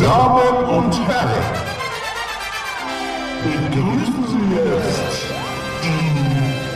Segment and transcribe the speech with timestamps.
[0.00, 1.44] Damen und Herren,
[3.44, 5.26] begrüßen Sie jetzt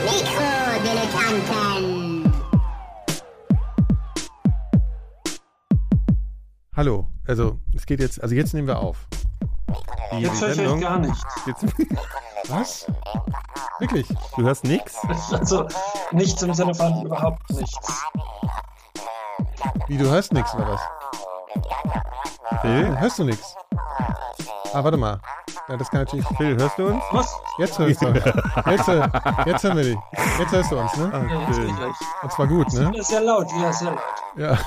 [0.03, 2.31] Mikrodilettanten.
[6.75, 9.07] Hallo, also es geht jetzt, also jetzt nehmen wir auf.
[10.11, 11.25] Die Jetzt höre ich euch gar nicht.
[11.47, 11.65] Jetzt,
[12.49, 12.85] was?
[13.79, 14.07] Wirklich?
[14.35, 14.97] Du hörst nix?
[15.31, 15.67] Also
[16.11, 18.03] nichts im Sinne von überhaupt nichts.
[19.87, 20.81] Wie, du hörst nix oder was?
[22.65, 23.55] Phil, hörst du nix?
[24.73, 25.19] Ah, warte mal.
[25.69, 26.25] Ja, das kann natürlich.
[26.35, 27.03] Phil, hörst du uns?
[27.11, 27.31] Was?
[27.59, 28.25] Jetzt hörst du uns.
[28.25, 29.07] Jetzt, äh,
[29.45, 29.97] jetzt hören wir dich.
[30.39, 31.09] Jetzt hörst du uns, ne?
[31.13, 32.91] Ja, jetzt bin ich Und zwar gut, ne?
[32.91, 33.99] Das ist sehr laut, ja, sehr laut.
[34.37, 34.57] Ja.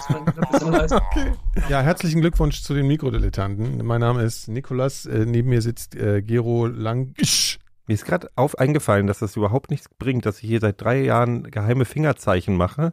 [1.69, 3.85] Ja, herzlichen Glückwunsch zu den Mikrodilettanten.
[3.85, 5.05] Mein Name ist Nikolas.
[5.07, 7.59] Äh, neben mir sitzt äh, Gero Langsch.
[7.89, 11.01] Mir ist gerade auf eingefallen, dass das überhaupt nichts bringt, dass ich hier seit drei
[11.03, 12.93] Jahren geheime Fingerzeichen mache,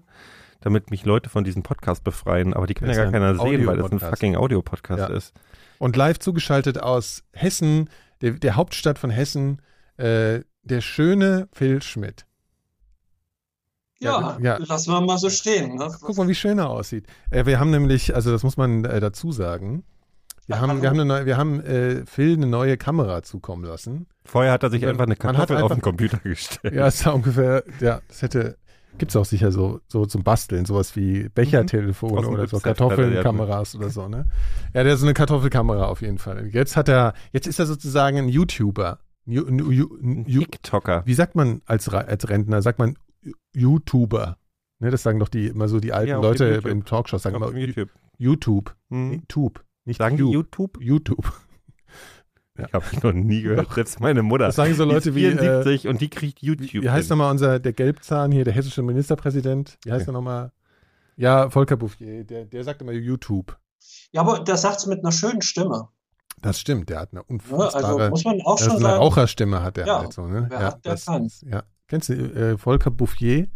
[0.66, 2.54] damit mich Leute von diesem Podcast befreien.
[2.54, 5.16] Aber die kann Das ja gar ein keiner sehen, weil das ein fucking Audio-Podcast Ja.
[5.16, 5.34] ist.
[5.78, 7.90] Und live zugeschaltet aus Hessen,
[8.22, 9.62] der, der Hauptstadt von Hessen,
[9.98, 12.26] äh, der schöne Phil Schmidt.
[14.00, 14.58] Ja, Ja.
[14.58, 15.76] lassen wir mal so stehen.
[15.76, 15.90] Ne?
[16.02, 17.06] Guck mal, wie schön er aussieht.
[17.32, 19.84] Äh, wir haben nämlich, also das muss man äh, dazu sagen,
[20.48, 24.08] wir haben, wir haben, eine neue, wir haben äh, Phil eine neue Kamera zukommen lassen.
[24.26, 26.74] Vorher hat er sich einfach eine Kartoffel auf einfach- den Computer gestellt.
[26.76, 28.58] Ja, ist ja ungefähr, ja, das hätte,
[28.98, 33.76] gibt's auch sicher so, so zum Basteln, sowas wie Bechertelefone dem oder so er Kartoffelkameras
[33.76, 34.26] oder so, ne?
[34.74, 36.48] Ja, der ist so eine Kartoffelkamera auf jeden Fall.
[36.48, 39.00] Jetzt hat er, jetzt ist er sozusagen ein YouTuber.
[39.28, 41.02] Ju- ju- TikToker.
[41.06, 42.62] Wie sagt man als, als Rentner?
[42.62, 42.96] Sagt man
[43.56, 44.38] YouTuber.
[44.80, 46.72] Ne, das sagen doch die immer so die alten Ja, Leute YouTube.
[46.72, 47.90] in Talkshows, sagen immer YouTube.
[48.18, 48.76] YouTube.
[48.90, 49.10] Hm.
[49.10, 49.62] Nee, Tube.
[49.86, 50.44] Nicht Sagen die You-
[50.80, 50.80] YouTube?
[52.58, 52.68] YouTube.
[52.68, 53.72] Ich habe ich noch nie gehört.
[53.74, 54.46] Selbst meine Mutter.
[54.48, 56.84] Das sagen so Die Leute ist wie, äh, 74 und die kriegt YouTube.
[56.84, 57.18] Wie heißt hin.
[57.18, 59.78] nochmal unser, der Gelbzahn hier, der hessische Ministerpräsident?
[59.84, 60.52] Wie heißt er nochmal?
[61.18, 63.58] Ja, Volker Bouffier, der, der sagt immer YouTube.
[64.12, 65.88] Ja, aber der sagt es mit einer schönen Stimme.
[66.42, 67.26] Das stimmt, der hat eine Ne?
[67.30, 68.98] unfassbare, Also muss man auch schon eine sagen.
[68.98, 70.48] Raucherstimme hat der Ja, halt so, ne?
[70.50, 71.26] wer hat, der das kann.
[71.26, 71.64] ist- ja.
[71.88, 73.48] Kennst du äh, Volker Bouffier?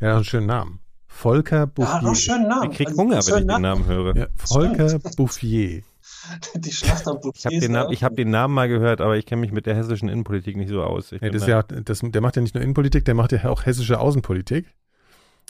[0.00, 0.78] Der hat auch einen schönen Namen.
[1.08, 2.14] Volker Der hat auch einen Bouffier.
[2.34, 2.70] schönen Namen.
[2.70, 4.16] Ich krieg Also, Hunger, wenn ich den Namen höre.
[4.16, 5.82] Ja, Volker Bouffier.
[6.54, 9.40] Die Schlachter Ich habe den, Namen- ich hab den Namen mal gehört, aber ich kenne
[9.40, 11.12] mich mit der hessischen Innenpolitik nicht so aus.
[11.12, 13.44] Ich Nee, bin das ja, das, der macht ja nicht nur Innenpolitik, der macht ja
[13.46, 14.66] auch hessische Außenpolitik.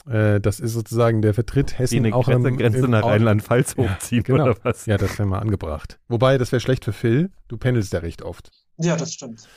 [0.09, 3.03] Äh, das ist sozusagen, der vertritt die Hessen eine auch Grenze, im, Grenze im nach
[3.03, 4.43] Rheinland-Pfalz Ja, hochziehen genau.
[4.45, 4.85] oder was?
[4.87, 5.99] Ja, das wäre mal angebracht.
[6.07, 7.29] Wobei, das wäre schlecht für Phil.
[7.47, 8.51] Du pendelst ja recht oft.
[8.77, 9.47] Ja, das stimmt.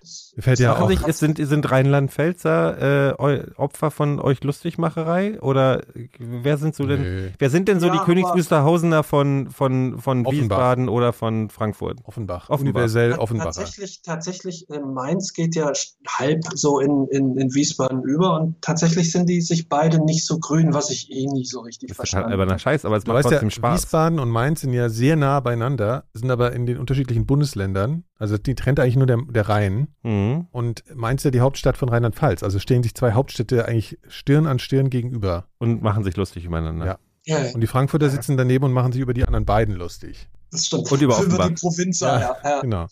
[0.00, 0.88] Das, Fällt ja auch.
[0.88, 5.40] sich, ist, sind, sind Rheinland-Pfälzer äh, Opfer von euch Lustigmacherei?
[5.40, 5.82] Oder
[6.18, 9.50] wer sind so denn, Nö, wer sind denn so Ja, die aber- Königs Wusterhausener von,
[9.50, 10.32] von, von Offenbach.
[10.56, 11.98] Wiesbaden oder von Frankfurt?
[12.04, 12.48] Offenbach.
[12.48, 12.60] Offenbach.
[12.60, 13.50] Universell Offenbacher.
[13.52, 15.70] Tatsächlich, tatsächlich, äh, Mainz geht ja
[16.08, 20.38] halb so in, in, in Wiesbaden über und tatsächlich sind die sich beide nicht so
[20.38, 22.58] grün, was ich eh nie so richtig Das total verstanden habe.
[22.58, 23.82] Scheiß, aber es Du macht weißt ja, trotzdem Spaß.
[23.82, 28.04] Wiesbaden und Mainz sind ja sehr nah beieinander, sind aber in den unterschiedlichen Bundesländern.
[28.18, 29.88] Also die trennt eigentlich nur der, der Rhein.
[30.30, 30.46] Mhm.
[30.52, 32.42] Und Mainz ist ja die Hauptstadt von Rheinland-Pfalz.
[32.42, 35.46] Also stehen sich zwei Hauptstädte eigentlich Stirn an Stirn gegenüber.
[35.58, 36.86] Und machen sich lustig übereinander.
[36.86, 36.98] Ja.
[37.24, 40.28] Ja, ja, Und die Frankfurter sitzen daneben und machen sich über die anderen beiden lustig.
[40.50, 40.90] das stimmt.
[40.90, 41.48] Und über Offenbach.
[41.48, 42.20] die Provinz, ja.
[42.20, 42.60] ja, ja.
[42.62, 42.86] Genau.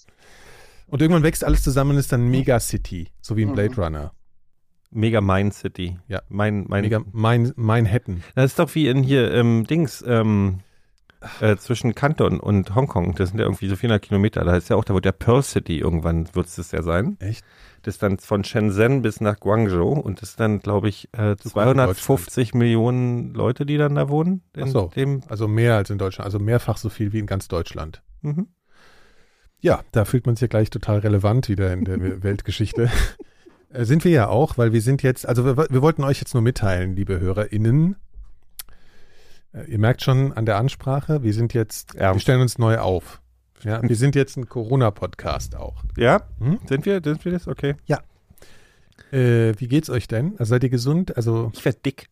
[0.87, 3.55] Und irgendwann wächst alles zusammen und ist dann Megacity, so wie in Mhm.
[3.55, 4.13] Blade Runner.
[4.93, 5.99] Mega Mind City.
[6.09, 6.23] Ja.
[6.29, 8.23] Mein, mein, Mega, mein, Manhattan.
[8.35, 10.61] Das ist doch wie in hier, ähm, Dings, ähm,
[11.41, 13.15] äh, zwischen Kanton und Hongkong.
[13.15, 14.45] Das sind ja irgendwie so 400 Kilometer.
[14.45, 17.17] Da ist ja auch, da wird der Pearl City irgendwann, wird es das ja sein.
[17.21, 17.45] Echt?
[17.83, 21.37] Das ist dann von Shenzhen bis nach Guangzhou und das ist dann, glaube ich, äh,
[21.43, 24.43] Super in 250 Millionen Leute, die dann da wohnen.
[24.55, 24.91] In Ach so.
[24.95, 26.27] Dem, Also mehr als in Deutschland.
[26.27, 28.03] Also mehrfach so viel wie in ganz Deutschland.
[28.23, 28.49] mhm.
[29.63, 32.91] Ja, da fühlt man sich ja gleich total relevant wieder in der Weltgeschichte.
[33.71, 36.33] Äh, sind wir ja auch, weil wir sind jetzt, also wir, wir wollten euch jetzt
[36.33, 37.97] nur mitteilen, liebe HörerInnen.
[39.53, 42.13] Äh, ihr merkt schon an der Ansprache, wir sind jetzt, Ja.
[42.15, 43.21] wir stellen uns neu auf.
[43.63, 45.83] Ja, wir sind jetzt ein Corona-Podcast auch.
[45.97, 46.59] Ja, Hm?
[46.69, 47.47] sind wir, sind wir das?
[47.49, 47.75] Okay.
[49.13, 50.33] Äh, wie geht's euch denn?
[50.39, 51.17] Also seid ihr gesund?
[51.17, 52.07] Also, Ich werde dick.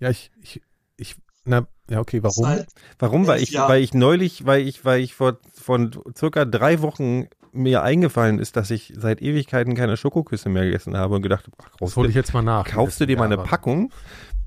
[0.00, 0.62] ja, ich, ich,
[0.96, 2.64] ich, na, ja, okay, warum?
[2.98, 3.26] Warum?
[3.26, 7.82] Weil ich, weil ich neulich, weil ich, weil ich vor von circa drei Wochen mir
[7.82, 11.78] eingefallen ist, dass ich seit Ewigkeiten keine Schokoküsse mehr gegessen habe und gedacht, ach, Das
[11.78, 12.66] kaufst, hole du, ich jetzt mal nach.
[12.66, 13.90] kaufst du dir mal eine Ja, Packung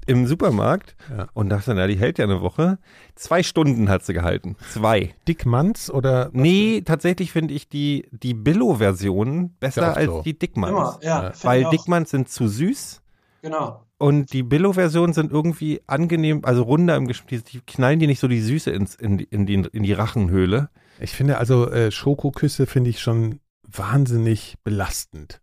[0.10, 1.28] im Supermarkt Ja.
[1.34, 2.80] und dachte, na, die hält ja eine Woche.
[3.16, 4.56] Zwei Stunden hat sie gehalten.
[4.72, 5.14] Zwei.
[5.28, 6.30] Dickmanns oder?
[6.34, 10.22] Nee, tatsächlich finde ich die, die Billo-Version besser Ja, als so.
[10.24, 10.72] die Dickmanns.
[10.72, 11.32] Immer, ja.
[11.44, 11.66] Weil.
[11.70, 13.02] Dickmanns sind zu süß.
[13.42, 13.86] Genau.
[13.98, 17.28] Und die Billo-Versionen sind irgendwie angenehm, also runder im Geschmack.
[17.30, 19.94] Die, die knallen dir nicht so die Süße ins, in, die- in, die, in die
[19.94, 20.70] Rachenhöhle.
[21.00, 25.42] Ich finde also äh, Schokoküsse finde ich schon wahnsinnig belastend.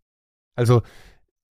[0.54, 0.82] Also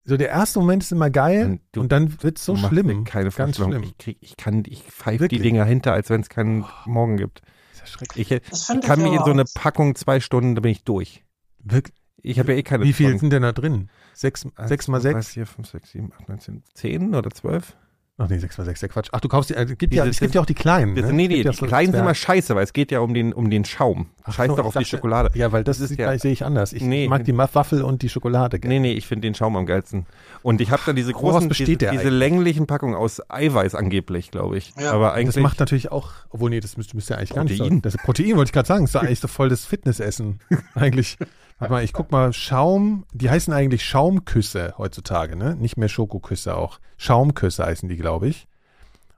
[0.06, 2.68] so der erste Moment ist immer geil Und du- und dann wird es so mir
[2.68, 3.04] schlimm.
[3.04, 3.72] Keine ganz Vorstellung.
[3.72, 3.84] schlimm.
[3.84, 5.42] Ich, krieg, ich kann, ich pfeife die Wirklich?
[5.42, 7.42] Dinger hinter, als wenn es keinen Morgen gibt.
[7.42, 8.32] Das ist ja schrecklich.
[8.32, 10.84] Ich, Das ich kann ich mich in so eine Packung zwei Stunden, da bin ich
[10.84, 11.24] durch.
[11.64, 11.92] Wirk-
[12.22, 13.90] Ich habe ja eh keine Wie viel sind denn da drin?
[14.14, 15.30] Sechs, Eins, sechs mal sechs?
[15.30, 17.76] vier, fünf, sechs, sieben, acht, neun, zehn, zehn oder zwölf?
[18.18, 19.10] Ach nee, sechs mal sechs, der Quatsch.
[19.12, 20.96] Ach, du kaufst die, äh, gibt ja, es gibt ja auch die kleinen.
[20.96, 21.12] Das, ne?
[21.12, 23.50] nee, nee, die so kleinen sind immer scheiße, weil es geht ja um den, um
[23.50, 24.06] den Schaum.
[24.32, 25.32] Scheiß so, doch auf die Schokolade.
[25.38, 26.72] Ja, weil das, Das ist ja- sehe ich anders.
[26.72, 27.10] Ich Nee.
[27.10, 28.74] mag die Waffel und die Schokolade gerne.
[28.76, 30.06] Nee, nee, ich finde den Schaum am geilsten.
[30.44, 34.74] Und ich habe dann diese großen, diese, diese länglichen Packungen aus Eiweiß angeblich, glaube ich.
[34.80, 34.94] Ja.
[34.94, 37.58] Aber Das eigentlich macht natürlich auch, obwohl nee, das müsste, müsste ja eigentlich gar nicht
[37.58, 37.78] Protein.
[37.78, 37.82] so.
[37.82, 40.40] Das ist Protein wollte ich gerade sagen, das ist doch eigentlich so voll das Fitnessessen.
[40.74, 41.18] eigentlich.
[41.58, 45.56] Warte mal, ich guck mal, Schaum, die heißen eigentlich Schaumküsse heutzutage, ne?
[45.56, 46.80] Nicht mehr Schokoküsse auch.
[46.98, 48.48] Schaumküsse heißen die, glaube ich.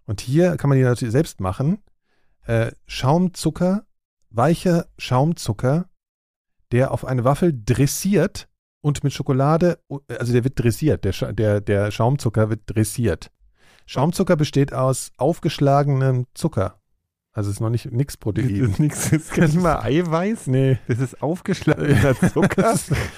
[0.05, 1.79] Und hier kann man die natürlich selbst machen.
[2.45, 3.85] Äh, Schaumzucker,
[4.29, 5.89] weicher Schaumzucker,
[6.71, 8.47] der auf eine Waffel dressiert
[8.81, 13.31] und mit Schokolade, also der wird dressiert, der, der, der Schaumzucker wird dressiert.
[13.85, 16.76] Schaumzucker besteht aus aufgeschlagenem Zucker.
[17.37, 18.49] Also ist noch nicht nix Protein.
[18.49, 18.79] ist.
[18.79, 20.47] Das ist nicht mal Eiweiß.
[20.47, 20.79] Nee.
[20.87, 22.73] Das ist aufgeschlagener Zucker.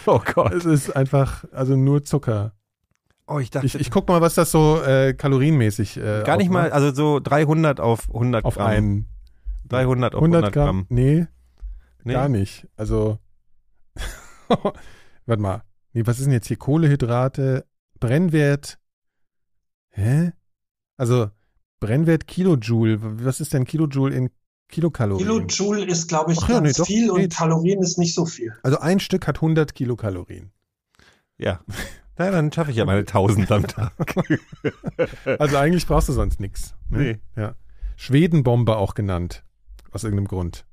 [0.07, 0.53] oh Gott.
[0.53, 2.51] Es ist einfach, also nur Zucker.
[3.27, 6.49] Oh, ich dachte, Ich, ich guck mal, was das so äh, kalorienmäßig äh, gar nicht
[6.51, 6.73] mal, ausmacht.
[6.73, 8.67] also so 300 auf 100 auf Gramm.
[8.67, 9.05] einen.
[9.69, 10.65] 300 auf 100 100 Gramm.
[10.65, 10.85] Gramm.
[10.89, 11.27] Nee,
[12.03, 12.13] Nee?
[12.13, 12.67] gar nicht.
[12.75, 13.19] Also,
[14.47, 15.63] warte mal.
[15.93, 16.57] Nee, was ist denn jetzt hier?
[16.57, 17.65] Kohlehydrate,
[18.01, 18.79] Brennwert.
[19.91, 20.31] Hä?
[20.97, 21.29] Also,
[21.79, 22.99] Brennwert Kilojoule.
[23.25, 24.29] Was ist denn Kilojoule in
[24.67, 25.47] Kilokalorien?
[25.47, 27.27] Kilojoule ist, glaube ich, Ach ja, ganz nee, doch, viel und nee.
[27.27, 28.53] Kalorien ist nicht so viel.
[28.63, 30.51] Also ein Stück hat 100 Kilokalorien.
[31.37, 31.61] Ja.
[32.17, 33.93] Na, dann schaffe ich ja meine 1000 am Tag.
[35.39, 36.75] Also eigentlich brauchst du sonst nichts.
[36.89, 37.19] Nee.
[37.35, 37.55] Ja.
[37.95, 39.43] Schwedenbombe auch genannt.
[39.91, 40.65] Aus irgendeinem Grund.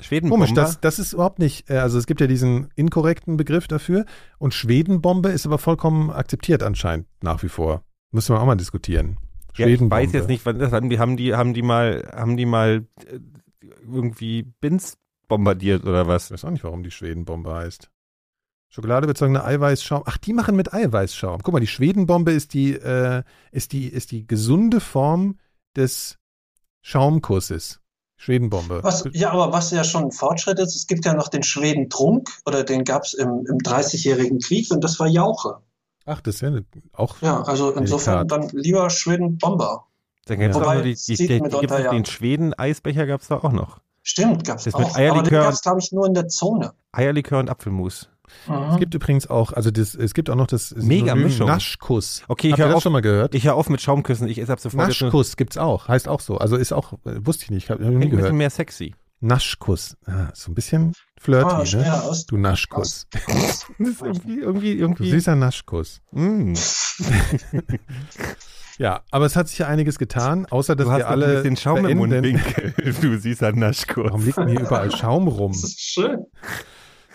[0.00, 3.66] Schweden Komisch, das, das ist überhaupt nicht, äh, also es gibt ja diesen inkorrekten Begriff
[3.66, 4.04] dafür
[4.38, 7.82] und Schwedenbombe ist aber vollkommen akzeptiert anscheinend nach wie vor.
[8.12, 9.18] Müssen wir auch mal diskutieren.
[9.58, 10.04] Ja, ich Schwedenbombe.
[10.04, 12.86] weiß jetzt nicht, wann das haben die, haben die, haben die mal, haben die mal
[13.06, 13.18] äh,
[13.84, 14.96] irgendwie Bins
[15.28, 16.26] bombardiert oder was?
[16.26, 17.90] Ich weiß auch nicht, warum die Schwedenbombe heißt.
[18.70, 20.02] Schokoladebezogener Eiweißschaum.
[20.04, 21.42] Ach, die machen mit Eiweißschaum.
[21.42, 25.38] Guck mal, die Schwedenbombe ist die, äh, ist die, ist die gesunde Form
[25.74, 26.18] des
[26.82, 27.80] Schaumkusses.
[28.16, 28.82] Schwedenbombe.
[28.82, 32.28] Was, ja, aber was ja schon ein Fortschritt ist, es gibt ja noch den Schwedentrunk,
[32.44, 35.62] oder den gab es im, im 30-jährigen Krieg und das war Jauche.
[36.08, 36.50] Ach, das ist ja
[36.94, 37.20] auch.
[37.20, 39.84] Ja, also insofern dann lieber Schwedenbomber.
[40.26, 40.62] Dann gibt's Ja.
[40.62, 43.52] auch Wobei, nur die, es die, die, mitunter ja- den Schweden-Eisbecher gab es da auch
[43.52, 43.78] noch.
[44.02, 44.80] Stimmt, gab es auch.
[44.80, 46.72] Aber den Eierlikör gab es, glaube ich, nur in der Zone.
[46.92, 48.08] Eierlikör und Apfelmus.
[48.46, 48.54] Mhm.
[48.72, 51.46] Es gibt übrigens auch, also das, es gibt auch noch das Mega Mischung.
[51.46, 52.22] Naschkuss.
[52.28, 53.34] Okay, ich Habt hör das schon mal gehört?
[53.34, 56.36] Ich höre auf mit Schaumküssen, ich esse ab sofort Naschkuss gibt's auch, heißt auch so.
[56.38, 58.22] Also ist auch, äh, wusste ich nicht, habe hab ich noch nie Klingt ein bisschen
[58.24, 58.34] gehört.
[58.34, 58.94] mehr sexy.
[59.20, 59.96] Naschkuss.
[60.06, 62.02] Ah, so ein bisschen flirty, ah, ne?
[62.02, 62.26] aus.
[62.26, 63.06] Du Naschkuss.
[63.78, 65.10] Das ist irgendwie, irgendwie, Du irgendwie.
[65.10, 66.00] süßer Naschkuss.
[66.12, 66.54] Mm.
[68.78, 71.56] Ja, aber es hat sich ja einiges getan, außer dass Du hast wir alle bisschen
[71.56, 72.74] Schaum im Mundwinkel.
[73.00, 74.06] Du süßer Naschkurs.
[74.06, 75.50] Warum liegt denn hier überall Schaum rum?
[75.50, 76.26] Das ist schön.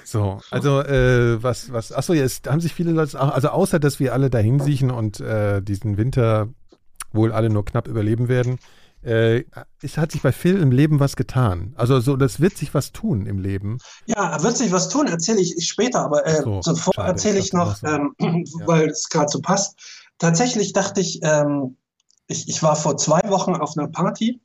[0.04, 4.14] So, also äh, was, was, achso, es haben sich viele Leute, also außer dass wir
[4.14, 6.50] alle dahin siechen und äh, diesen Winter
[7.14, 8.60] wohl alle nur knapp überleben werden,
[9.04, 9.44] äh,
[9.82, 11.74] es hat sich bei Phil im Leben was getan.
[11.76, 13.78] Also so, das wird sich was tun im Leben.
[14.06, 17.54] Ja, wird sich was tun, erzähle ich später, aber äh, so, schade, erzähle ich ich
[17.54, 18.68] noch, dachte ähm, Ja.
[18.68, 19.78] weil es gerade so passt.
[20.18, 21.78] Tatsächlich dachte ich, ähm,
[22.28, 24.40] ich, ich war vor zwei Wochen auf einer Party,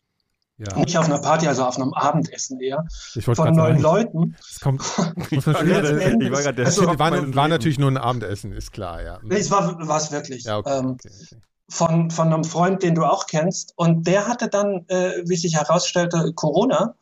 [0.57, 2.85] Ja, nicht auf einer Party, also auf einem Abendessen eher,
[3.23, 4.35] von neun Leuten.
[4.41, 4.83] es kommt,
[5.31, 9.21] Ich war gerade- der Also, war, war natürlich nur ein Abendessen, ist klar, ja.
[9.23, 10.45] Nee, es war es wirklich.
[10.45, 11.41] Ja, okay, ähm, okay, okay.
[11.71, 13.73] Von, von einem Freund, den du auch kennst.
[13.77, 16.95] Und der hatte dann, äh, wie sich herausstellte, Corona.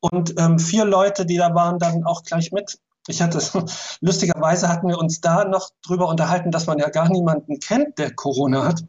[0.00, 2.78] Und ähm, vier Leute, die da waren, dann auch gleich mit.
[3.08, 3.38] Ich hatte,
[4.00, 8.14] lustigerweise hatten wir uns da noch drüber unterhalten, dass man ja gar niemanden kennt, der
[8.14, 8.82] Corona hat.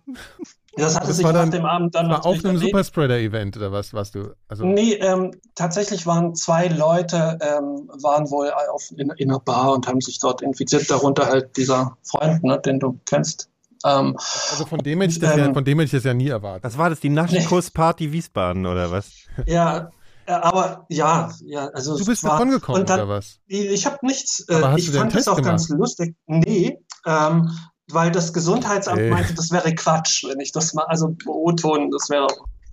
[0.76, 2.58] Das hatte Das sich war nach dann- dem Abend dann War noch auf einem.
[2.60, 4.34] Superspreader-Event oder was warst du?
[4.48, 9.74] Also, Nee, ähm, tatsächlich waren zwei Leute, ähm, waren wohl auf, in, in einer Bar
[9.74, 13.50] und haben sich dort infiziert, darunter halt dieser Freund, ne, den du kennst.
[13.86, 14.16] Ähm,
[14.52, 16.30] also von dem hätte ich das, ja, ähm, von dem hätte ich das ja nie
[16.30, 16.64] erwartet.
[16.64, 19.12] Was war das, die Naschkuss-Party Wiesbaden oder was?
[19.46, 19.90] ja,
[20.26, 23.40] äh, aber ja, ja, also Du bist war, davon gekommen, dann- oder was?
[23.48, 26.16] Ich habe nichts, äh, Aber hast ich fand das auch ganz lustig.
[26.26, 27.50] Nee, ähm,
[27.90, 29.10] weil das Gesundheitsamt Ey.
[29.10, 32.28] meinte, das wäre Quatsch, wenn ich das mal, also O-Ton, das wäre,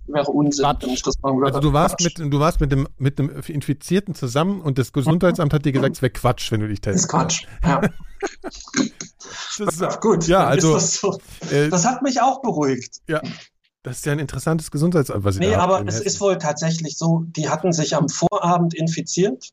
[0.07, 0.83] wäre Unsinn, Quatsch.
[0.83, 2.19] wenn ich das mal gehört Also du warst Quatsch.
[2.19, 5.95] mit, du warst mit dem, mit dem Infizierten zusammen und das Gesundheitsamt hat dir gesagt,
[5.95, 7.11] es wäre Quatsch, wenn du dich Das ist testest.
[7.11, 7.45] Quatsch.
[7.63, 7.81] Ja,
[9.57, 10.27] Das ist, gut.
[10.27, 11.19] Ja, also, ist das,
[11.49, 11.55] so.
[11.55, 13.01] äh, das hat mich auch beruhigt.
[13.83, 16.05] das ist ja ein interessantes Gesundheitsamt, was ihr Nee, aber es Hessen.
[16.07, 19.49] ist wohl tatsächlich so, die hatten sich am Vorabend infiziert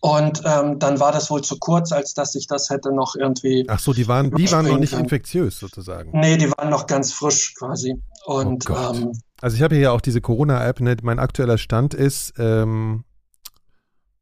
[0.00, 3.64] und ähm, dann war das wohl zu kurz, als dass sich das hätte noch irgendwie.
[3.68, 6.10] Ach so, die waren, die waren noch nicht infektiös sozusagen.
[6.18, 8.00] Nee, die waren noch ganz frisch quasi.
[8.26, 8.96] Und Oh Gott.
[8.96, 10.96] ähm, Also ich habe hier ja auch diese Corona-App, ne?
[11.02, 13.04] mein aktueller Stand ist, ähm,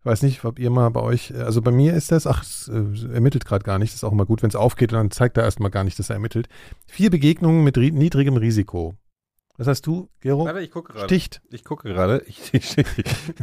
[0.01, 2.69] ich weiß nicht, ob ihr mal bei euch, also bei mir ist das, ach, es
[2.69, 5.11] äh, ermittelt gerade gar nicht, das ist auch immer gut, wenn es aufgeht und dann
[5.11, 6.49] zeigt er erstmal gar nicht, dass er ermittelt.
[6.87, 8.95] Vier Begegnungen mit ri niedrigem Risiko.
[9.57, 10.45] Was hast du, Gero?
[10.45, 11.07] Warte, ich gucke gerade.
[11.07, 11.41] Sticht.
[11.51, 12.23] Ich gucke gerade.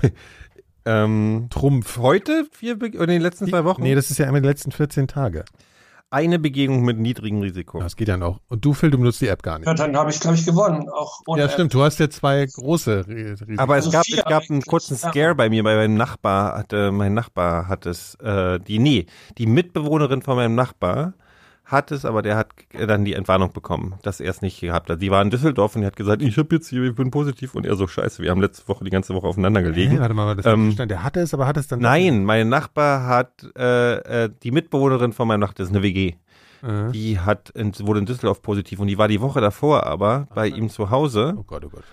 [0.85, 1.97] Ähm, Trumpf.
[1.97, 3.83] heute vier Be oder in den letzten zwei Wochen?
[3.83, 5.45] Nee, das ist ja immer die letzten 14 Tage.
[6.13, 7.79] Eine Begegnung mit niedrigem Risiko.
[7.79, 8.39] Das geht ja noch.
[8.47, 9.67] Und du, Phil, du benutzt die App gar nicht.
[9.67, 10.87] Ja, dann habe ich, glaube ich, gewonnen.
[10.89, 11.53] Auch ohne Ja, App.
[11.53, 11.73] stimmt.
[11.73, 13.59] Du hast ja zwei große Ri- Risiken.
[13.59, 15.09] Aber es Also gab, es gab einen kurzen ja.
[15.09, 19.47] Scare bei mir, bei meinem Nachbar hatte, mein Nachbar hat es, äh, die, nee, die
[19.47, 21.13] Mitbewohnerin von meinem Nachbar
[21.73, 25.01] hat es, aber der hat dann die Entwarnung bekommen, dass er es nicht gehabt hat.
[25.01, 27.53] Die war in Düsseldorf und die hat gesagt, ich habe jetzt hier, ich bin positiv
[27.55, 29.91] und er so, scheiße, wir haben letzte Woche die ganze Woche aufeinander gelegen.
[29.91, 32.47] Hey, warte mal, das Ähm, stand, der hatte es, aber hat es dann Nein, mein
[32.47, 36.13] Nachbar hat, äh, äh, die Mitbewohnerin von meinem Nachbar, das ist eine WG,
[36.63, 40.27] Äh, die hat, in, wurde in Düsseldorf positiv und die war die Woche davor aber
[40.33, 41.83] bei ihm zu Hause oh Gott, oh Gott.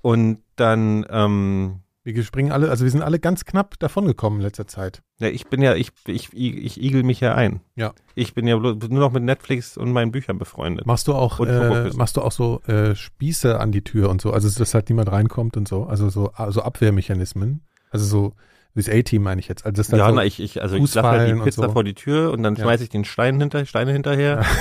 [0.00, 1.80] und dann, ähm,
[2.14, 5.02] Wir springen alle, also wir sind alle ganz knapp davongekommen in letzter Zeit.
[5.18, 7.60] Ja, ich bin ja, ich, ich, ich igel mich ja ein.
[7.74, 7.92] Ja.
[8.14, 10.86] Ich bin ja bloß- nur noch mit Netflix und meinen Büchern befreundet.
[10.86, 14.32] Machst du auch, äh, machst du auch so äh, Spieße an die Tür und so,
[14.32, 17.60] also dass halt niemand reinkommt und so, also so also Abwehrmechanismen,
[17.90, 18.32] also so
[18.74, 20.76] wie das A-Team meine ich jetzt, also das dann ja, so, na, ich, ich, also
[20.76, 21.72] ich lasse halt die Pizza so.
[21.72, 22.62] vor die Tür und dann Ja.
[22.62, 24.44] schmeiße ich den Stein hinter, Steine hinterher.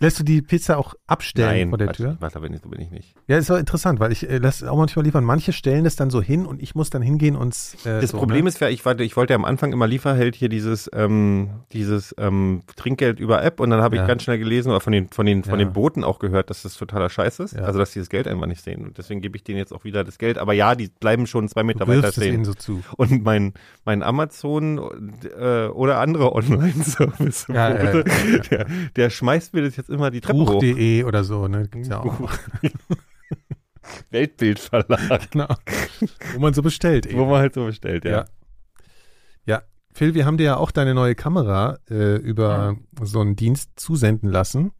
[0.00, 2.16] lässt du die Pizza auch abstellen Nein, vor der Quatsch, Tür?
[2.20, 3.14] Warte, bin ich, so bin ich nicht.
[3.28, 5.22] Ja, ist doch interessant, weil ich äh, lasse auch manchmal liefern.
[5.24, 7.54] Manche stellen das dann so hin und ich muss dann hingehen und
[7.84, 8.48] äh, Das so, Problem ne?
[8.48, 12.14] ist ja, ich, warte, ich wollte ja am Anfang immer Lieferheld hier dieses, ähm, dieses
[12.18, 14.06] ähm, Trinkgeld über App und dann habe ich Ja.
[14.06, 15.66] ganz schnell gelesen oder von den, von den, von Ja.
[15.66, 17.54] den Booten auch gehört, dass das totaler Scheiß ist.
[17.54, 17.62] Ja.
[17.64, 18.84] Also dass die das Geld einfach nicht sehen.
[18.86, 20.38] Und deswegen gebe ich denen jetzt auch wieder das Geld.
[20.38, 22.44] Aber ja, die bleiben schon zwei Meter du weiter stehen.
[22.44, 22.82] so zu.
[22.96, 23.52] Und mein,
[23.84, 24.78] mein Amazon
[25.38, 27.46] äh, oder andere Online-Service,
[28.50, 28.66] der,
[28.96, 30.46] der schmeißt mir das jetzt immer die Treppe hoch.
[30.52, 31.68] Buch.de oder so, ne?
[31.68, 32.18] Gibt's ja auch.
[34.10, 35.48] Weltbildverlag, genau.
[36.34, 37.18] Wo man so bestellt eben.
[37.18, 38.10] wo man halt so bestellt, ja.
[38.10, 38.24] Ja.
[39.46, 43.70] Ja, Phil, wir haben dir ja auch deine neue Kamera äh, über so einen Dienst
[43.76, 44.72] zusenden lassen.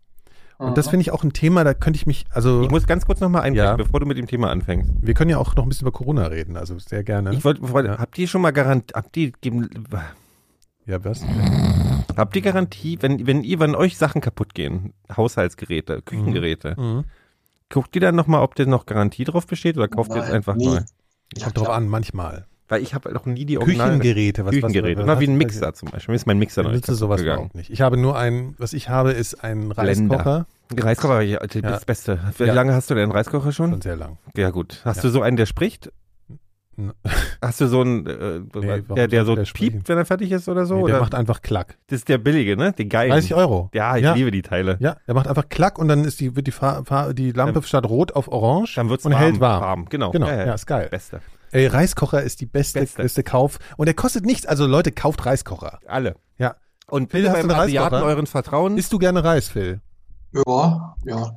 [0.58, 3.06] Und das finde ich auch ein Thema, da könnte ich mich, also Ich muss ganz
[3.06, 3.76] kurz nochmal einbringen, Ja.
[3.76, 4.90] bevor du mit dem Thema anfängst.
[5.00, 7.32] wir können ja auch noch ein bisschen über Corona reden, also sehr gerne.
[7.32, 7.96] Ich wollte, wollt, Ja.
[7.98, 9.70] habt ihr schon mal Garantie, habt ihr, geben,
[10.84, 11.22] ja, was?
[12.16, 17.04] habt ihr Garantie, wenn, wenn ihr, wenn euch Sachen kaputt gehen, Haushaltsgeräte, Küchengeräte, Mhm.
[17.68, 20.56] guckt ihr dann nochmal, ob da noch Garantie drauf besteht oder kauft ihr es einfach
[20.56, 20.66] nie.
[20.66, 20.80] neu?
[21.42, 22.46] Kommt drauf an, manchmal.
[22.68, 24.98] Weil ich habe noch nie die Original Küchengeräte, was Küchengeräte.
[25.00, 26.12] was, Immer was wie ein Mixer zum Beispiel.
[26.12, 27.38] Mir ist mein Mixer Ich noch nicht sowas gegangen.
[27.38, 27.70] überhaupt nicht.
[27.70, 30.16] Ich habe nur ein, was ich habe, ist ein Blender.
[30.18, 30.46] Reiskocher.
[30.76, 31.78] Reiskocher, ja, das Ja.
[31.84, 32.20] Beste.
[32.38, 32.52] Wie Ja.
[32.54, 33.80] lange hast du denn einen Reiskocher Schon schon?
[33.80, 34.18] sehr lang.
[34.36, 34.82] Ja gut.
[34.84, 35.02] Hast Ja.
[35.02, 35.90] du so einen, der spricht?
[37.42, 39.72] Hast du so einen, äh, warum der, der so der sprechen?
[39.72, 40.76] piept, wenn er fertig ist oder so?
[40.76, 40.92] Nee, oder?
[40.94, 41.76] der macht einfach Klack.
[41.88, 42.72] das ist der billige, ne?
[42.72, 43.10] Den geilen.
[43.10, 43.70] 30 Euro.
[43.74, 44.14] Ja, ich Ja.
[44.14, 44.76] liebe die Teile.
[44.80, 47.54] Ja, der macht einfach Klack und dann ist die, wird die, Fa Fa die Lampe
[47.54, 49.86] Dann- statt rot auf orange Dann wird's und warm, hält warm.
[49.88, 50.10] Genau.
[50.10, 50.54] Genau, Ja, ja, ja.
[50.54, 50.88] ist geil.
[50.90, 51.20] Beste.
[51.52, 53.02] Ey, Reiskocher ist die beste, Beste.
[53.02, 53.58] beste Kauf.
[53.76, 54.46] Und der kostet nichts.
[54.46, 55.80] Also Leute, kauft Reiskocher.
[55.86, 56.14] Alle.
[56.38, 56.54] Ja.
[56.88, 58.10] Und Phil, bitte hast du beim einen Asiaten Reiskocher?
[58.14, 58.78] euren Vertrauen.
[58.78, 59.80] Isst du gerne Reis, Phil?
[60.32, 61.32] Ja, ja.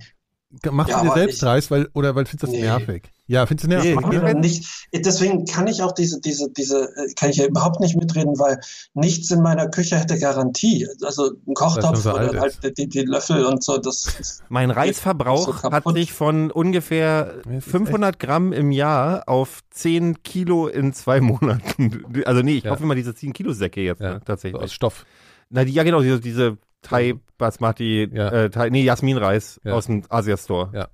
[0.72, 2.62] Machst Ja, du dir selbst ich- Reis, weil, oder weil findest du das Nee.
[2.62, 3.10] nervig?
[3.25, 3.95] Ja, findest du nervig?
[4.07, 4.33] Nee, ne?
[4.36, 4.39] nee.
[4.41, 8.38] Nicht, deswegen kann ich auch diese, diese, diese, äh, kann ich ja überhaupt nicht mitreden,
[8.38, 8.60] weil
[8.93, 10.88] nichts in meiner Küche hätte Garantie.
[11.03, 15.72] Also ein Kochtopf alt oder halt die, die Löffel und so, das Mein Reisverbrauch so
[15.72, 21.19] hat sich von ungefähr Ja, ist 500 Gramm im Jahr auf 10 Kilo in zwei
[21.22, 22.03] Monaten.
[22.25, 22.72] Also nee, ich Ja.
[22.72, 24.74] kaufe immer diese 10 Kilo Säcke jetzt Ja, ne, so aus tatsächlich.
[24.74, 25.05] Stoff.
[25.50, 28.29] Na, die, ja genau, diese, diese Thai Basmati, Ja.
[28.29, 29.73] äh, Thai, nee, Jasminreis Ja.
[29.73, 30.69] aus dem Asia Store.
[30.73, 30.87] Ja.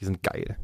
[0.00, 0.56] Die sind geil.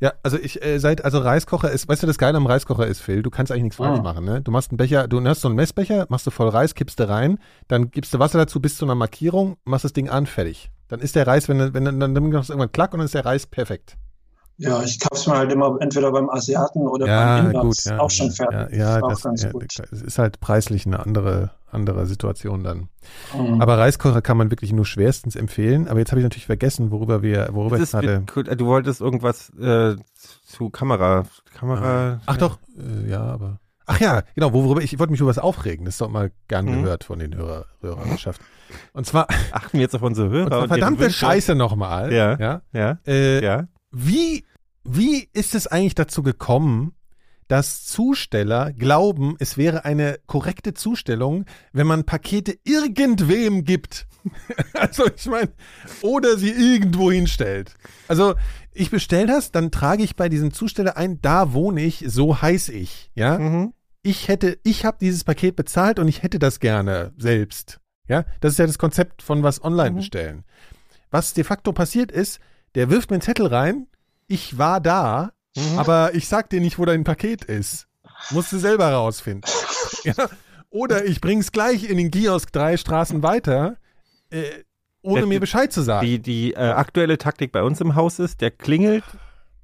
[0.00, 3.00] Ja, also ich äh, seit also Reiskocher ist, weißt du, das Geile am Reiskocher ist,
[3.00, 4.02] Phil, du kannst eigentlich nichts falsch Ah.
[4.02, 4.40] machen, ne?
[4.40, 7.06] Du machst einen Becher, du hast so einen Messbecher, machst du voll Reis, kippst du
[7.08, 7.38] rein,
[7.68, 10.70] dann gibst du Wasser dazu bis zu einer Markierung, machst das Ding an, fertig.
[10.88, 13.00] Dann ist der Reis, wenn du- wenn du- dann, dann machst du irgendwann klack und
[13.00, 13.96] dann ist der Reis perfekt.
[14.56, 17.60] ja, ich kauf's mir halt immer entweder beim Asiaten oder Ja, beim Inder.
[17.62, 17.98] gut, ist ja.
[17.98, 18.78] auch schon ja, fertig.
[18.78, 19.64] Ja, ja ist auch das, ganz ja, gut.
[19.90, 22.88] es ist halt preislich eine andere andere Situation dann.
[23.36, 23.60] Mhm.
[23.60, 27.22] Aber Reiskocher kann man wirklich nur schwerstens empfehlen, aber jetzt habe ich natürlich vergessen, worüber
[27.22, 28.44] wir worüber Das ich gerade cool.
[28.44, 29.96] du wolltest irgendwas äh,
[30.44, 31.24] zu Kamera.
[31.58, 32.20] Kamera.
[32.26, 33.58] Ach doch, äh, ja, aber.
[33.86, 35.84] Ach ja, genau, worüber ich, ich wollte mich über was aufregen.
[35.84, 36.82] Das ist doch mal gern Mhm.
[36.84, 38.40] gehört von den Hörer, Hörerschaft.
[38.92, 40.44] Und zwar, Achten wir jetzt auf unsere Hörer.
[40.44, 41.10] und zwar und verdammte.
[41.10, 42.12] Scheiße nochmal.
[42.12, 42.38] Ja.
[42.38, 42.62] Ja.
[42.72, 43.66] Ja, Äh, ja.
[43.90, 44.44] Wie,
[44.84, 46.92] wie ist es eigentlich dazu gekommen,
[47.50, 54.06] dass Zusteller glauben, es wäre eine korrekte Zustellung, wenn man Pakete irgendwem gibt?
[54.74, 55.50] also ich meine,
[56.00, 57.74] oder sie irgendwo hinstellt.
[58.06, 58.36] Also
[58.72, 62.68] ich bestelle das, dann trage ich bei diesem Zusteller ein, da wohne ich, so heiß
[62.68, 63.10] ich.
[63.14, 63.38] Ja.
[63.38, 63.74] Mhm.
[64.02, 67.80] ich hätte, ich habe dieses Paket bezahlt und ich hätte das gerne selbst.
[68.06, 69.96] Ja, das ist ja das Konzept von was online Mhm.
[69.96, 70.44] bestellen.
[71.10, 72.38] Was de facto passiert ist,
[72.76, 73.88] der wirft mir einen Zettel rein,
[74.28, 75.78] ich war da, Mhm.
[75.78, 77.86] aber ich sag dir nicht, wo dein Paket ist.
[78.30, 79.50] Musst du selber rausfinden.
[80.04, 80.14] ja.
[80.70, 83.76] Oder ich bring's gleich in den Kiosk drei Straßen weiter,
[84.30, 84.44] äh,
[85.02, 86.06] ohne Ja, mir Bescheid zu sagen.
[86.06, 89.04] Die, die äh, aktuelle Taktik bei uns im Haus ist, der klingelt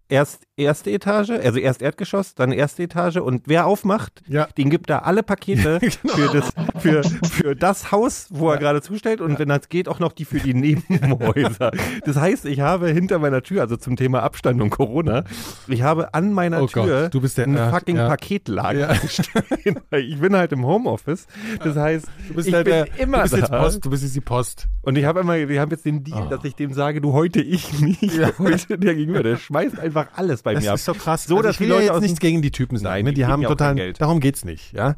[0.09, 4.47] erst erste Etage, also erst Erdgeschoss, dann erste Etage und wer aufmacht, Ja.
[4.57, 6.15] den gibt da alle Pakete Genau.
[6.15, 9.99] für, das, für, für das Haus, wo er gerade zustellt und wenn das geht, auch
[9.99, 11.73] noch die für die Nebenhäuser.
[12.05, 15.25] Das heißt, ich habe hinter meiner Tür, also zum Thema Abstand und Corona,
[15.69, 18.09] ich habe an meiner Oh Tür Gott, du bist der- ein ja, fucking ja.
[18.09, 19.09] Paketlager Ja.
[19.09, 21.27] stehen, ich bin halt im Homeoffice.
[21.63, 23.63] Das heißt, Du bist ich halt bin der, immer du bist jetzt da.
[23.63, 24.69] Post, du bist jetzt die Post.
[24.83, 26.31] Und ich habe immer, wir haben jetzt den Deal, Oh.
[26.31, 28.03] dass ich dem sage, du heute ich nicht,
[28.39, 30.77] heute der Gegenüber, der schmeißt einfach alles bei Das mir ab.
[30.77, 31.25] ist doch krass.
[31.25, 32.85] So, also dass ich will die Leute jetzt nichts gegen die Typen sagen.
[32.95, 33.11] Nein, ne?
[33.13, 34.01] die die, haben total, Geld.
[34.01, 34.97] darum geht's nicht, ja.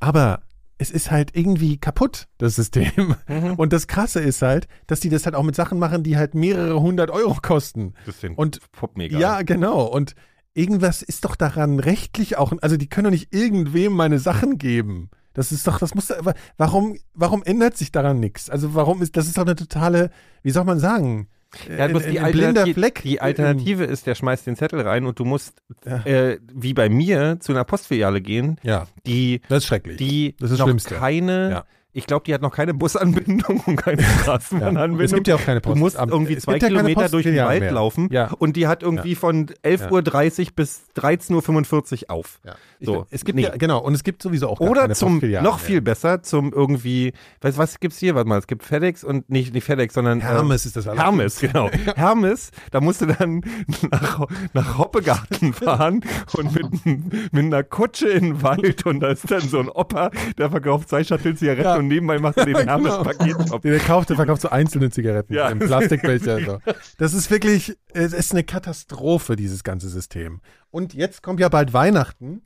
[0.00, 0.40] Aber
[0.76, 3.14] es ist halt irgendwie kaputt, das System.
[3.28, 3.54] Mhm.
[3.54, 6.34] Und das Krasse ist halt, dass die das halt auch mit Sachen machen, die halt
[6.34, 7.94] mehrere hundert Euro kosten.
[8.04, 9.18] Bisschen Und Pop mega.
[9.18, 9.84] ja, genau.
[9.84, 10.14] Und
[10.52, 15.10] irgendwas ist doch daran rechtlich auch, also die können doch nicht irgendwem meine Sachen geben.
[15.32, 16.12] Das ist doch, das muss,
[16.56, 18.48] warum, warum ändert sich daran nichts?
[18.50, 20.10] Also warum ist, das ist doch eine totale,
[20.42, 21.28] wie soll man sagen?
[21.68, 23.02] Ja, Ein- bloß die, Alternative, Fleck.
[23.02, 25.98] die Alternative ist, der schmeißt den Zettel rein und du musst, Ja.
[26.04, 29.96] äh, wie bei mir, zu einer Postfiliale gehen, Ja, die, das ist schrecklich.
[29.96, 30.94] die Das ist noch Schlimmste.
[30.96, 31.64] keine, Ja.
[31.96, 35.04] Ich glaube, die hat noch keine Busanbindung und keine Straßenbahnanbindung.
[35.04, 35.76] Es gibt ja auch keine Post.
[35.76, 37.72] Du musst irgendwie es zwei gibt ja Kilometer durch den Wald mehr.
[37.72, 38.32] laufen Ja.
[38.38, 42.40] und die hat irgendwie von 11.30 Uhr bis 13.45 Uhr auf.
[42.44, 42.56] Ja.
[42.80, 43.44] So, es gibt nee.
[43.44, 47.58] ja, genau, und es gibt sowieso auch Oder zum, noch viel besser, zum irgendwie, weißt
[47.58, 48.14] was gibt's hier?
[48.14, 51.00] Warte mal, es gibt FedEx und nicht, nicht FedEx, sondern Hermes äh, ist das alles.
[51.00, 51.70] Hermes, genau.
[51.96, 53.42] Hermes, da musst du dann
[53.90, 56.04] nach, nach Hoppegarten fahren
[56.36, 60.10] und mit, mit einer Kutsche in den Wald und da ist dann so ein Opa,
[60.38, 61.78] der verkauft zwei Schachtel Zigaretten Ja.
[61.84, 62.66] Und nebenbei macht er den Genau.
[62.72, 63.62] Hermes-Paketshop.
[63.62, 65.48] Der kauft, der verkauft so einzelne Zigaretten Ja.
[65.48, 66.40] im Plastikbecher.
[66.44, 66.58] So.
[66.98, 70.40] Das ist wirklich, es ist eine Katastrophe, dieses ganze System.
[70.70, 72.42] Und jetzt kommt ja bald Weihnachten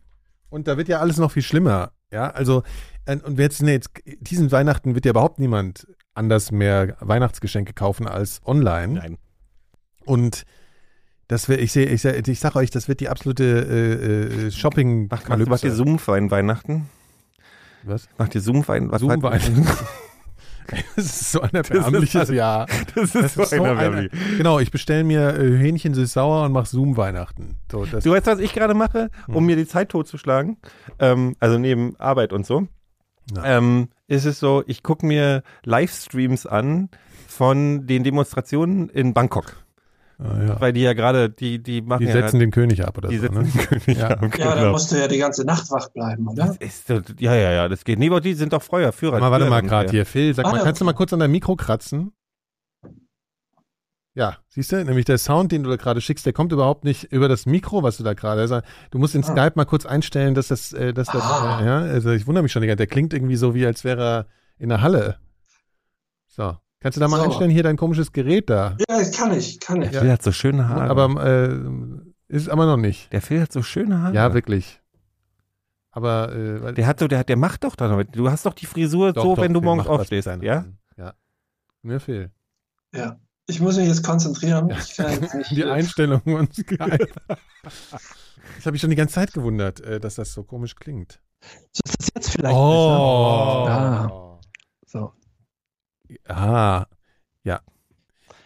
[0.50, 1.92] und da wird ja alles noch viel schlimmer.
[2.10, 2.62] Ja, also,
[3.06, 8.40] und jetzt, nee, jetzt, diesen Weihnachten wird ja überhaupt niemand anders mehr Weihnachtsgeschenke kaufen als
[8.44, 8.94] online.
[8.94, 9.18] Nein.
[10.04, 10.44] Und
[11.28, 15.08] das wird, ich sehe, ich, ich sag euch, das wird die absolute äh, äh, shopping
[15.10, 16.88] Mach, mach, mach dir Zoom-Wein Weihnachten.
[17.84, 18.08] Was?
[18.18, 18.90] Mach dir Zoom-Wein.
[18.96, 19.66] Zoom-Wein.
[20.96, 22.66] Das ist so ein erbärmliches Jahr.
[22.94, 26.44] Das ist, Das so ist so einer, eine, genau, ich bestelle mir äh, Hähnchen süß-sauer
[26.44, 27.56] und mache Zoom-Weihnachten.
[27.72, 29.46] So, das, Du weißt, was ich gerade mache, um Hm.
[29.46, 30.58] mir die Zeit totzuschlagen?
[30.98, 32.68] Ähm, also neben Arbeit und so.
[33.42, 36.90] Ähm, ist es so, ich gucke mir Livestreams an
[37.26, 39.56] von den Demonstrationen in Bangkok.
[40.18, 40.61] Ah, ja.
[40.61, 43.16] Weil die ja gerade, die, die machen Die ja setzen den König ab oder die
[43.18, 43.22] so.
[43.22, 43.48] setzen Ne?
[43.48, 44.09] den König Ja.
[44.09, 44.22] ab.
[44.38, 44.72] Ja, da genau.
[44.72, 46.57] musst du ja die ganze Nacht wach bleiben, oder?
[46.61, 47.98] ist, ja, ja, ja, das geht.
[47.98, 49.18] Nee, aber die sind doch Feuer, Führer.
[49.20, 50.04] Mal, warte mal gerade hier.
[50.07, 52.12] Phil, sag Ah, mal, ja, kannst du mal kurz an dein Mikro kratzen?
[54.14, 57.04] Ja, siehst du, nämlich der Sound, den du da gerade schickst, der kommt überhaupt nicht
[57.12, 58.40] über das Mikro, was du da gerade.
[58.40, 59.26] Also, du musst in Ah.
[59.26, 61.61] Skype mal kurz einstellen, dass das, äh, dass das, Ah.
[61.61, 64.02] äh, ja, also ich wundere mich schon, Digga, der klingt irgendwie so, wie als wäre
[64.02, 64.26] er
[64.59, 65.18] in der Halle.
[66.26, 66.57] So.
[66.80, 67.24] Kannst du da mal So.
[67.24, 68.76] einstellen, hier dein komisches Gerät da?
[68.88, 69.90] Ja, kann ich, kann ich.
[69.90, 70.88] Der Phil hat so schöne Haare.
[70.90, 71.58] Aber äh,
[72.28, 73.12] ist aber noch nicht.
[73.12, 74.14] der Phil hat so schöne Haare.
[74.14, 74.80] Ja, wirklich.
[75.90, 78.02] Aber äh, weil- Der hat so, der, der macht doch da noch.
[78.04, 80.64] Du hast doch die Frisur Doch, so, doch, wenn du morgens aufstehst, ja?
[80.96, 81.14] Ja.
[81.82, 82.30] Mir Phil.
[82.94, 83.18] Ja.
[83.46, 84.68] Ich muss mich jetzt konzentrieren.
[84.70, 85.50] Ich kann jetzt nicht.
[85.52, 87.08] Die Einstellung und Skype.
[87.62, 91.20] Das habe ich schon die ganze Zeit gewundert, äh, dass das so komisch klingt.
[91.72, 93.64] So ist das jetzt vielleicht Oh.
[93.64, 93.72] besser.
[93.72, 94.40] Ah.
[94.86, 95.12] So.
[96.28, 96.86] Ah.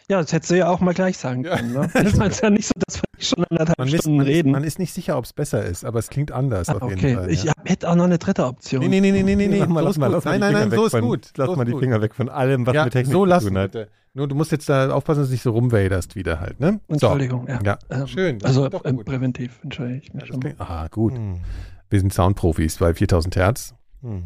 [0.08, 1.56] Ja, das hättest du ja auch mal gleich sagen Ja.
[1.56, 1.72] können.
[1.72, 1.88] Ne?
[1.94, 4.26] Ich meine, es ist ja nicht so, dass wir schon anderthalb Man, ist, Stunden man,
[4.26, 4.50] ist, reden.
[4.52, 6.98] man ist nicht sicher, ob es besser ist, aber es klingt anders Ah, auf jeden
[6.98, 7.30] okay, Fall.
[7.30, 7.52] ich ja.
[7.56, 8.80] hab, hätte auch noch eine dritte Option.
[8.80, 9.58] Nee, nee, nee, nee, nee, nee, nee.
[9.60, 10.14] Lass mal, so lass ist mal, gut.
[10.16, 11.30] lass mal Nein, nein, nein, so ist von, gut.
[11.36, 11.80] Lass so mal ist die gut.
[11.80, 13.72] Finger weg von allem, was ja, mit Technik so zu lassen, tun hat.
[13.72, 13.88] bitte.
[14.14, 16.80] Nur du musst jetzt da aufpassen, dass du nicht so rumwaderst wieder halt, ne?
[16.88, 16.92] So.
[16.94, 17.60] Entschuldigung, ja.
[17.64, 18.44] Ja, Ähm, schön.
[18.44, 19.06] Also ist gut.
[19.06, 20.40] präventiv, entschuldige ich mich schon.
[20.40, 21.14] klingt- Ah, gut.
[21.14, 21.40] Hm.
[21.88, 23.74] Wir sind Soundprofis bei 4000 Hertz.
[24.02, 24.24] Hm.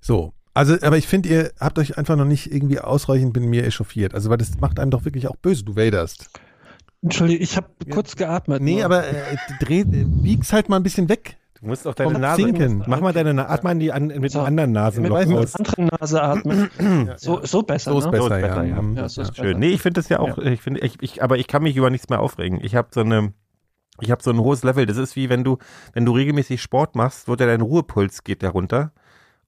[0.00, 3.64] So, also, aber ich finde, ihr habt euch einfach noch nicht irgendwie ausreichend mit mir
[3.64, 4.14] echauffiert.
[4.14, 6.30] Also, weil das macht einem doch wirklich auch böse, du waderst.
[7.02, 7.94] Entschuldige, ich habe Ja.
[7.94, 8.62] kurz geatmet.
[8.62, 8.84] Nee, nur.
[8.84, 9.14] aber äh,
[9.60, 11.36] dreh, bieg's halt mal ein bisschen weg.
[11.60, 12.42] Du musst auch deine Vom Nase.
[12.42, 12.82] Zinken.
[12.86, 13.48] Mach mal deine Nase.
[13.48, 14.40] Atme die an, mit So.
[14.40, 16.70] dem anderen mit Nasenloch mit der anderen Nase atmen.
[17.16, 18.10] so, so besser, So ist ne?
[18.10, 18.76] besser, So ist besser, ja.
[18.76, 18.82] ja.
[18.82, 18.96] Mhm.
[18.96, 19.44] Ja, so ist Schön.
[19.46, 19.58] besser.
[19.58, 21.88] Nee, ich finde das ja auch, ich finde, ich, ich, aber ich kann mich über
[21.90, 22.58] nichts mehr aufregen.
[22.62, 23.32] Ich habe so eine,
[24.00, 24.86] ich habe so ein hohes Level.
[24.86, 25.58] Das ist wie wenn du,
[25.92, 28.92] wenn du regelmäßig Sport machst, wird ja dein Ruhepuls geht der runter.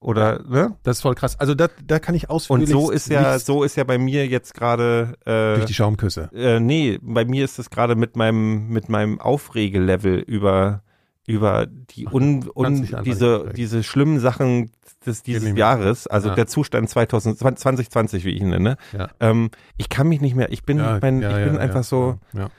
[0.04, 0.76] Oder, ne?
[0.82, 1.40] Das ist voll krass.
[1.40, 2.68] Also, da, da kann ich Und ausführlich.
[2.68, 6.28] so ist ja, so ist ja bei mir jetzt gerade, Durch äh, die Schaumküsse.
[6.34, 10.82] äh, nee, bei mir ist es gerade mit meinem, mit meinem Aufregelevel über,
[11.26, 14.70] über die un, un, diese, diese schlimmen Sachen
[15.06, 15.56] des, dieses.
[15.56, 16.34] Jahres, also Ja.
[16.34, 18.76] der Zustand 2000, 2020, wie ich ihn nenne.
[18.92, 19.08] Ja.
[19.20, 22.50] Ähm, ich kann mich nicht mehr, ich bin, Ja, mein, ich bin einfach so, Ja.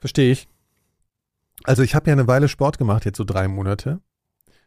[0.00, 0.46] Verstehe ich.
[1.64, 4.00] Also ich habe ja eine Weile Sport gemacht, jetzt so drei Monate.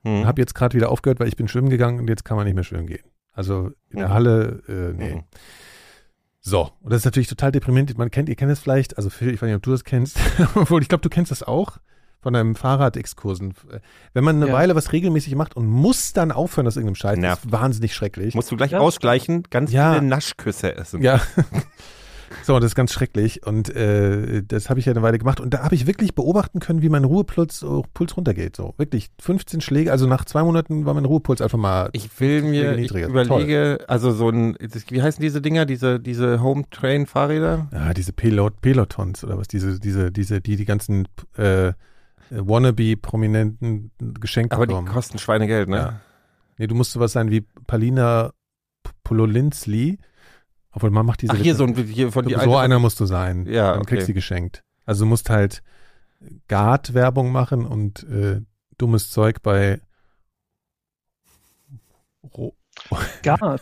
[0.03, 0.25] Hm.
[0.25, 2.55] Habe jetzt gerade wieder aufgehört, weil ich bin schwimmen gegangen und jetzt kann man nicht
[2.55, 3.03] mehr schwimmen gehen.
[3.33, 4.13] Also in der Mhm.
[4.13, 5.15] Halle, äh, nee.
[5.15, 5.23] Mhm.
[6.41, 7.97] So, und das ist natürlich total deprimierend.
[7.97, 10.17] Man kennt, ihr kennt es vielleicht, also Phil, ich weiß nicht, ob du das kennst,
[10.55, 11.77] obwohl ich glaube, du kennst das auch
[12.21, 13.53] von deinem Fahrradexkursen.
[14.13, 14.53] Wenn man eine Ja.
[14.53, 18.35] Weile was regelmäßig macht und muss dann aufhören aus irgendeinem Scheiß, ist wahnsinnig schrecklich.
[18.35, 18.79] Musst du gleich Ja.
[18.79, 19.93] ausgleichen, ganz Ja.
[19.93, 21.01] viele Naschküsse essen.
[21.01, 21.21] Ja.
[22.49, 23.45] So, das ist ganz schrecklich.
[23.45, 25.39] Und äh, das habe ich ja eine Weile gemacht.
[25.39, 28.55] Und da habe ich wirklich beobachten können, wie mein Ruhepuls äh, Puls runtergeht.
[28.55, 29.91] So, wirklich 15 Schläge.
[29.91, 31.91] Also nach zwei Monaten war mein Ruhepuls einfach mal.
[31.93, 34.55] Ich will mir, ich überlege, also so ein,
[34.87, 37.69] wie heißen diese Dinger, diese, diese Home-Train-Fahrräder?
[37.71, 41.07] ja, diese Pelot, Pelotons oder was, diese, diese, diese, die die ganzen
[41.37, 41.73] äh,
[42.31, 44.87] Wannabe-Prominenten geschenkt Aber die bekommen.
[44.87, 45.77] kosten Schweinegeld, ne?
[45.77, 45.99] Ja.
[46.57, 48.31] Nee, du musst sowas sein wie Palina
[48.83, 49.99] P- Pololinski.
[50.71, 51.57] Obwohl man macht diese Ach, hier Witze.
[51.57, 53.45] so ein, hier von die so einer musst du sein.
[53.47, 53.95] Ja, Dann okay.
[53.95, 54.63] kriegst du geschenkt.
[54.85, 55.63] Also du musst halt
[56.47, 58.41] Guard-Werbung machen und äh,
[58.77, 59.81] dummes Zeug bei
[62.35, 62.55] Ro
[63.23, 63.59] Gar.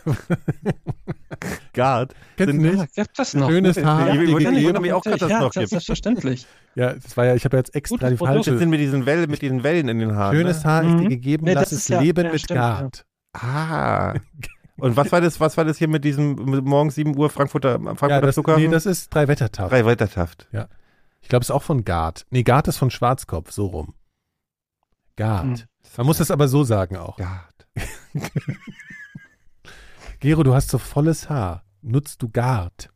[1.72, 2.14] Guard.
[2.36, 2.94] Kennst du nicht?
[2.94, 3.48] Gibt das noch?
[3.50, 5.68] Schönes Haar, ich wundere mich auch gerade, dass ja, noch gibt.
[5.68, 6.46] selbstverständlich.
[6.76, 8.58] Ja, das war ja, ich habe ja jetzt extra Gutes die falsche.
[8.58, 10.36] sind mit diesen Wellen, mit diesen Wellen in den Haaren.
[10.36, 10.70] Schönes ne?
[10.70, 11.08] Haar ist dir Mhm.
[11.08, 12.80] gegeben, Nee, lass das es ist ja- leben ja, mit stimmt, ja.
[12.80, 13.06] Guard.
[13.32, 14.14] Ah.
[14.78, 17.78] Und was war das, was war das hier mit diesem mit morgens 7 Uhr Frankfurter,
[17.80, 18.62] Frankfurter Ja, das, Flughafen?
[18.62, 19.72] nee, das ist drei Wettertaft.
[19.72, 20.46] Drei Weitertaft.
[21.20, 22.24] Ich glaube, es ist auch von Guard.
[22.30, 23.94] Nee, Guard ist von Schwarzkopf, so rum.
[25.16, 25.42] Guard.
[25.44, 25.56] Hm.
[25.96, 27.16] Man muss das aber so sagen auch.
[27.16, 27.66] Guard.
[30.20, 31.64] Gero, du hast so volles Haar.
[31.82, 32.90] Nutzt du Guard?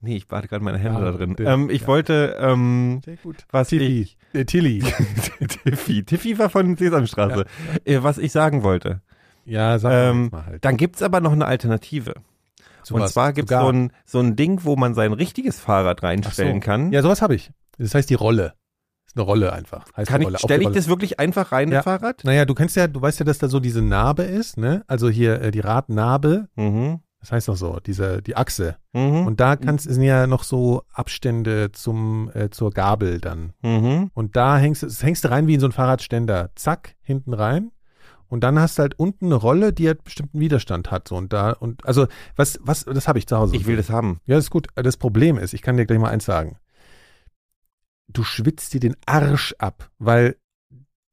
[0.00, 1.34] Nee, ich warte gerade meine Hände Ja, da drin.
[1.36, 1.86] der- Ähm, ich ja.
[1.88, 3.44] wollte, ähm, Sehr gut.
[3.50, 4.02] was Tilly.
[4.02, 4.80] ich, Äh, Tilly.
[5.64, 7.46] Tiffy, Tiffy war von Sesamstraße.
[7.84, 9.00] Äh, was ich sagen wollte.
[9.46, 10.64] Ja, sag mal Ähm, mal halt.
[10.64, 12.14] Dann gibt's aber noch eine Alternative.
[12.82, 13.12] Zu Und was?
[13.12, 13.62] zwar gibt's Guard.
[13.64, 16.06] so ein, so ein Ding, wo man sein richtiges Fahrrad Ach so.
[16.06, 16.92] reinstellen kann.
[16.92, 17.50] Ja, sowas habe ich.
[17.78, 18.54] Das heißt die Rolle.
[19.04, 19.84] Das ist eine Rolle einfach.
[19.96, 20.36] Heißt kann Rolle.
[20.36, 21.76] ich, stelle ich das wirklich einfach rein, Ja.
[21.76, 22.22] das Fahrrad?
[22.24, 24.84] Naja, du kennst ja, du weißt ja, dass da so diese Narbe ist, ne?
[24.86, 27.00] Also hier äh, die Radnarbe, Mhm.
[27.20, 28.76] das heißt doch so, diese, die Achse.
[28.92, 29.26] Mhm.
[29.26, 33.52] Und da kannst, sind ja noch so Abstände zum, äh, zur Gabel dann.
[33.62, 34.10] mhm.
[34.14, 36.50] Und da hängst, hängst du rein wie in so ein Fahrradständer.
[36.54, 37.72] Zack, hinten rein.
[38.28, 41.08] Und dann hast du halt unten eine Rolle, die halt bestimmten Widerstand hat.
[41.08, 43.56] So und da, und also, was, was, das habe ich zu Hause.
[43.56, 44.20] Ich will das haben.
[44.26, 44.68] Ja, ist gut.
[44.74, 46.58] Das Problem ist, ich kann dir gleich mal eins sagen.
[48.08, 50.36] Du schwitzt dir den Arsch ab, weil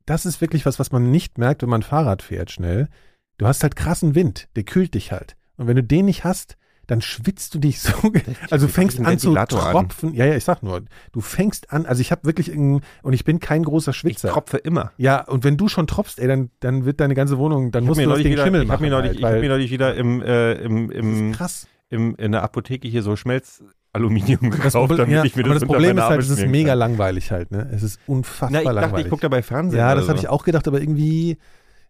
[0.05, 2.89] das ist wirklich was, was man nicht merkt, wenn man Fahrrad fährt schnell.
[3.37, 5.35] Du hast halt krassen Wind, der kühlt dich halt.
[5.57, 7.91] Und wenn du den nicht hast, dann schwitzt du dich so,
[8.49, 9.71] also du fängst an zu Ventilator an.
[9.71, 10.13] tropfen.
[10.13, 13.23] Ja, ja, ich sag nur, du fängst an, also ich habe wirklich, irgendein- und ich
[13.23, 14.29] bin kein großer Ich Schwitzer.
[14.29, 14.91] tropfe immer.
[14.97, 17.87] ja, und wenn du schon tropfst, ey, dann, dann wird deine ganze Wohnung, dann Ich
[17.89, 18.83] musst habe du das Ding wieder, Schimmel ich hab machen.
[18.83, 21.35] mir, neulich, halt, ich hab weil mir neulich wieder im, äh, im, im,
[21.89, 25.59] im, in der Apotheke hier so Schmelzaluminium Das, gekauft, damit ja, ich mir das aber
[25.59, 26.79] das Problem ist halt, es ist mega kann.
[26.79, 27.69] langweilig halt, ne?
[27.73, 29.05] Es ist unfassbar Na, ich dachte, langweilig.
[29.05, 29.79] ich gucke dabei Fernsehen.
[29.79, 30.23] ja, das habe so.
[30.23, 31.37] ich auch gedacht, aber irgendwie,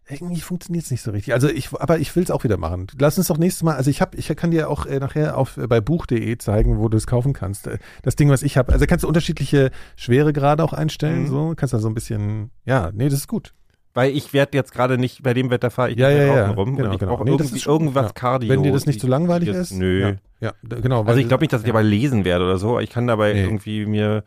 [0.08, 1.32] irgendwie funktioniert es nicht so richtig.
[1.32, 2.86] Also ich, aber ich will es auch wieder machen.
[2.98, 5.56] Lass uns doch nächstes Mal, also ich habe, ich kann dir auch äh, nachher auf
[5.56, 7.66] äh, bei buch.de zeigen, wo du es kaufen kannst.
[7.66, 11.26] Äh, Das Ding, was ich habe, also kannst du unterschiedliche Schweregrade auch einstellen, Mhm.
[11.28, 13.54] so kannst da so ein bisschen, ja, nee, das ist gut.
[13.96, 16.74] Weil ich werde jetzt gerade nicht, bei dem Wetter fahre ich Ja, ja, ja, rum
[16.76, 17.12] genau, und ich genau.
[17.16, 18.12] brauche Nee, irgendwie schon- irgendwas ja.
[18.12, 18.48] Cardio.
[18.50, 20.16] Wenn dir das nicht zu langweilig jetzt- ist, Nö.
[20.40, 21.04] Ja, ja genau.
[21.04, 22.80] Also ich glaube nicht, dass ich dabei lesen werde oder so.
[22.80, 23.44] Ich kann dabei Nee.
[23.44, 24.24] irgendwie mir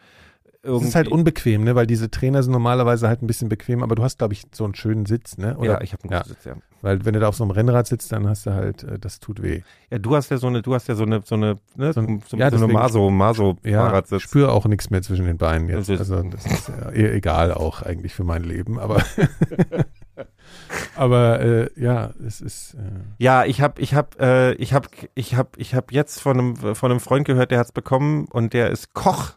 [0.67, 0.87] Es irgendwie.
[0.89, 4.03] ist halt unbequem, ne, weil diese Trainer sind normalerweise halt ein bisschen bequem, aber du
[4.03, 5.55] hast, glaube ich, so einen schönen Sitz, ne?
[5.57, 6.17] Oder, ja, ich habe einen ja.
[6.19, 6.55] guten Sitz, ja.
[6.81, 9.19] Weil wenn du da auf so einem Rennrad sitzt, dann hast du halt, äh, das
[9.19, 9.61] tut weh.
[9.89, 12.01] Ja, du hast ja so eine, du hast ja so eine, so eine, ne, So
[12.01, 15.25] so, ein- so, ja, so eine Maso, Maso Ja, ich spüre auch nichts mehr zwischen
[15.25, 15.89] den Beinen jetzt.
[15.89, 19.01] Also das ist ja e- egal auch eigentlich für mein Leben, aber
[20.95, 22.77] aber äh, ja, es ist äh,
[23.17, 26.75] Ja, ich habe, ich habe, äh, ich habe, ich habe, ich habe jetzt von einem,
[26.75, 29.31] von einem Freund gehört, der hat's bekommen und der ist Koch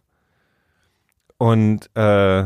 [1.40, 2.44] und äh,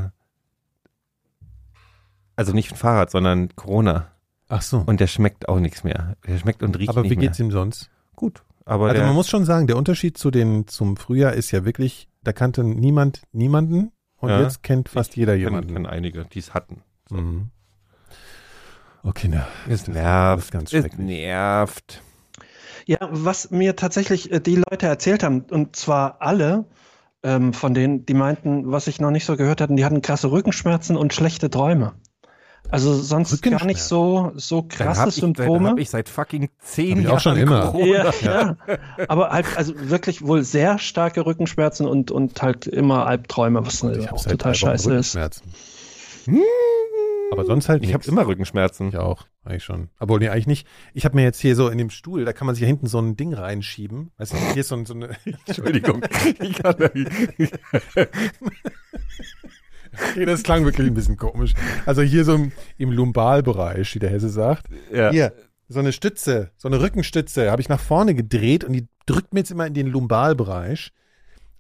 [2.37, 4.09] also nicht ein Fahrrad, sondern Corona
[4.49, 4.83] ach so.
[4.87, 6.17] und der schmeckt auch nichts mehr.
[6.27, 7.27] Der schmeckt und riecht aber nicht wie mehr.
[7.29, 7.91] geht's ihm sonst?
[8.15, 11.51] Gut, aber Also der, man muss schon sagen, der Unterschied zu den zum Frühjahr ist
[11.51, 14.43] ja wirklich, da kannte niemand niemanden und Ja.
[14.43, 15.75] jetzt kennt fast jeder jemanden.
[15.75, 16.83] kann einige, die es hatten.
[17.11, 17.51] Mhm.
[19.03, 22.01] Okay, na, Es das ist nervt, ganz es nervt.
[22.87, 26.65] Ja, was mir tatsächlich äh, die Leute erzählt haben, und zwar alle
[27.25, 30.31] ähm, von denen, die meinten, was ich noch nicht so gehört hatte, die hatten krasse
[30.31, 31.95] Rückenschmerzen und schlechte Träume.
[32.71, 35.71] Also sonst gar nicht so, so Dann krasse hab ich, Symptome.
[35.71, 37.75] hab ich seit fucking zehn Hab ich auch Jahren schon immer.
[37.79, 38.57] Ja, ja.
[39.09, 44.11] aber halt, also wirklich wohl sehr starke Rückenschmerzen und, und halt immer Albträume, was Ich
[44.11, 45.17] auch habe total scheiße ist.
[47.33, 48.89] Aber sonst halt Ich habe immer Rückenschmerzen.
[48.89, 49.89] Ich auch, eigentlich schon.
[49.99, 50.67] Aber nee, eigentlich nicht.
[50.95, 52.87] Ich habe mir jetzt hier so in dem Stuhl, da kann man sich ja hinten
[52.87, 54.11] so ein Ding reinschieben.
[54.17, 55.11] Weißt du, hier ist so, ein, so eine.
[55.47, 56.03] Entschuldigung.
[56.41, 56.91] Ich kann da-
[60.11, 61.53] Okay, das klang wirklich ein bisschen komisch.
[61.87, 64.67] Also hier so im, im Lumbalbereich, wie der Hesse sagt.
[64.93, 65.11] Ja.
[65.11, 65.33] Hier,
[65.69, 69.41] so eine Stütze, so eine Rückenstütze, habe ich nach vorne gedreht und die drückt mir
[69.41, 70.93] jetzt immer in den Lumbalbereich.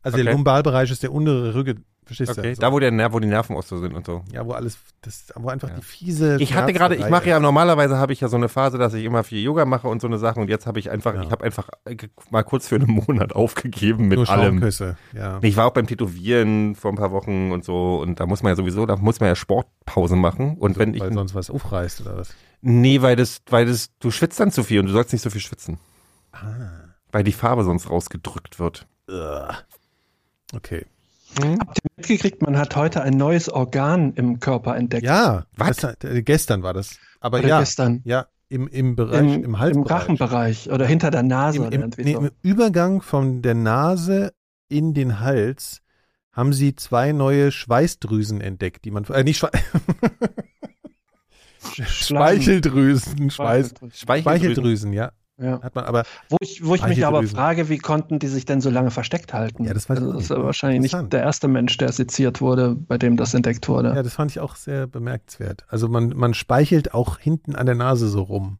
[0.02, 0.32] Also der Okay.
[0.34, 2.54] Lumbalbereich ist der untere Rücken, verstehst Okay, du?
[2.56, 2.60] So.
[2.60, 4.22] da wo der Nerv, wo die Nerven auch so sind und so.
[4.32, 6.36] ja, wo alles, das, wo einfach die fiese.
[6.40, 9.04] Ich hatte gerade, ich mache ja normalerweise habe ich ja so eine Phase, dass ich
[9.04, 11.22] immer viel Yoga mache und so eine Sachen und jetzt habe ich einfach, Ja.
[11.22, 11.96] ich habe einfach äh,
[12.30, 14.62] mal kurz für einen Monat aufgegeben mit nur allem.
[15.12, 15.38] Ja.
[15.42, 18.50] Ich war auch beim Tätowieren vor ein paar Wochen und so und da muss man
[18.52, 22.00] ja sowieso, da muss man ja Sportpause machen und wenn ich weil sonst was aufreißt
[22.02, 22.34] oder was.
[22.60, 25.30] nee, weil das, weil das, du schwitzt dann zu viel und du sollst nicht so
[25.30, 25.78] viel schwitzen,
[26.32, 26.40] Ah,
[27.12, 28.86] weil die Farbe sonst rausgedrückt wird.
[30.54, 30.84] okay.
[31.36, 35.04] Habt ihr mitgekriegt, man hat heute ein neues Organ im Körper entdeckt?
[35.04, 35.78] Ja, Was?
[35.78, 36.98] das, äh, gestern war das.
[37.20, 38.02] Aber Oder ja, gestern.
[38.04, 39.90] ja, im, im Bereich, Im, im, im, Halsbereich.
[39.90, 41.66] Rachenbereich oder hinter der Nase.
[41.66, 42.12] Im, im, nee.
[42.12, 44.32] Im Übergang von der Nase
[44.68, 45.80] in den Hals
[46.32, 49.50] haben sie zwei neue Schweißdrüsen entdeckt, die man, äh, nicht Schwe
[51.86, 55.60] Speicheldrüsen, Schweiß, Speicheldrüsen, ja, Ja.
[55.62, 57.36] hat man, aber Wo ich, wo ich mich aber Speicheldrüsen.
[57.36, 59.64] frage, wie konnten die sich denn so lange versteckt halten?
[59.64, 62.76] Ja, das ich also, das ist ja wahrscheinlich nicht der erste Mensch, der seziert wurde,
[62.76, 63.88] bei dem das entdeckt wurde.
[63.96, 65.64] ja, das fand ich auch sehr bemerkenswert.
[65.68, 68.58] Also man, man speichelt auch hinten an der Nase so rum.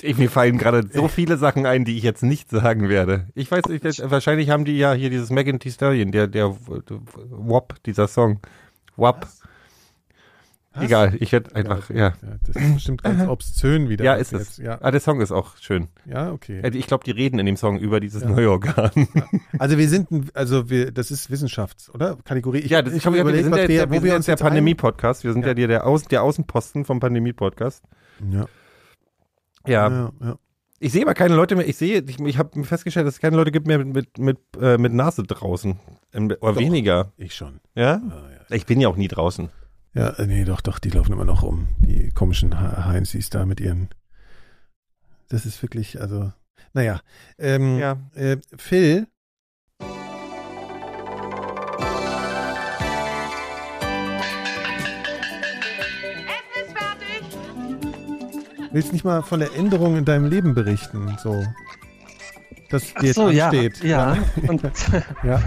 [0.00, 3.26] Ich, mir fallen gerade so viele Sachen ein, die ich jetzt nicht sagen werde.
[3.34, 6.54] Ich weiß nicht, das- wahrscheinlich haben die ja hier dieses Megan Thee Stallion, der, der
[6.56, 8.40] WAP, dieser Song.
[8.96, 9.22] WAP.
[9.24, 9.40] Was?
[10.80, 11.96] Egal, ich werde einfach, ja.
[11.96, 12.14] Ja,
[12.46, 14.04] das ist bestimmt ganz obszön wieder.
[14.04, 14.56] Ja, was ist wir es.
[14.56, 15.88] jetzt- Ja, Ah, der Song ist auch schön.
[16.06, 16.60] ja, okay.
[16.74, 18.28] Ich glaube, die reden in dem Song über dieses Ja.
[18.28, 18.90] neue Organ.
[19.58, 22.16] Also wir sind, also wir, das ist Wissenschafts, oder?
[22.24, 22.58] Kategorie.
[22.58, 24.16] Ich, ja, das ich ist, habe wir, sind was wir, wir, wo sind wir jetzt
[24.16, 25.24] uns der jetzt Pandemie-Podcast.
[25.24, 27.84] Wir sind ja, der, der, Außen, der Außenposten vom Pandemie-Podcast.
[28.30, 28.46] Ja,
[29.66, 30.12] Ja.
[30.20, 30.38] ja.
[30.80, 31.66] Ich sehe aber keine Leute mehr.
[31.68, 34.38] Ich sehe, ich, ich habe festgestellt, dass es keine Leute gibt mehr mit, mit, mit,
[34.60, 35.80] äh, mit Nase draußen.
[36.14, 36.56] Ähm, Oder Doch.
[36.60, 37.12] weniger.
[37.16, 37.58] Ich schon.
[37.74, 37.94] Ja?
[38.08, 38.54] Ah, ja.
[38.56, 39.48] Ich bin ja auch nie draußen.
[39.94, 41.68] Ja, äh, nee, doch, doch, die laufen immer noch rum.
[41.78, 43.88] Die komischen Heinzis da mit ihren.
[45.28, 46.32] Das ist wirklich, also,
[46.72, 47.00] naja.
[47.38, 47.98] Ähm, Ja.
[48.14, 49.06] äh, Phil.
[58.70, 61.42] Willst nicht mal von der Änderung in deinem Leben berichten, so?
[62.70, 63.82] Das Ach dir so, jetzt ja, ansteht.
[63.84, 64.16] ja.
[64.46, 64.62] Und,
[65.24, 65.40] ja.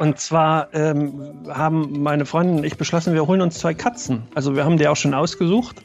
[0.00, 1.12] Und zwar ähm,
[1.50, 4.22] haben meine Freundin und ich beschlossen, wir holen uns zwei Katzen.
[4.34, 5.82] Also wir haben die auch schon ausgesucht.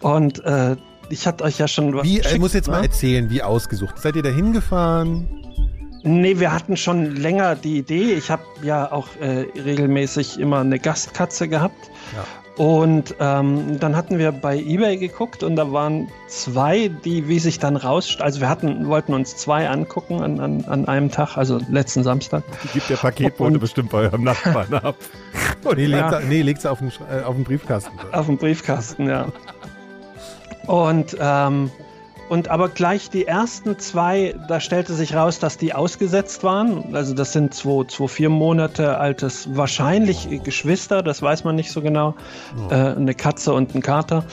[0.00, 0.76] Und äh,
[1.10, 2.86] ich hatte euch ja schon was Wie, ich geschickt, muss jetzt mal ne?
[2.86, 3.98] erzählen, wie ausgesucht.
[3.98, 5.28] Seid ihr da hingefahren?
[6.04, 8.14] Nee, wir hatten schon länger die Idee.
[8.14, 11.90] Ich habe ja auch äh, regelmäßig immer eine Gastkatze gehabt.
[12.16, 12.24] Ja.
[12.56, 17.58] Und ähm, dann hatten wir bei eBay geguckt und da waren zwei, die, wie sich
[17.58, 21.58] dann raus, also wir hatten, wollten uns zwei angucken an, an, an einem Tag, also
[21.68, 22.44] letzten Samstag.
[22.72, 24.94] Gibt der Paketbote Und- bestimmt bei eurem Nachbarn ab.
[25.74, 26.10] Nee, Ja.
[26.10, 27.90] legt, nee, legt's auf den, äh, auf den Briefkasten.
[28.12, 29.26] Auf dem Briefkasten, ja.
[30.68, 31.72] Und, ähm,
[32.28, 36.94] und aber gleich die ersten zwei, da stellte sich raus, dass die ausgesetzt waren.
[36.94, 41.82] Also das sind zwei, zwei vier Monate altes, wahrscheinlich Geschwister, das weiß man nicht so
[41.82, 42.14] genau.
[42.70, 44.24] Äh, eine Katze und ein Kater.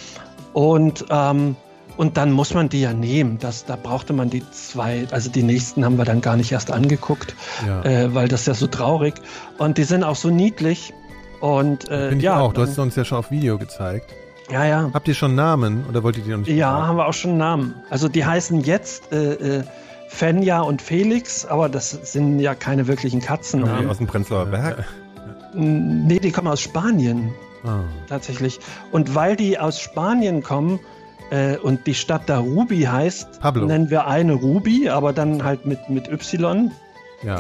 [0.54, 1.56] Und, ähm,
[1.98, 3.38] und dann muss man die ja nehmen.
[3.40, 6.72] Das, da brauchte man die zwei, also die nächsten haben wir dann gar nicht erst
[6.72, 7.36] angeguckt,
[7.68, 7.84] Ja.
[7.84, 9.16] äh, weil das ist ja so traurig.
[9.58, 10.94] Und die sind auch so niedlich.
[11.42, 12.54] Und äh, Bin ich ja, auch.
[12.54, 14.14] Du hast es uns ja schon auf Video gezeigt.
[14.50, 14.90] Ja, ja.
[14.94, 16.88] Habt ihr schon Namen oder wollt ihr die noch nicht Ja, verraten?
[16.88, 17.76] haben wir auch schon einen Namen.
[17.90, 19.64] Also die heißen jetzt äh, äh,
[20.10, 23.62] Fenja und Felix, aber das sind ja keine wirklichen Katzen.
[23.62, 24.84] Kommen die aus dem Prenzlauer Berg?
[25.54, 27.82] Nee, die kommen aus Spanien Ah.
[28.10, 28.60] tatsächlich.
[28.92, 30.80] Und weil die aus Spanien kommen
[31.30, 33.68] äh, und die Stadt da Ruby heißt, Pablo.
[33.68, 36.72] nennen wir eine Ruby, aber dann halt mit, mit Y.
[37.22, 37.40] Ja.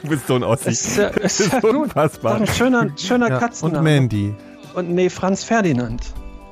[0.00, 0.70] Du bist so ein Ossi.
[0.70, 1.74] Es ist ja, Das ist ja ist gut.
[1.76, 2.32] unfassbar.
[2.34, 3.34] Doch ein schöner, schöner ja.
[3.34, 3.82] Und Katzenname.
[3.82, 4.34] Mandy.
[4.74, 6.00] Und nee, Franz Ferdinand.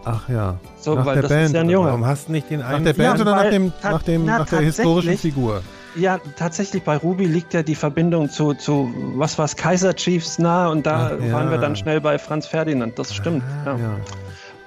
[0.04, 0.56] Ach ja.
[0.78, 1.88] So, Nach weil der das Band ist ja ein Junge.
[1.88, 2.84] Warum hast du nicht den Nach einen?
[2.84, 5.62] der Band Ja, oder nach, dem, nach, dem, na, nach der historischen Figur?
[5.96, 10.70] Ja, tatsächlich bei Ruby liegt ja die Verbindung zu, zu was war's, Kaiser Chiefs nahe
[10.70, 11.32] und da Ach, ja.
[11.32, 13.42] waren wir dann schnell bei Franz Ferdinand, das stimmt.
[13.64, 13.78] Ah, ja.
[13.78, 13.96] ja.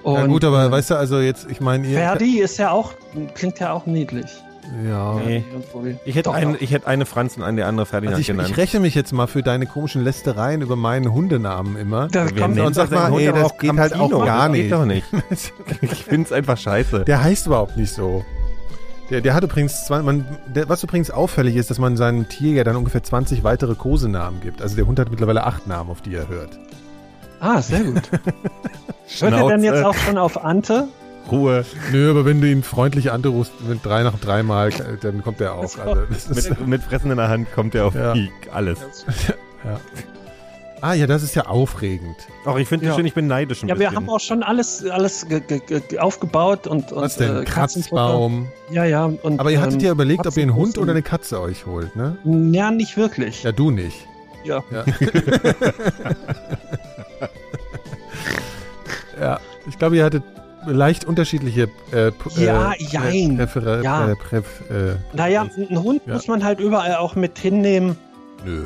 [0.04, 1.98] Und ja gut, aber weißt du, also jetzt, ich meine, ihr...
[1.98, 2.92] Ferdi ist ja auch,
[3.36, 4.44] klingt ja auch niedlich.
[4.86, 5.16] Ja.
[5.16, 5.44] Nee.
[5.74, 6.00] Und.
[6.06, 6.56] Ich hätte, doch.
[6.60, 8.50] ich hätte eine Franz und eine andere Ferdinand Also ich, genannt.
[8.50, 12.08] ich räche mich jetzt mal für deine komischen Lästereien über meinen Hundenamen immer.
[12.08, 14.52] Da Wer kommt und sag mal, Hund ey, das auch geht halt auch gar Das
[14.58, 14.64] nicht.
[14.64, 15.06] Geht doch nicht.
[15.82, 17.06] Ich find's einfach scheiße.
[17.06, 18.26] Der heißt überhaupt nicht so.
[19.10, 22.54] Der, der hat übrigens, zwei, man, der, was übrigens auffällig ist, dass man seinem Tier
[22.54, 24.62] ja dann ungefähr 20 weitere Kosenamen gibt.
[24.62, 26.58] Also der Hund hat mittlerweile acht Namen, auf die er hört.
[27.40, 28.02] Ah, sehr gut.
[29.20, 30.88] Hört er denn jetzt auch schon auf Ante?
[31.32, 31.66] Ruhe.
[31.92, 35.78] Nö, aber wenn du ihn freundlich anrufst, mit drei nach dreimal, dann kommt er auch.
[35.78, 35.96] Also,
[36.34, 38.14] Mit, mit Fressen in der Hand kommt er auf Ja.
[38.14, 38.80] die alles.
[39.64, 39.80] ja.
[40.82, 42.18] Ah ja, das ist ja aufregend.
[42.44, 42.96] Auch ich finde Ja.
[42.96, 43.96] schön, ich bin neidisch ein Ja, wir bisschen.
[43.96, 47.44] haben auch schon alles, alles ge ge ge aufgebaut und, und Was denn?
[47.44, 47.46] äh.
[47.46, 48.50] Kratzbaum.
[48.70, 49.06] Ja, ja.
[49.06, 51.66] Und, Aber ihr hattet ähm, ja überlegt, ob ihr einen Hund oder eine Katze euch
[51.66, 52.18] holt, ne?
[52.52, 53.44] Ja, nicht wirklich.
[53.44, 53.96] Ja, du nicht.
[54.44, 54.62] Ja.
[54.72, 54.84] Ja.
[59.20, 60.24] ja, ich glaube, ihr hattet
[60.66, 63.38] leicht unterschiedliche äh, p- Ja, äh, jein.
[63.38, 64.10] Präfer Ja.
[64.10, 66.14] Äh, Präf äh, Naja, einen Hund Ja.
[66.16, 67.98] muss man halt überall auch mit hinnehmen.
[68.46, 68.66] nö.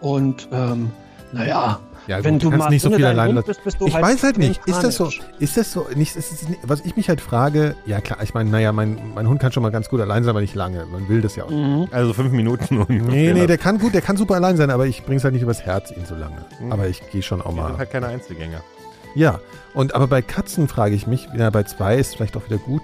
[0.00, 0.90] Und ähm,
[1.32, 1.78] naja,
[2.08, 3.46] Ja, wenn gut, du kannst mal nicht so viel allein lassen.
[3.46, 6.14] bist, bist du Ich halt weiß halt nicht, ist das so, ist das so, nicht,
[6.16, 9.40] ist nicht, was ich mich halt frage, ja klar, ich meine, naja, mein, mein Hund
[9.40, 11.50] kann schon mal ganz gut allein sein, aber nicht lange, man will das ja auch.
[11.50, 11.86] Mhm.
[11.92, 13.00] Also fünf Minuten ungefähr.
[13.10, 15.42] Nee, nee, der kann gut, der kann super allein sein, aber ich bring's halt nicht
[15.42, 16.44] übers Herz, ihn so lange.
[16.60, 16.72] Mhm.
[16.72, 17.78] Aber ich gehe schon auch Die sind mal.
[17.78, 18.60] halt keine Einzelgänger.
[19.14, 19.40] Ja,
[19.74, 22.82] und aber bei Katzen frage ich mich, ja, bei zwei ist vielleicht auch wieder gut,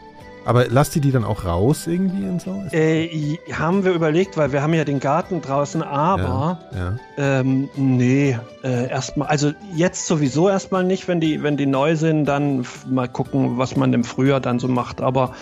[0.49, 2.65] aber lasst ihr die dann auch raus irgendwie und so?
[2.73, 6.97] Äh, haben wir überlegt, weil wir haben ja den Garten draußen, aber ja.
[7.19, 12.25] ähm, nee, äh, erstmal, also jetzt sowieso erstmal nicht, wenn die, wenn die neu sind,
[12.25, 15.03] dann mal gucken, was man im Frühjahr dann so macht.
[15.03, 15.33] Aber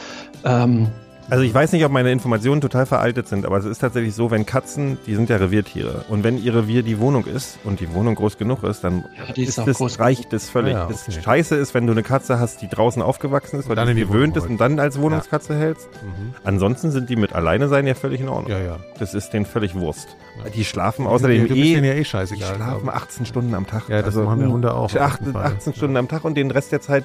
[0.44, 0.88] ähm,
[1.28, 4.30] Also ich weiß nicht, ob meine Informationen total veraltet sind, aber es ist tatsächlich so,
[4.30, 7.92] wenn Katzen, die sind ja Reviertiere und wenn ihr Revier die Wohnung ist und die
[7.94, 10.74] Wohnung groß genug ist, dann Ja, die ist ist auch das, groß reicht das völlig.
[10.74, 11.20] Ja, Das okay.
[11.20, 13.96] Scheiße ist, wenn du eine Katze hast, die draußen aufgewachsen ist, weil dann die in
[13.96, 15.88] die gewöhnt Wohnung ist und dann als Wohnungskatze hältst.
[16.02, 16.34] Mhm.
[16.44, 18.50] Ansonsten sind die mit alleine sein ja völlig in Ordnung.
[18.52, 18.76] Ja, ja.
[19.00, 20.06] Das ist denen völlig Wurst.
[20.44, 20.50] Ja.
[20.50, 22.54] Die schlafen außerdem denen eh, ja eh die scheißegal.
[22.54, 23.82] schlafen glaub 18 Stunden am Tag.
[23.84, 23.88] ich.
[23.88, 24.84] Ja, das Also, machen wir Hunde auch.
[24.84, 25.44] auf jeden 18, Fall.
[25.44, 27.04] 18 Stunden am Tag und den Rest der Zeit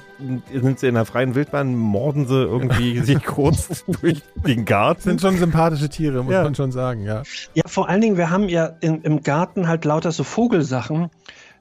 [0.52, 4.11] sind sie in der freien Wildbahn, morden sie irgendwie sich kurz durch
[4.46, 5.02] den Garten.
[5.02, 6.42] sind schon sympathische Tiere, muss Ja.
[6.44, 7.22] man schon sagen, ja.
[7.54, 11.10] ja, vor allen Dingen, wir haben ja in, im Garten halt lauter so Vogelsachen.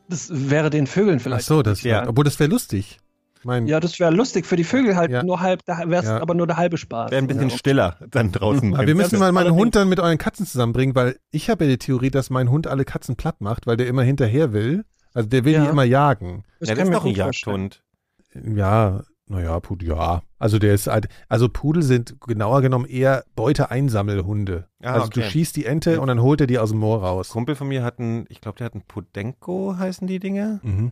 [0.10, 1.46] Das wäre den Vögeln Ach vielleicht.
[1.46, 2.08] so, das Ja.
[2.08, 3.00] obwohl das wäre lustig.
[3.44, 5.24] Mein, Ja, das wäre lustig für die Vögel halt Ja.
[5.24, 6.22] nur halb, da wäre es Ja.
[6.22, 7.10] aber nur der halbe Spaß.
[7.10, 7.58] Wäre ein bisschen ja.
[7.58, 8.76] stiller dann draußen.
[8.76, 11.72] aber wir müssen mal meinen Hund dann mit euren Katzen zusammenbringen, weil ich habe ja
[11.72, 14.84] die Theorie, dass mein Hund alle Katzen platt macht, weil der immer hinterher will.
[15.14, 15.64] Also der will Ja.
[15.64, 16.44] die immer jagen.
[16.60, 17.16] Das Ja, kann ist ich mir doch ein.
[17.16, 17.82] Jagdhund.
[18.34, 20.22] Ja, naja, Pudel, ja.
[20.38, 24.67] Also der ist halt, also Pudel sind genauer genommen eher Beute-Einsammelhunde.
[24.84, 25.30] Ah, also du okay.
[25.30, 27.30] schießt die Ente und dann holt er die aus dem Moor raus.
[27.30, 30.60] Kumpel von mir hat einen, ich glaube, der hat einen Podenko, heißen die Dinge.
[30.63, 30.91] Mhm.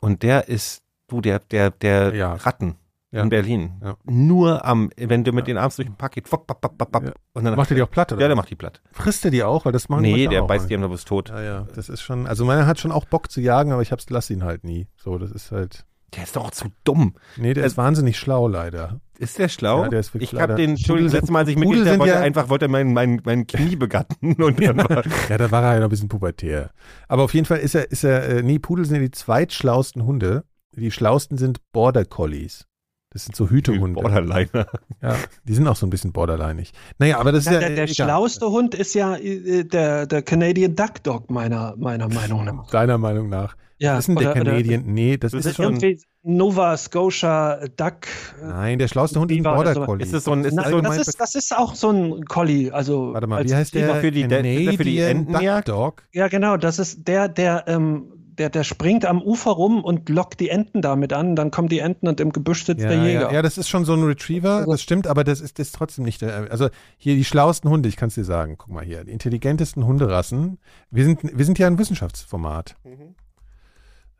[0.00, 2.34] Und der ist, du, der, der, der Ja.
[2.34, 2.76] Ratten
[3.12, 3.22] Ja.
[3.22, 3.72] in Berlin.
[3.82, 3.96] Ja.
[4.04, 7.02] Nur am, wenn du mit den Arms durch den Park geht, fop, bop, bop, bop,
[7.04, 7.12] Ja.
[7.34, 8.22] und dann Macht er die auch platt, oder?
[8.22, 8.80] Ja, der macht die platt.
[8.92, 9.64] Frisst er die auch?
[9.64, 11.28] Weil das machen Nee, der auch beißt die einfach bis tot.
[11.28, 13.90] Ja, ja, das ist schon, also meiner hat schon auch Bock zu jagen, aber ich
[13.92, 14.86] hab's, lass ihn halt nie.
[14.96, 15.84] So, das ist halt,
[16.16, 17.14] Der ist doch zu dumm.
[17.36, 19.00] nee, der Äh, ist wahnsinnig schlau leider.
[19.18, 19.82] Ist der schlau?
[19.84, 22.00] Ja, der ist wirklich ich habe den, Entschuldigung, letztes Mal, als ich mitgekriegt Pudel habe,
[22.00, 25.38] wollte sind ja- einfach, wollte er mein, mein, mein Knie begatten und dann war, Ja,
[25.38, 26.70] da war er ja noch ein bisschen pubertär.
[27.06, 30.04] Aber auf jeden Fall ist er, ist er, äh, nee, Pudel sind ja die zweitschlausten
[30.04, 30.44] Hunde.
[30.74, 32.66] Die schlausten sind Border Collies.
[33.12, 34.00] Das sind so Hütehunde.
[34.00, 34.66] Borderliner.
[35.02, 36.72] Ja, die sind auch so ein bisschen borderlinig.
[36.98, 37.58] Naja, aber das ist Ja, ja.
[37.60, 37.94] der der egal.
[37.94, 42.70] schlauste Hund ist ja äh, der, der Canadian Duck Dog, meiner, meiner Meinung nach.
[42.70, 43.56] Deiner Meinung nach.
[43.80, 44.82] Ja, ist denn der Canadian?
[44.86, 45.78] nee, das, Das ist, ist schon.
[46.22, 48.06] Nova Scotia Duck.
[48.42, 49.86] äh, Nein, der schlauste Hund ist ein Border das?
[49.86, 50.04] Collie.
[50.04, 51.90] Ist das so ein, ist Na, das so ein das, ist, das ist auch so
[51.90, 52.70] ein Collie.
[52.72, 53.94] Also Warte mal, als wie heißt der?
[53.96, 55.68] für die- der- der für die Entenjagd?
[55.68, 56.02] Duck Dog.
[56.12, 56.58] Ja, genau.
[56.58, 60.82] Das ist der, der, ähm, der, der springt am Ufer rum und lockt die Enten
[60.82, 61.36] damit an.
[61.36, 63.20] Dann kommen die Enten und im Gebüsch sitzt Ja, der Jäger.
[63.22, 65.68] ja, ja, das ist schon so ein Retriever, Also- das stimmt, aber das ist, das
[65.68, 66.50] ist trotzdem nicht der.
[66.50, 68.56] Also hier die schlauesten Hunde, ich kann es dir sagen.
[68.58, 70.58] Guck mal hier, die intelligentesten Hunderassen.
[70.90, 72.76] Wir sind, wir sind ja ein Wissenschaftsformat.
[72.84, 73.14] Mhm.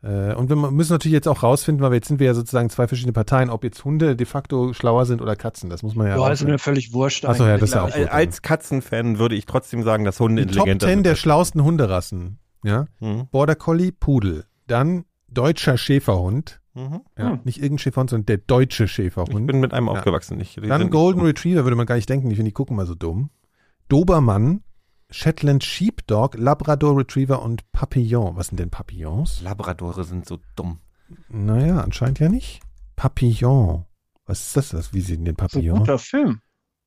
[0.03, 2.87] Äh, und wir müssen natürlich jetzt auch rausfinden, weil jetzt sind wir ja sozusagen zwei
[2.87, 5.69] verschiedene Parteien, ob jetzt Hunde de facto schlauer sind oder Katzen.
[5.69, 6.15] Das muss man ja.
[6.15, 7.25] Ja, auch ist mir völlig wurscht.
[7.25, 8.09] Achso, ja, das ist ja auch Als- gut.
[8.09, 11.05] Als Katzenfan würde ich trotzdem sagen, dass Hunde die Top intelligenter 10 sind.
[11.05, 12.39] der schlauesten Hunderassen.
[12.63, 12.85] Ja?
[12.99, 13.27] Mhm.
[13.31, 14.45] Border Collie, Pudel.
[14.67, 16.61] Dann deutscher Schäferhund.
[16.73, 17.01] Mhm.
[17.17, 17.31] Ja?
[17.31, 17.39] Hm.
[17.43, 19.45] Nicht irgendein Schäferhund, sondern der deutsche Ich Schäferhund.
[19.45, 19.91] bin mit einem Ja.
[19.93, 20.39] aufgewachsen.
[20.39, 22.85] Ich, die Dann Golden Retriever würde man gar nicht denken, die finde ich gucken mal
[22.87, 23.29] so dumm.
[23.87, 24.63] Dobermann,
[25.11, 28.35] Shetland Sheepdog, Labrador Retriever und Papillon.
[28.37, 29.41] Was sind denn Papillons?
[29.41, 30.79] Labradore sind so dumm.
[31.29, 32.61] Naja, anscheinend ja nicht.
[32.95, 33.85] Papillon.
[34.25, 34.73] Was ist das?
[34.73, 35.79] Was, wie sehen denn Das ist ein Papillon?
[35.79, 36.41] guter Film.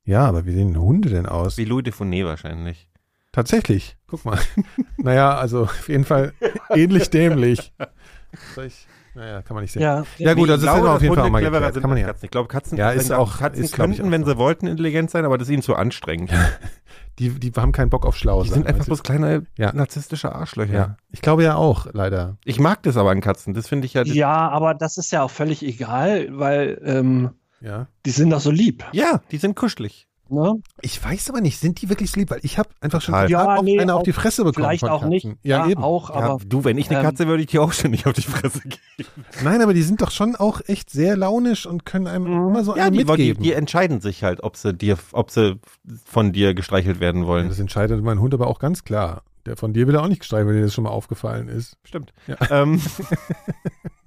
[0.05, 1.57] Ja, aber wie sehen Hunde denn aus?
[1.57, 2.89] Wie Louis de Funès wahrscheinlich.
[3.31, 3.97] Tatsächlich.
[4.07, 4.39] Guck mal.
[4.97, 6.33] naja, also auf jeden Fall
[6.69, 7.73] ähnlich dämlich.
[8.55, 9.81] Soll ich, naja, kann man nicht sehen.
[9.81, 11.89] Ja, Ja, gut, das ist ja auf jeden Fall Hunde auch mal cleverer sind Kann
[11.89, 12.07] man als ja.
[12.07, 12.25] Katzen.
[12.25, 14.31] Ich glaube, Katzen, Ja, ist auch- Katzen ist, glaub ich, könnten, auch wenn so.
[14.31, 16.31] sie wollten, intelligent sein, aber das ist ihnen zu anstrengend.
[17.19, 19.71] Die, die haben keinen Bock auf schlau Die sind einfach bloß kleine Ja.
[19.73, 20.73] narzisstische Arschlöcher.
[20.73, 20.97] ja.
[21.11, 22.37] Ich glaube ja auch, leider.
[22.43, 23.53] Ich mag das aber an Katzen.
[23.53, 24.03] Das finde ich ja.
[24.03, 27.29] ja, aber das ist ja auch völlig egal, weil ähm,
[27.61, 27.87] Ja.
[28.05, 28.83] die sind doch so lieb.
[28.91, 30.07] ja, die sind kuschelig.
[30.27, 30.55] Ne?
[30.81, 32.31] Ich weiß aber nicht, sind die wirklich so lieb?
[32.31, 33.29] Weil ich habe einfach schon Total.
[33.29, 35.09] Ja, nee, eine auf auch- die Fresse bekommen Vielleicht von auch Katzen.
[35.09, 35.27] nicht.
[35.43, 35.83] Ja, eben.
[35.83, 38.07] auch, Ja, aber du, wenn ich eine ähm, Katze würde ich dir auch schon nicht
[38.07, 38.79] auf die Fresse geben.
[39.43, 42.49] Nein, aber die sind doch schon auch echt sehr launisch und können einem Mhm.
[42.49, 43.43] immer so Ja, einen die, die, mitgeben.
[43.43, 45.59] die entscheiden sich halt, ob sie dir, ob sie
[46.05, 47.47] von dir gestreichelt werden Ja, wollen.
[47.49, 49.21] das entscheidet mein Hund aber auch ganz klar.
[49.45, 51.77] der von dir will er auch nicht gestreichelt, wenn dir das schon mal aufgefallen ist.
[51.83, 52.13] Stimmt.
[52.25, 52.35] Ja.
[52.49, 52.81] Ähm,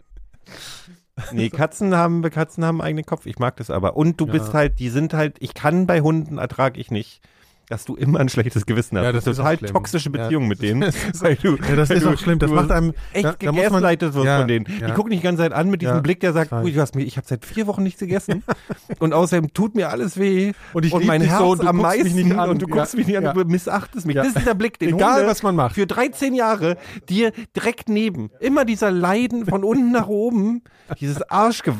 [1.32, 3.26] nee, Katzen haben, Katzen haben einen eigenen Kopf.
[3.26, 3.96] Ich mag das aber.
[3.96, 4.32] Und du Ja.
[4.32, 7.20] bist halt, die sind halt, ich kann bei Hunden ertrage ich nicht,
[7.68, 9.04] dass du immer ein schlechtes Gewissen hast.
[9.04, 9.72] Ja, das ist total auch schlimm.
[9.72, 10.80] toxische Ja, Beziehung mit denen.
[10.82, 12.38] das ist- weil du, Ja, das ist du, auch schlimm.
[12.38, 14.66] Das macht einem echt da, da muss man, gegaslightet wird ja, von denen.
[14.80, 14.86] ja.
[14.86, 16.80] Die gucken dich die ganze Zeit an mit diesem Ja, Blick, der sagt, ui, du
[16.80, 18.42] hast mir, ich habe seit vier Wochen nichts gegessen
[19.00, 22.32] und außerdem tut mir alles weh Und ich lieb mein Herz so und am meisten
[22.38, 23.32] und du guckst Ja, mich nicht an, ja.
[23.32, 24.16] du missachtest mich.
[24.16, 24.22] Ja.
[24.24, 25.74] Das ist der Blick, den Egal, Hunde was man macht.
[25.74, 26.76] für 13 Jahre
[27.08, 28.30] dir direkt neben.
[28.40, 30.62] Immer dieser Leiden von unten nach oben.
[31.00, 31.74] Dieses Arschge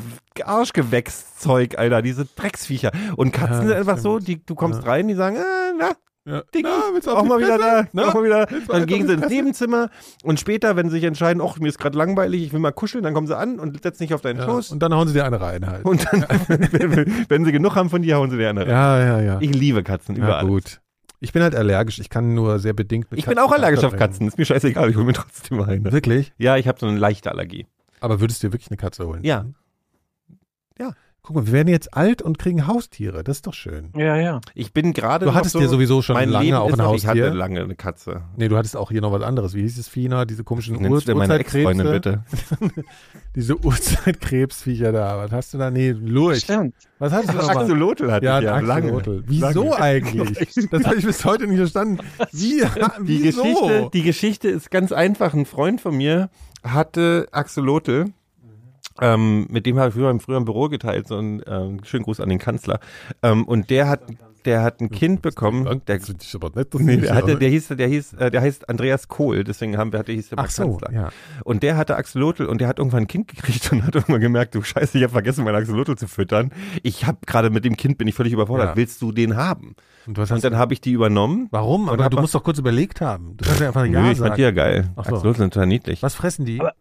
[0.45, 2.91] Arschgewächszeug, Alter, diese Drecksviecher.
[3.15, 4.27] Und Katzen Ja, sind einfach so, stimmt.
[4.27, 4.89] die, du kommst Ja.
[4.89, 5.39] rein, die sagen, äh,
[5.77, 5.91] na,
[6.25, 6.43] Ja.
[6.53, 7.87] Ding, Na, auch mal wieder da?
[7.93, 8.45] Na, auch mal wieder.
[8.67, 9.29] Dann gehen sie ins?
[9.29, 9.89] Nebenzimmer
[10.23, 13.03] und später, wenn sie sich entscheiden, ach, mir ist gerade langweilig, ich will mal kuscheln,
[13.03, 14.45] dann kommen sie an und setzen dich auf deinen Ja.
[14.45, 14.71] Schoß.
[14.71, 15.85] Und dann hauen sie dir eine rein halt.
[15.85, 16.25] Und dann,
[17.29, 18.61] wenn, sie genug haben von dir, hauen sie dir eine.
[18.61, 18.69] rein.
[18.69, 19.37] ja, ja, ja.
[19.41, 20.45] Ich liebe Katzen ja, überall.
[20.45, 20.81] gut.
[21.21, 21.99] Ich bin halt allergisch.
[21.99, 23.95] Ich kann nur sehr bedingt mit Ich bin Katzen auch allergisch auf.
[23.95, 24.27] Katzen.
[24.27, 25.91] Ist mir scheißegal, ich hole mir trotzdem eine.
[25.91, 26.31] Wirklich?
[26.37, 27.65] Ja, ich habe so eine leichte Allergie.
[28.01, 29.23] Aber würdest du dir wirklich eine Katze holen?
[29.23, 29.45] Ja.
[31.21, 33.23] Guck mal, wir werden jetzt alt und kriegen Haustiere.
[33.25, 33.91] Das ist doch schön.
[33.95, 34.39] Ja, ja.
[34.55, 35.25] Ich bin gerade.
[35.25, 37.35] Du hattest so, dir sowieso schon mein lange Leben auch ein noch, Ich hatte Haustier.
[37.37, 38.21] lange eine Katze.
[38.37, 39.53] Nee, du hattest auch hier noch was anderes.
[39.53, 40.23] Wie hieß es, Fina?
[40.23, 42.57] Diese komischen Ur Nennst du denn meine Ex-Freundin Urzeitkrebse?
[42.61, 42.83] bitte?
[43.35, 45.17] Diese Urzeitkrebsviecher da.
[45.17, 45.69] Was hast du da?
[45.69, 46.39] Nee, Lurch.
[46.39, 46.73] Stimmt.
[46.99, 47.47] Was hast du da?
[47.47, 48.55] Axolotl hatte Ja, ich ja.
[48.55, 49.09] Axolotl.
[49.11, 49.23] Lange.
[49.27, 49.75] Wieso Lange.
[49.81, 50.49] eigentlich?
[50.71, 51.99] Das habe ich bis heute nicht verstanden.
[52.31, 52.63] Wie?
[53.05, 53.21] Die?
[53.21, 55.33] Geschichte, die Geschichte ist ganz einfach.
[55.33, 56.29] Ein Freund von mir
[56.63, 58.05] hatte Axolotl.
[59.01, 62.19] Ähm, mit dem habe ich früher, früher im Büro geteilt, so ein ähm, schönen Gruß
[62.19, 62.79] an den Kanzler.
[63.23, 64.01] Ähm, und der hat,
[64.45, 65.65] der hat ein Kind bekommen.
[65.87, 69.77] Der, nett, nee, der, hatte, der hieß, der hieß, äh, der heißt Andreas Kohl, deswegen
[69.77, 70.91] haben wir, hatte hieß der Ach so, Kanzler.
[70.93, 71.09] ja.
[71.43, 74.55] Und der hatte Axolotl und der hat irgendwann ein Kind gekriegt und hat irgendwann gemerkt,
[74.55, 76.51] du Scheiße, ich habe vergessen, mein Axolotl zu füttern.
[76.83, 78.69] Ich habe gerade mit dem Kind bin ich völlig überfordert.
[78.69, 78.75] Ja.
[78.75, 79.75] Willst du den haben?
[80.07, 81.47] Und Und dann habe ich die übernommen.
[81.51, 81.89] Warum?
[81.89, 83.35] Aber du musst doch kurz überlegt haben.
[83.37, 84.89] Du kannst ja einfach Nö, ja ich fand die ja geil.
[84.95, 85.15] Ach so.
[85.15, 86.01] Axolotl sind total niedlich.
[86.01, 86.59] Was fressen die?
[86.59, 86.73] Aber-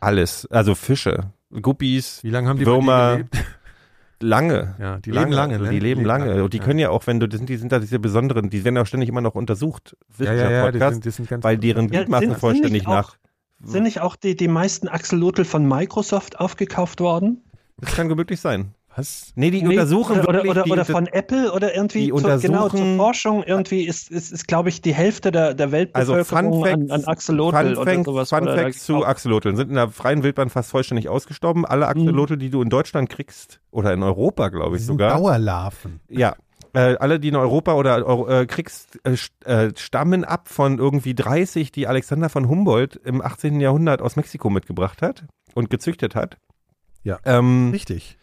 [0.00, 0.46] Alles.
[0.50, 3.44] Also Fische, Guppies, Wie lange haben die Würmer, gelebt?
[4.20, 4.74] lange.
[4.78, 5.70] Ja, die leben lange, ne?
[5.70, 6.42] Die leben lange.
[6.42, 6.64] Und die ja.
[6.64, 8.86] können ja auch, wenn du, das sind, die sind da diese besonderen, die werden auch
[8.86, 9.96] ständig immer noch untersucht.
[10.18, 12.40] Ja, ja, ja, die Wissenschaftspodcast, sind, die sind ganz weil deren Ja, Gliedmaßen sind- sind
[12.40, 13.16] vollständig nicht auch- nach.
[13.62, 17.42] Sind nicht auch die, die meisten Axolotl von Microsoft aufgekauft worden?
[17.78, 18.74] Das kann möglich sein.
[18.96, 19.32] Was?
[19.34, 22.38] Nee, die Nee, untersuchen oder, wirklich oder, die, oder von Apple oder irgendwie die zur,
[22.38, 26.64] genau zur Forschung irgendwie ist, ist, ist glaube ich, die Hälfte der, der Also Weltbevölkerung
[26.64, 28.28] an, Facts, an Axolotl Fun oder sowas.
[28.30, 29.04] Fun Facts zu.
[29.04, 31.66] Axolotln sind in der freien Wildbahn fast vollständig ausgestorben.
[31.66, 35.18] Alle Axolotl, die du in Deutschland kriegst oder in Europa, glaube ich sind sogar.
[35.18, 36.00] Dauerlarven.
[36.08, 36.34] Ja.
[36.72, 41.70] Äh, alle, die in Europa oder äh, kriegst, äh, äh, stammen ab von irgendwie 30,
[41.70, 43.60] die Alexander von Humboldt im 18.
[43.60, 45.24] Jahrhundert aus Mexiko mitgebracht hat
[45.54, 46.38] und gezüchtet hat.
[47.02, 47.18] Ja.
[47.24, 48.18] Ähm, Richtig.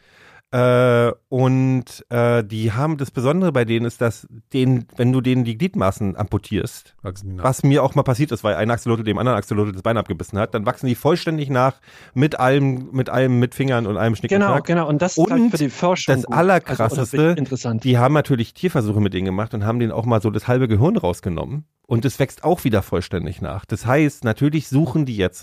[0.53, 5.45] Äh, und äh, die haben, das Besondere bei denen ist, dass den, wenn du denen
[5.45, 9.71] die Gliedmaßen amputierst, was mir auch mal passiert ist, weil ein Axolotl dem anderen Axolotl
[9.71, 11.81] das Bein abgebissen hat, dann wachsen die vollständig nach
[12.13, 14.87] mit allem, mit allem, mit Fingern und allem Schnick Genau, genau.
[14.87, 16.17] Und das ist Und halt für die Forschung.
[16.17, 16.35] das gut.
[16.35, 17.83] Allerkrasseste, Also, interessant.
[17.83, 20.67] Die haben natürlich Tierversuche mit denen gemacht und haben denen auch mal so das halbe
[20.67, 21.65] Gehirn rausgenommen.
[21.87, 23.65] Und es wächst auch wieder vollständig nach.
[23.65, 25.39] Das heißt, natürlich suchen die jetzt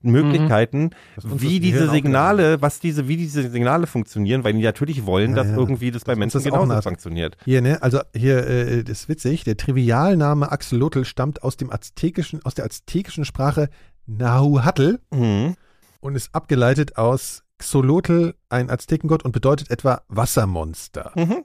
[0.00, 0.90] Möglichkeiten,
[1.22, 5.36] uns wie diese Signale, was diese, wie diese Signale funktionieren, weil die natürlich wollen, Ja,
[5.36, 5.56] dass ja.
[5.56, 7.36] irgendwie das bei Menschen das auch genauso nach- funktioniert.
[7.44, 12.44] Hier, ne, also hier, äh, das ist witzig, der Trivialname Axolotl stammt aus dem aztekischen,
[12.44, 13.68] aus der aztekischen Sprache
[14.06, 15.54] Nahuatl Mhm.
[16.00, 21.12] und ist abgeleitet aus Xolotl, ein Aztekengott und bedeutet etwa Wassermonster.
[21.16, 21.44] Mhm.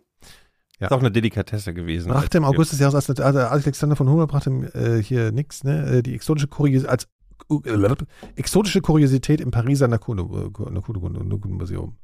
[0.80, 0.88] Ja.
[0.88, 2.10] Ist auch eine Delikatesse gewesen.
[2.12, 5.86] Brachte im August des Jahres, als also Alexander von Humboldt brachte äh, hier nix, ne,
[5.98, 7.08] äh, die exotische Kuriosität, als
[8.36, 11.96] exotische Kuriosität im Pariser Nakudo-Museum.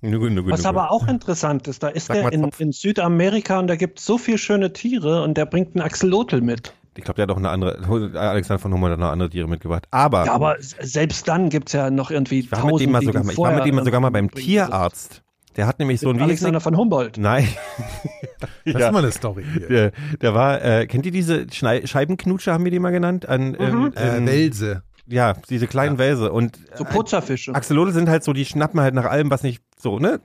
[0.00, 3.74] Nugu, nugu, Was aber auch interessant ist, da ist mal in, in Südamerika und da
[3.74, 6.72] gibt es so viele schöne Tiere und der bringt einen Axolotl mit.
[6.96, 9.86] Ich glaube, der hat auch eine andere, Alexander von Humboldt hat noch andere Tiere mitgebracht.
[9.90, 13.02] Aber, Ja, aber selbst dann gibt es ja noch irgendwie ich war mit dem mal
[13.02, 15.22] sogar, ich war mit dem mal sogar mal beim Tierarzt.
[15.58, 17.18] Der hat nämlich so ein, Mit wie hieß Alexander von Humboldt.
[17.18, 17.48] Nein.
[18.64, 19.66] Das ist mal eine Story hier.
[19.66, 23.28] Der, der war, äh, kennt ihr diese Schnei Scheibenknutsche, haben wir die mal genannt?
[23.28, 24.82] An, ähm, Äh, ähm, Welse.
[25.06, 26.30] Ja, diese kleinen Wälse.
[26.30, 27.54] Und So äh, Putzerfische.
[27.54, 30.20] Axolotl sind halt so, die schnappen halt nach allem, was nicht so, ne?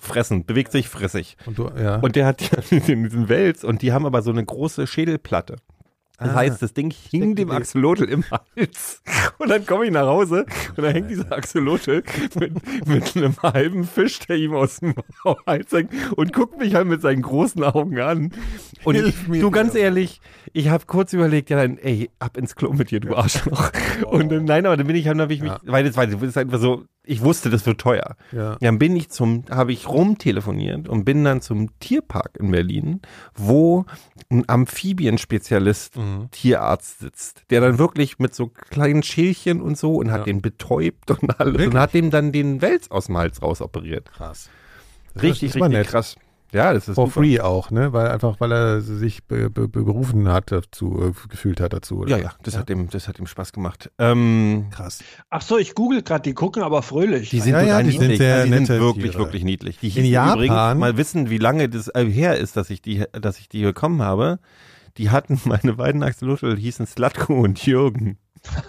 [0.00, 1.36] Fressen, bewegt sich, frissig.
[1.46, 1.96] Und du, ja.
[1.96, 5.56] Und der hat ja diesen, diesen Wels und die haben aber so eine große Schädelplatte.
[6.18, 6.34] Das Ah.
[6.36, 9.02] heißt, das Ding hing dem Axolotl im Hals.
[9.38, 10.46] Und dann komme ich nach Hause
[10.76, 12.02] und da hängt dieser Axolotl
[12.38, 14.94] mit, mit einem halben Fisch, der ihm aus dem
[15.46, 18.30] Hals hängt und guckt mich halt mit seinen großen Augen an.
[18.84, 20.20] Und Hilf mir du, ganz ehrlich,
[20.52, 23.72] ich habe kurz überlegt, ja dann, ey, ab ins Klo mit dir, du Arschloch.
[24.06, 25.60] Und dann, nein, aber dann bin ich halt, dann hab ich mich, Ja.
[25.64, 28.16] weil das, weil das ist einfach so, ich wusste, das wird teuer.
[28.32, 28.56] Ja.
[28.60, 33.02] Dann bin ich zum, habe ich rumtelefoniert und bin dann zum Tierpark in Berlin,
[33.34, 33.84] wo
[34.30, 36.28] ein Amphibien-Spezialist, Mhm.
[36.30, 40.24] Tierarzt sitzt, der dann wirklich mit so kleinen Schälchen und so und hat Ja.
[40.24, 41.68] den betäubt und alles Wirklich?
[41.74, 44.10] und hat dem dann den Wels aus dem Hals rausoperiert.
[44.12, 44.48] Krass.
[45.20, 45.86] Richtig, richtig nett.
[45.86, 46.16] krass.
[46.54, 47.20] Ja, das ist For super.
[47.20, 47.92] free auch, ne?
[47.92, 51.98] Weil einfach, weil er sich be be berufen hat dazu, äh, gefühlt hat dazu.
[51.98, 52.10] oder?
[52.16, 53.90] Ja, ja, das hat dem, das hat ihm Spaß gemacht.
[53.98, 55.00] Ähm, Krass.
[55.30, 57.28] Ach so, ich google gerade, die gucken aber fröhlich.
[57.30, 58.18] Die sind Ja, ja, die sind niedlich.
[58.18, 59.18] sehr also die sind nette wirklich, Tiere.
[59.24, 59.78] wirklich niedlich.
[59.80, 62.80] Die In hießen Japan- übrigens, mal wissen, wie lange das äh, her ist, dass ich
[62.80, 64.38] die, dass ich die bekommen habe.
[64.96, 68.16] Die hatten, meine beiden Axolotl hießen Slatko und Jürgen.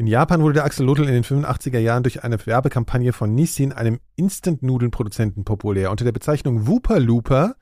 [0.00, 4.00] In Japan wurde der Axolotl in den 85er Jahren durch eine Werbekampagne von Nissin, einem
[4.16, 5.90] Instant-Nudeln-Produzenten, populär.
[5.90, 7.54] Unter der Bezeichnung Wooper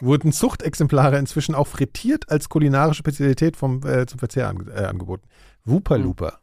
[0.00, 5.28] wurden Zuchtexemplare inzwischen auch frittiert als kulinarische Spezialität vom, äh, zum Verzehr ange äh, angeboten.
[5.64, 6.40] Wooper Looper.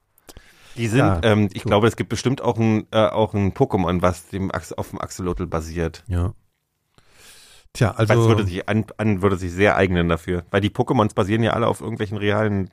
[0.78, 1.72] Die sind, Ja, ähm, ich cool.
[1.72, 5.46] glaube, es gibt bestimmt auch ein, äh, auch ein Pokémon, was dem auf dem Axolotl
[5.46, 6.06] basiert.
[6.08, 6.32] Ja.
[7.74, 8.30] Tja, Also, also.
[8.30, 10.46] würde sich an, an, würde sich sehr eignen dafür.
[10.52, 12.70] Weil die Pokémons basieren ja alle auf irgendwelchen realen.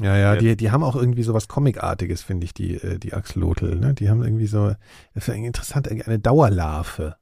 [0.00, 3.12] Ja, ja, die, die haben auch irgendwie so was Comicartiges, finde ich, die, äh, die
[3.12, 3.76] Axolotl.
[3.76, 3.94] Ne?
[3.94, 4.68] Die haben irgendwie so,
[5.14, 7.16] das ist irgendwie interessant, eine Dauerlarve.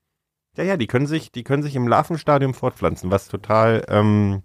[0.57, 4.43] Ja, ja, die können sich, die können sich im Larvenstadium fortpflanzen, was total, ähm,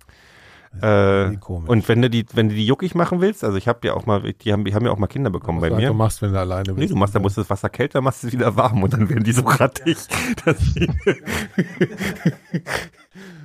[0.82, 3.94] äh, und wenn du die, wenn du die juckig machen willst, also ich habe ja
[3.94, 5.88] auch mal, die haben, die haben ja auch mal Kinder bekommen bei was du mir.
[5.88, 6.78] einfach machst, wenn du alleine bist.
[6.78, 9.10] Nee, du machst, da musst du das Wasser kälter, machst es wieder warm und dann
[9.10, 9.98] werden die so rattig.
[10.76, 10.88] die,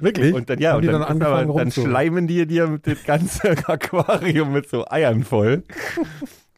[0.01, 0.35] Wirklich?
[0.35, 2.87] und dann, ja, Haben und die dann, dann angefangen aber, dann schleimen die dir mit
[2.87, 5.63] das ganze Aquarium mit so Eiern voll.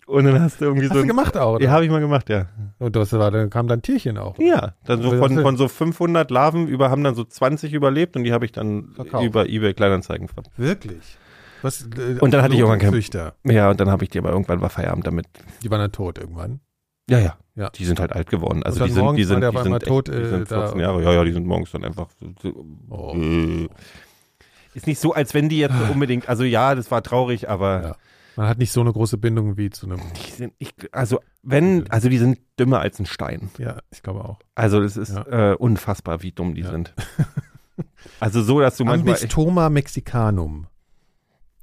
[0.06, 0.98] Und dann hast du irgendwie Hast so.
[0.98, 1.64] du ein- gemacht auch, oder?
[1.64, 2.46] Ja, habe ich mal gemacht, ja.
[2.78, 4.36] Und das war, dann kam dann Tierchen auch.
[4.38, 4.46] oder?
[4.46, 8.14] Ja, dann so Aber von, von so 500 Larven über haben dann so 20 überlebt
[8.16, 9.24] und die habe ich dann Verkauft.
[9.24, 11.16] über eBay Kleinanzeigen ver Wirklich?
[11.62, 13.34] Was, äh, Und dann hatte ich irgendwann kein- Züchter.
[13.44, 15.26] Ja, und dann habe ich die aber irgendwann war Feierabend damit.
[15.62, 16.60] Die waren dann tot irgendwann.
[17.08, 17.36] Ja, ja.
[17.56, 17.70] Ja.
[17.70, 18.62] Die sind halt alt geworden.
[18.62, 21.02] Also die sind, die sind, die sind, echt, tot, die äh, sind da- 14 Jahre.
[21.04, 22.08] Ja, ja, die sind morgens dann einfach.
[22.20, 23.14] so- so- Oh.
[23.16, 23.68] Äh.
[24.74, 27.96] Ist nicht so, als wenn die jetzt unbedingt, also ja, das war traurig, aber Ja.
[28.36, 30.00] Man hat nicht so eine große Bindung wie zu einem.
[30.26, 33.50] die sind, ich, also wenn, also die sind dümmer als ein Stein.
[33.58, 34.40] Ja, ich glaube auch.
[34.56, 35.52] Also das ist Ja.
[35.52, 36.70] äh, unfassbar, wie dumm die Ja.
[36.70, 36.92] sind.
[38.20, 40.66] Also so, dass du manchmal, Ambistoma mexicanum.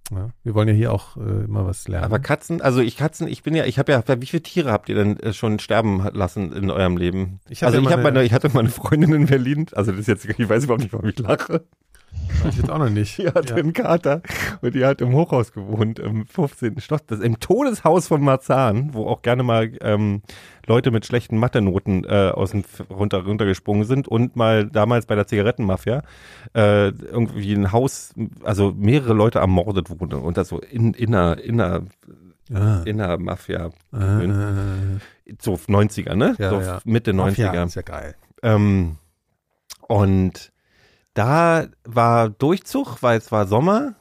[0.09, 2.05] Ja, wir wollen ja hier auch äh, immer was lernen.
[2.05, 4.89] aber Katzen, also ich Katzen, ich bin ja, ich habe ja, wie viele Tiere habt
[4.89, 7.39] ihr denn äh, schon sterben lassen in eurem Leben?
[7.49, 9.91] Ich also ich mal habe eine- meine, ich hatte mal eine Freundin in Berlin, also
[9.91, 11.63] das ist jetzt, ich weiß überhaupt nicht, warum ich lache.
[12.43, 13.18] Weiß ich jetzt auch noch nicht.
[13.18, 13.55] Die hatte ja.
[13.57, 14.22] einen Kater
[14.62, 16.80] und die hat im Hochhaus gewohnt, im 15.
[16.80, 20.22] Stock, das im Todeshaus von Marzahn, wo auch gerne mal ähm,
[20.66, 25.28] Leute mit schlechten Mathe-Noten äh, aus dem runter, runtergesprungen sind und mal damals bei der
[25.28, 26.03] Zigarettenmafia
[26.55, 31.84] äh, irgendwie ein Haus, also mehrere Leute ermordet wurden und das so in, inner, inner,
[32.53, 34.20] Ah, inner Mafia, ah,
[35.39, 36.36] so 90er, ne?
[36.38, 36.80] Ja, so ja.
[36.84, 37.53] Mitte 90er.
[37.53, 38.16] Ja, ist ja geil.
[38.43, 38.97] Ähm,
[39.88, 40.51] und
[41.14, 43.95] da war Durchzug, weil es war Sommer.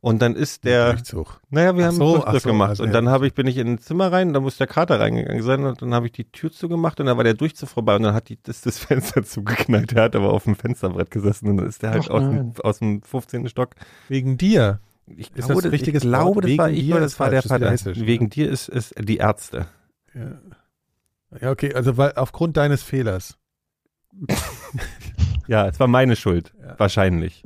[0.00, 1.40] Und dann ist der, Durchzug.
[1.50, 2.68] naja, wir Ach haben so, Durchzug so, gemacht.
[2.70, 5.00] also und dann habe ich, bin ich in ein Zimmer rein, da muss der Kater
[5.00, 7.96] reingegangen sein und dann habe ich die Tür zugemacht und dann war der Durchzug vorbei
[7.96, 9.90] und dann hat die, das, das Fenster zugeknallt.
[9.92, 12.78] Der hat aber auf dem Fensterbrett gesessen und dann ist der halt aus dem, aus
[12.78, 13.48] dem 15.
[13.48, 13.70] Stock.
[14.08, 14.80] Wegen dir.
[15.08, 17.74] Ich Ist glaube, das richtiges ich glaube, das war Wegen ich das war der Vater.
[17.96, 19.66] Wegen dir ist, ist die Ärzte.
[20.14, 20.40] Ja.
[21.40, 23.38] ja, okay, also weil aufgrund deines Fehlers.
[25.48, 26.52] Ja, es war meine Schuld.
[26.60, 26.74] Ja.
[26.78, 27.44] Wahrscheinlich.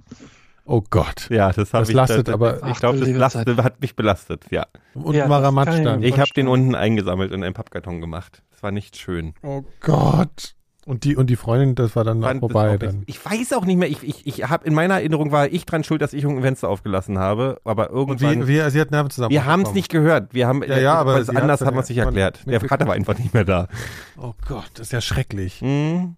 [0.64, 1.28] Oh Gott.
[1.30, 1.92] Ja, das habe ich.
[1.92, 4.66] lastet das, aber- Ich glaube, das lastet, hat mich belastet, ja.
[4.94, 6.02] Und Ja, Maramatsch dann.
[6.02, 8.42] Ich habe den unten eingesammelt und in einen Pappkarton gemacht.
[8.50, 9.34] Das war nicht schön.
[9.42, 10.54] Oh Gott.
[10.86, 12.78] Und die, und die Freundin, das war dann Fand vorbei.
[12.78, 13.02] Dann.
[13.06, 13.88] Ich weiß auch nicht mehr.
[13.88, 16.68] Ich, ich, ich habe in meiner Erinnerung war ich dran schuld, dass ich ein Fenster
[16.68, 17.60] aufgelassen habe.
[17.64, 18.48] Aber Und irgendwann.
[18.48, 19.30] wie, wie, sie hat Nerven zusammen.
[19.30, 20.32] wir haben es nicht gehört.
[20.34, 22.40] Wir haben Ja, ja, aber was sie anders haben wir ja es nicht erklärt.
[22.46, 22.60] Der.
[22.60, 23.68] Vater war einfach nicht mehr da.
[24.16, 25.60] Oh Gott, das ist ja schrecklich.
[25.60, 26.16] Hm.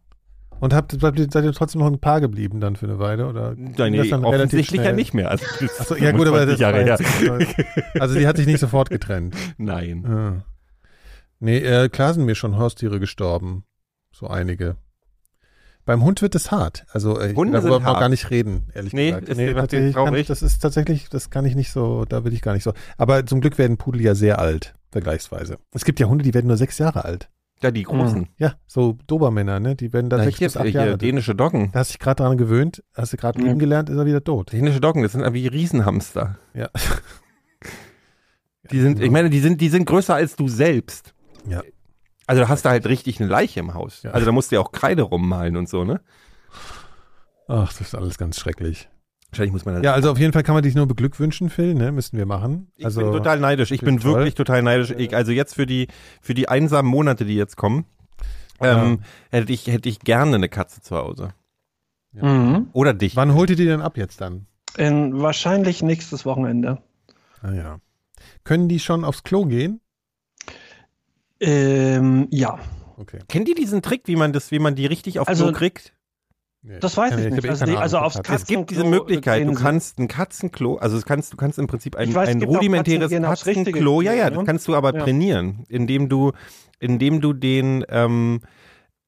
[0.62, 3.26] Und habt, seid ihr trotzdem noch ein Paar geblieben dann für eine Weile?
[3.26, 5.28] Oder Nein, nee, offensichtlich ja nicht mehr.
[5.28, 5.44] Also,
[5.80, 9.34] Achso, ja gut, aber das 25 Jahre jetzt, Also die hat sich nicht sofort getrennt.
[9.58, 10.06] Nein.
[10.06, 10.44] Ah.
[11.40, 13.64] Nee, äh, klar sind mir schon Haustiere gestorben.
[14.12, 14.76] So einige.
[15.84, 16.86] Beim Hund wird es hart.
[16.92, 17.98] Also äh, Hunde darüber sind hart.
[17.98, 19.30] gar nicht reden, ehrlich Nee, gesagt.
[19.30, 22.40] ist- macht tatsächlich kann, das ist tatsächlich, das kann ich nicht so, da will ich
[22.40, 22.72] gar nicht so.
[22.98, 25.58] Aber zum Glück werden Pudel ja sehr alt, vergleichsweise.
[25.72, 27.30] Es gibt ja Hunde, die werden nur sechs Jahre alt.
[27.62, 28.28] Ja, die großen.
[28.38, 29.76] Ja, so Dobermänner, ne?
[29.76, 30.98] Die werden dann sechs hier, bis acht hier, Jahre.
[30.98, 31.70] dänische Doggen.
[31.72, 33.46] Da hast du dich gerade daran gewöhnt, hast du gerade Ja.
[33.46, 34.52] lieben gelernt, ist er wieder tot.
[34.52, 36.38] Dänische Doggen, das sind wie Riesenhamster.
[36.54, 36.68] Ja.
[38.70, 41.14] Die sind, ich meine, die sind, die sind größer als du selbst.
[41.48, 41.62] Ja.
[42.26, 44.02] Also da hast du halt richtig eine Leiche im Haus.
[44.02, 44.12] Ja.
[44.12, 46.00] Also da musst du ja auch Kreide rummalen und so, ne?
[47.48, 48.88] Ach, das ist alles ganz schrecklich.
[49.32, 49.82] Wahrscheinlich muss man das.
[49.84, 51.90] Ja, also auf jeden Fall kann man dich nur beglückwünschen, Phil, ne?
[51.90, 52.70] Müssten wir machen.
[52.76, 53.70] Ich Also, bin total neidisch.
[53.70, 54.14] Ich bin toll.
[54.16, 54.90] wirklich total neidisch.
[54.90, 55.88] Ich, also jetzt für die,
[56.20, 57.86] für die einsamen Monate, die jetzt kommen,
[58.60, 61.30] ähm, hätte ich, hätte ich gerne eine Katze zu Hause.
[62.12, 62.68] Mhm.
[62.74, 63.16] Oder dich.
[63.16, 64.46] wann holt ihr die denn ab jetzt dann?
[64.76, 66.82] In, wahrscheinlich nächstes Wochenende.
[67.40, 67.78] Ah ja.
[68.44, 69.80] Können die schon aufs Klo gehen?
[71.40, 72.58] Ähm, ja,
[72.98, 73.18] Okay.
[73.28, 75.92] Kennt ihr diesen Trick, wie man das, wie man die richtig auf Also, Klo kriegt?
[76.64, 77.44] Nee, das weiß ich hab nicht.
[77.44, 78.34] eh Also, Ahnung also aufs Katzen.
[78.34, 81.66] Es gibt diese Katzenklo Möglichkeit, du kannst ein Katzenklo, also das kannst, du kannst im
[81.66, 84.44] Prinzip ein, Ich weiß, ein rudimentäres Katzen, Katzenklo, ja, ja, Klo, das ne?
[84.46, 85.02] kannst du aber Ja.
[85.02, 86.30] trainieren, indem du,
[86.78, 88.42] indem du den, ähm,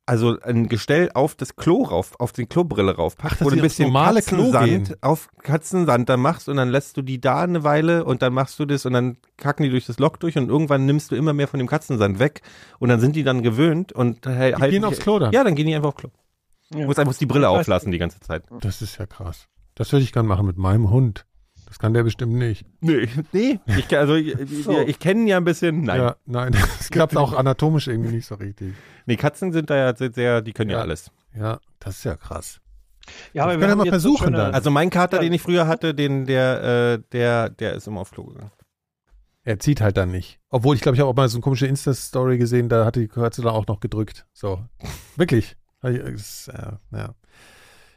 [0.05, 3.87] also ein Gestell auf das Klo rauf, auf den Klobrille raufpackst, du die ein bisschen
[3.87, 8.21] normale Katzensand auf Katzensand da machst und dann lässt du die da eine Weile und
[8.21, 11.13] dann machst du das und dann kacken die durch das Loch durch und irgendwann nimmst
[11.13, 12.43] du immer mehr von dem Katzensand weg
[12.81, 15.33] und dann sind die dann gewöhnt und halt Die gehen aufs Klo dann?
[15.33, 16.11] Ja, dann gehen die einfach aufs Klo.
[16.75, 16.81] Ja.
[16.81, 18.45] Du musst einfach die Brille auflassen die ganze Zeit.
[18.61, 19.49] Das ist ja krass.
[19.75, 21.25] Das würde ich gern machen mit meinem Hund.
[21.67, 22.65] Das kann der bestimmt nicht.
[22.81, 23.59] Nee, nee.
[23.67, 24.81] Ich, also, ich, So.
[24.83, 25.83] ich, ich kenne ihn ja ein bisschen.
[25.83, 26.01] Nein.
[26.01, 28.75] Ja, nein, das klappt auch anatomisch irgendwie nicht so richtig.
[29.07, 30.83] Nee, Katzen sind da ja sehr, die können ja, Ja.
[30.83, 31.11] alles.
[31.37, 32.61] Ja, das ist ja krass.
[33.33, 34.55] Ja, aber Das wir können wir haben mal so versuchen schöne- dann.
[34.55, 35.23] Also mein Kater, Ja.
[35.25, 36.63] den ich früher hatte, den, der,
[36.99, 38.51] äh, der, der ist immer aufs Klo gegangen.
[39.43, 40.39] Er zieht halt dann nicht.
[40.49, 43.09] Obwohl, ich glaube, ich habe auch mal so eine komische Insta-Story gesehen, da hatte die
[43.09, 44.27] Katze dann auch noch gedrückt.
[44.33, 44.65] So.
[45.17, 45.57] Wirklich.
[45.89, 47.15] Äh, ja.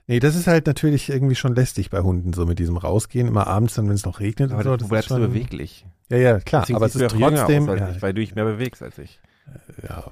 [0.09, 3.47] Nee, das ist halt natürlich irgendwie schon lästig bei Hunden, so mit diesem Rausgehen, immer
[3.47, 4.77] abends dann, wenn es noch regnet Aber und so.
[4.77, 5.85] du bleibst schon- beweglich.
[6.09, 6.61] Ja, ja, klar.
[6.61, 7.67] Deswegen aber es ist trotzdem.
[7.69, 9.19] aus ja, ich, weil du dich mehr bewegst als ich.
[9.83, 10.05] ja,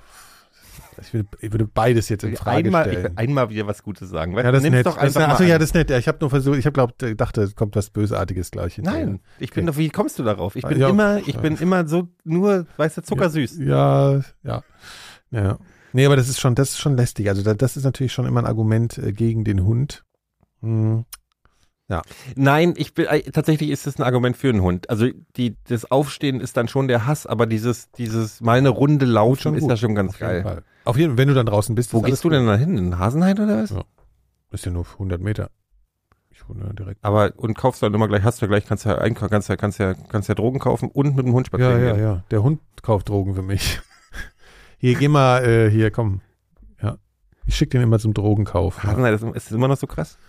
[1.02, 3.04] ich, würde, ich würde beides jetzt in Frage einmal, ich stellen.
[3.06, 4.36] will einmal wieder was Gutes sagen.
[4.36, 4.86] ja, das ist Nimm's nett.
[4.86, 5.90] Das ist, einfach achso, ja, das ist nett.
[5.90, 9.06] Ja, ich habe nur versucht, ich habe glaubt, dachte, es kommt was Bösartiges gleich hinterher.
[9.06, 9.72] Nein, ich bin Okay.
[9.72, 10.58] doch, wie kommst du darauf?
[10.58, 11.40] Ich bin Ja, immer, ich ja.
[11.40, 13.60] bin immer so nur, weißt du, zuckersüß.
[13.60, 14.64] Ja, ja.
[15.32, 15.58] Ja.
[15.96, 17.30] Nee, aber das ist schon, das ist schon lästig.
[17.30, 20.04] Also da, das ist natürlich schon immer ein Argument äh, gegen den Hund.
[20.62, 21.06] Hm.
[22.36, 24.90] Nein, ich bin, äh, tatsächlich ist es ein Argument für einen Hund.
[24.90, 29.06] Also die, das Aufstehen ist dann schon der Hass, aber dieses, dieses mal eine Runde
[29.40, 29.70] Schon ist gut.
[29.70, 30.44] ja schon ganz Auf jeden geil.
[30.44, 30.64] Fall.
[30.84, 31.94] Auf jeden Fall, wenn du dann draußen bist.
[31.94, 32.34] Wo ist gehst du gut.
[32.38, 32.78] denn da hin?
[32.78, 33.70] In Hasenheit oder was?
[33.70, 33.86] Ja.
[34.52, 35.50] Ist ja nur 100 Meter.
[36.30, 37.06] Ich wohne direkt.
[37.06, 39.80] Aber und kaufst dann immer gleich, hast du gleich, kannst ja einkaufen, kannst ja, kannst
[39.80, 42.04] ja, kannst ja Drogen kaufen und mit dem Hund Ja, spazieren ja, gehen.
[42.04, 42.24] ja.
[42.32, 43.80] Der Hund kauft Drogen für mich.
[44.86, 46.22] Hier, geh mal, äh, hier, komm.
[46.80, 46.98] Ja.
[47.48, 48.84] Ich schicke den immer zum Drogenkauf.
[48.84, 50.20] Hasenheit ist, ist immer noch so krass.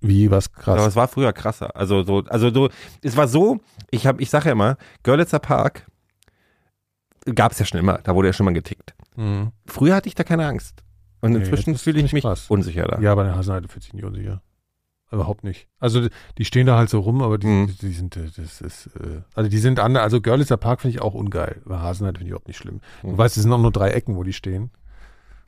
[0.00, 0.78] Wie, was krass.
[0.78, 1.74] Aber es war früher krasser.
[1.74, 2.68] Also so, also so,
[3.02, 3.58] es war so,
[3.90, 5.86] ich habe, ich sage ja immer, Görlitzer Park
[7.34, 8.94] gab es ja schon immer, da wurde ja schon mal getickt.
[9.16, 9.52] Mhm.
[9.64, 10.82] Früher hatte ich da keine Angst.
[11.22, 12.50] Und Nee, inzwischen das ist fühle ich mich krass.
[12.50, 13.00] unsicher da.
[13.00, 14.42] Ja, bei der Hasenheide fühlt sich nicht unsicher.
[15.12, 15.68] Überhaupt nicht.
[15.78, 17.66] Also die stehen da halt so rum, aber die, Mhm.
[17.68, 20.96] die, die sind, äh, das ist, äh, also die sind andere, also Görlitzer Park finde
[20.96, 21.62] ich auch ungeil.
[21.64, 22.80] Bei Hasenheide finde ich überhaupt nicht schlimm.
[23.02, 23.18] Du Mhm.
[23.18, 24.70] weißt, es sind auch nur drei Ecken, wo die stehen.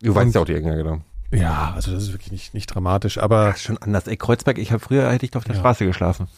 [0.01, 1.01] Du weißt Und- ja auch die Ecken, ja, genau.
[1.33, 4.07] Ja, also das ist wirklich nicht, nicht dramatisch, aber Das ist schon anders.
[4.07, 5.61] Ey, Kreuzberg, ich habe früher hätte ich auf der Ja.
[5.61, 6.29] Straße geschlafen.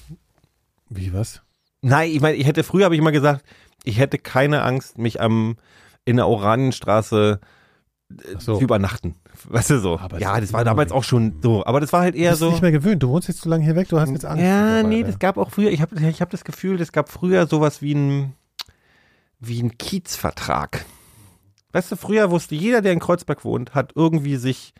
[0.88, 1.42] wie was?
[1.82, 3.44] Nein, ich meine, ich hätte früher habe ich immer gesagt,
[3.84, 5.56] ich hätte keine Angst, mich am
[6.04, 7.46] in der Oranienstraße äh,
[8.38, 8.56] so.
[8.56, 9.14] zu übernachten.
[9.48, 9.98] Weißt du so?
[9.98, 11.64] Aber ja, das war damals auch schon so.
[11.64, 12.50] Aber das war halt Du eher bist so.
[12.50, 13.02] nicht mehr gewöhnt.
[13.02, 14.42] Du wohnst jetzt zu lange hier weg, du hast jetzt Angst.
[14.42, 17.46] Ja, nee, das gab auch früher, ich habe ich hab das Gefühl, es gab früher
[17.46, 18.34] sowas wie ein,
[19.38, 20.84] wie ein Kiezvertrag.
[21.72, 24.74] Weißt du, früher wusste jeder, der in Kreuzberg wohnt, hat irgendwie sich,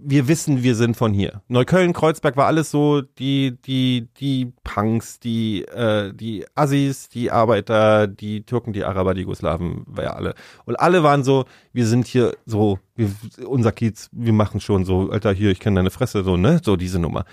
[0.00, 1.42] wir wissen, wir sind von hier.
[1.48, 8.06] Neukölln, Kreuzberg war alles so, die, die, die Punks, die, äh, die Assis, die Arbeiter,
[8.06, 10.34] die Türken, die Araber, die Jugoslawen, war ja alle.
[10.64, 13.10] Und alle waren so, wir sind hier so, wir,
[13.46, 16.76] unser Kiez, wir machen schon so, Alter, hier, ich kenne deine Fresse, so, ne, so
[16.76, 17.24] diese Nummer.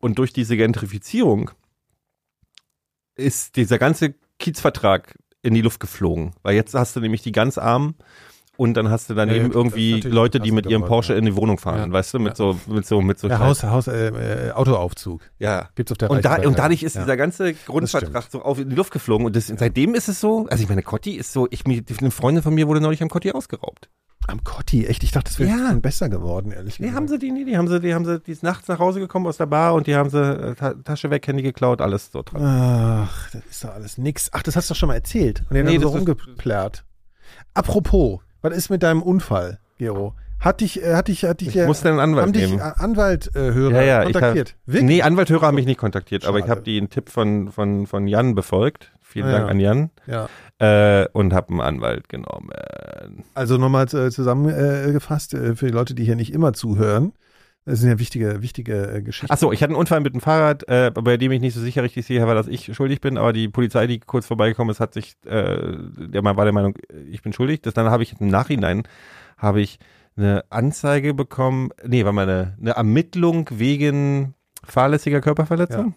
[0.00, 1.50] Und durch diese Gentrifizierung
[3.14, 6.32] ist dieser ganze Kiezvertrag in die Luft geflogen.
[6.42, 7.94] Weil jetzt hast du nämlich die ganz Armen
[8.62, 11.58] und dann hast du dann Ja, irgendwie Leute, die mit ihrem Porsche in die Wohnung
[11.58, 11.92] fahren, Ja.
[11.92, 12.54] weißt du, mit Ja.
[12.54, 13.38] so, mit so, mit so Ja.
[13.40, 15.20] Haus, Haus, äh, äh, Autoaufzug.
[15.38, 15.68] Ja.
[15.74, 18.76] Gibt's auf der Und, da, und dadurch ist dieser ganze Grundvertrag so auf in die
[18.76, 21.66] Luft geflogen und das, seitdem ist es so, also ich meine, Cotti ist so, ich,
[21.66, 23.88] mir- eine Freundin von mir wurde neulich am Cotti ausgeraubt.
[24.28, 25.68] Am Cotti, echt, ich dachte, das wäre Ja.
[25.70, 26.96] schon besser geworden, ehrlich Nee, gesagt.
[26.96, 29.00] haben sie die, nee, die haben sie, die haben sie, die ist nachts nach Hause
[29.00, 32.12] gekommen aus der Bar und die haben sie äh, Ta Tasche weg, Handy geklaut, alles
[32.12, 32.40] so dran.
[33.08, 34.28] Ach, das ist doch alles nix.
[34.32, 35.42] Ach, das hast du doch schon mal erzählt.
[35.50, 36.84] Und den Nee, nee, so das ist- rumgeplärt.
[37.54, 40.14] Apropos, was ist mit deinem Unfall, Gero?
[40.40, 42.58] Hat dich, äh, hat dich, hat dich, Ich äh, musste einen Anwalt haben dich nehmen.
[42.58, 44.56] äh, Anwalthörer Ja, ja, ich kontaktiert?
[44.72, 46.50] hab, nee, Anwalthörer haben mich nicht kontaktiert, aber ich Schade.
[46.50, 48.90] habe den Tipp von, von, von Jan befolgt.
[49.00, 49.50] Vielen Ah, Dank ja.
[49.50, 49.90] an Jan.
[50.06, 50.28] Ja.
[51.02, 52.50] Äh, und habe einen Anwalt genommen.
[53.34, 57.12] Also nochmal äh, zusammengefasst, äh, für die Leute, die hier nicht immer zuhören.
[57.64, 59.32] Das sind ja wichtige, wichtige äh, Geschichten.
[59.32, 61.82] Achso, ich hatte einen Unfall mit dem Fahrrad, äh, bei dem ich nicht so sicher
[61.84, 64.94] richtig sicher war, dass ich schuldig bin, aber die Polizei, die kurz vorbeigekommen ist, hat
[64.94, 66.74] sich, äh, der war der Meinung,
[67.08, 67.62] ich bin schuldig.
[67.62, 68.82] Das dann habe ich im Nachhinein
[69.38, 69.78] habe ich
[70.16, 74.34] eine Anzeige bekommen, nee, war mal eine, eine Ermittlung wegen
[74.64, 75.94] fahrlässiger Körperverletzung.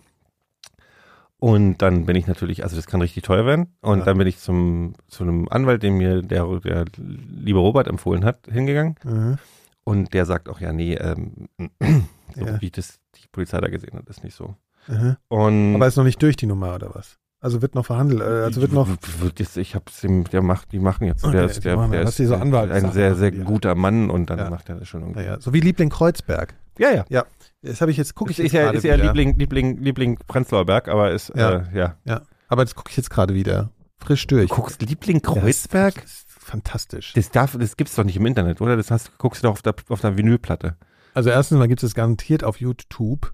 [1.38, 3.76] Und dann bin ich natürlich, also das kann richtig teuer werden.
[3.82, 4.05] Und Ja.
[4.05, 8.47] dann bin ich zum, zu einem Anwalt, den mir der, der liebe Robert empfohlen hat,
[8.49, 8.95] hingegangen.
[9.03, 9.38] Mhm.
[9.86, 11.48] Und der sagt auch, ja, nee, ähm,
[12.36, 12.60] so Ja.
[12.62, 14.56] wie das die Polizei da gesehen hat, ist nicht so.
[14.88, 15.16] Mhm.
[15.30, 17.18] Und Aber ist noch nicht durch die Nummer oder was?
[17.40, 18.88] Also wird noch verhandelt, äh, also wird noch.
[19.20, 21.24] Wird jetzt, ich hab's ihm, der macht, die machen jetzt.
[21.24, 23.76] Okay, der ist, der, machen- der ist du so Anwalt- ein sehr, sehr die guter
[23.76, 24.50] Mann und dann Ja.
[24.50, 25.20] macht er das schon irgendwie.
[25.22, 26.56] Naja, so wie Liebling Kreuzberg.
[26.80, 27.26] Ja, ja.
[27.62, 28.96] Das habe ich jetzt, gucke ich ist, jetzt ja, ist ja.
[28.96, 31.52] Liebling, Liebling, Liebling Prenzlauer Berg, aber ist, Ja.
[31.60, 31.96] äh, ja.
[32.04, 33.70] Ja, aber das gucke ich jetzt gerade wieder.
[34.00, 34.50] Frisch durch.
[34.50, 36.02] Guckst Liebling Ja, Kreuzberg?
[36.02, 36.25] Das
[36.56, 37.14] fantastisch.
[37.14, 38.76] Das darf, das gibt's doch nicht im Internet, oder?
[38.78, 40.78] Das hast, guckst du doch auf der, auf der Vinylplatte.
[41.14, 43.34] Also erstens mal gibt es garantiert auf YouTube.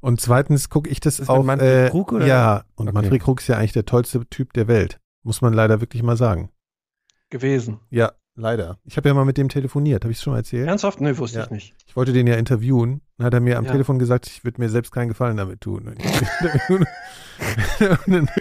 [0.00, 1.44] Und zweitens gucke ich das das auf.
[1.44, 2.26] Manfred äh, Krug, oder?
[2.26, 2.94] Ja, und Okay.
[2.94, 5.00] Manfred Krug ist ja eigentlich der tollste Typ der Welt.
[5.22, 6.50] Muss man leider wirklich mal sagen.
[7.30, 7.80] gewesen.
[7.90, 8.78] Ja, leider.
[8.84, 10.68] Ich habe ja mal mit dem telefoniert, habe ich es schon mal erzählt?
[10.68, 11.00] Ernsthaft?
[11.00, 11.44] Nee, wusste Ja.
[11.44, 11.74] ich nicht.
[11.86, 13.00] Ich wollte den ja interviewen.
[13.18, 13.72] Dann hat er mir am Ja.
[13.72, 15.88] Telefon gesagt, ich würde mir selbst keinen Gefallen damit tun.
[16.68, 16.86] Und
[18.06, 18.26] dann,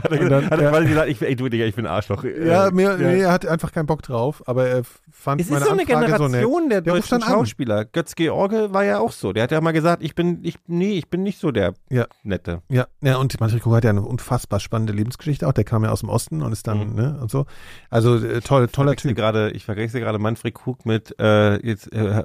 [0.00, 0.70] Hat er, Und dann- hat er ja.
[0.70, 2.24] quasi gesagt, ich, ey, du, Digga, ich bin Arschloch.
[2.24, 5.52] ja, Äh, mir, Nee, er hat einfach keinen Bock drauf, aber er fand Es ist
[5.52, 7.28] meine so eine Anfrage Generation so der deutschen dann an.
[7.34, 7.84] Schauspieler.
[7.84, 9.32] Götz George war ja auch so.
[9.32, 12.06] Der hat ja mal gesagt, ich bin, ich, nee, ich bin nicht so der Ja.
[12.22, 12.62] Nette.
[12.70, 15.52] Ja, ja, und Manfred Krug hat ja eine unfassbar spannende Lebensgeschichte auch.
[15.52, 16.94] Der kam ja aus dem Osten und ist dann, Mhm.
[16.94, 17.44] ne, und so.
[17.90, 19.16] Also äh, toll, toller Typ.
[19.16, 22.22] Gerade, ich vergesse gerade Manfred Krug mit, äh, jetzt, äh,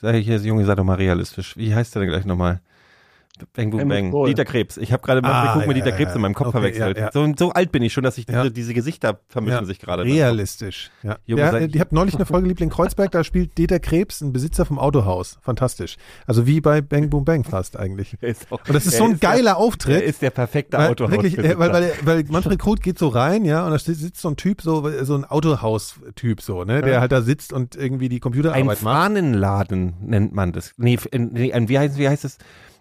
[0.00, 1.56] sag ich jetzt, Junge, sei doch mal realistisch.
[1.56, 2.60] Wie heißt der denn gleich nochmal?
[3.54, 4.24] Bang, boom, bang.
[4.26, 4.76] Dieter Krebs.
[4.76, 6.16] Ich habe gerade Ah, mit ja, Dieter ja, Krebs ja.
[6.16, 7.12] in meinem Kopf Okay, verwechselt.
[7.12, 10.04] So, so alt bin ich schon, dass ich diese, diese Gesichter vermischen sich gerade.
[10.04, 10.90] Realistisch.
[11.02, 11.16] Ja.
[11.26, 14.78] Der, ich habe neulich eine Folge Liebling Kreuzberg, da spielt Dieter Krebs, ein Besitzer vom
[14.78, 15.38] Autohaus.
[15.42, 15.96] Fantastisch.
[16.26, 18.16] Also wie bei Bang Boom Bang fast eigentlich.
[18.22, 20.02] Ist auch, Und das ist so ein geiler Der, er Auftritt.
[20.02, 21.10] ist der perfekte Weil, Autohaus.
[21.12, 24.28] wirklich, äh, weil, weil, weil Manfred Krug geht so rein, ja, und da sitzt so
[24.28, 28.16] ein Typ, so, so ein Autohaus-Typ, so, ne, der halt da sitzt und irgendwie die
[28.16, 28.78] Ein Computerarbeit macht.
[28.78, 30.72] Fahnenladen nennt man das.
[30.76, 32.38] Nee, nee ein, wie heißt, wie heißt das?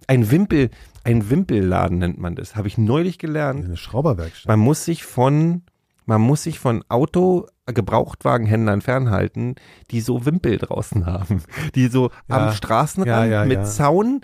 [0.08, 0.70] Ein Wimpel,
[1.04, 2.56] ein Wimpelladen nennt man das.
[2.56, 3.66] Habe ich neulich gelernt.
[3.66, 4.48] Eine Schrauberwerkstatt.
[4.48, 5.64] Man muss sich von,
[6.06, 9.56] man muss sich von Auto, Gebrauchtwagenhändlern fernhalten,
[9.92, 11.44] die so Wimpel draußen haben.
[11.76, 12.48] Die so Ja.
[12.48, 13.64] am Straßenrand Ja, ja, mit ja.
[13.66, 14.22] Zaun,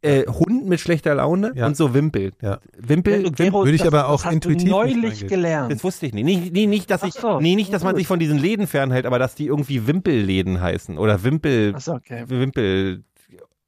[0.00, 1.66] äh, Hund mit schlechter Laune Ja.
[1.66, 2.30] und so Wimpel.
[2.40, 2.60] Ja.
[2.78, 5.72] Wimpel, Ja, Gero, würde ich das- aber auch das hast intuitiv du nicht neulich gelernt.
[5.72, 6.24] das wusste ich nicht.
[6.24, 7.40] Nee, nee, nicht, dass ich, so.
[7.40, 10.98] nee, nicht, dass man sich von diesen Läden fernhält, aber dass die irgendwie Wimpelläden heißen
[10.98, 12.22] oder Wimpel, Achso, okay.
[12.28, 13.02] Wimpel,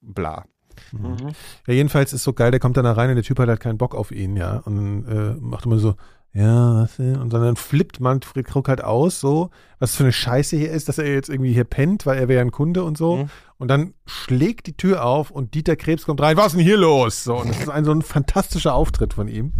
[0.00, 0.44] bla.
[0.92, 1.28] Mhm.
[1.66, 3.60] Ja, jedenfalls ist so geil, der kommt dann da rein und der Typ hat halt
[3.60, 4.58] keinen Bock auf ihn, ja.
[4.64, 5.94] Und dann äh, macht immer so,
[6.32, 7.16] ja, was denn?
[7.16, 9.50] Und dann flippt Manfred Krug halt aus, so,
[9.80, 12.38] was für eine Scheiße hier ist, dass er jetzt irgendwie hier pennt, weil er wäre
[12.38, 13.16] ja ein Kunde und so.
[13.16, 13.30] Mhm.
[13.58, 16.76] Und dann schlägt die Tür auf und Dieter Krebs kommt rein, was ist denn hier
[16.76, 17.24] los?
[17.24, 19.52] So, und das ist ein so ein fantastischer Auftritt von ihm.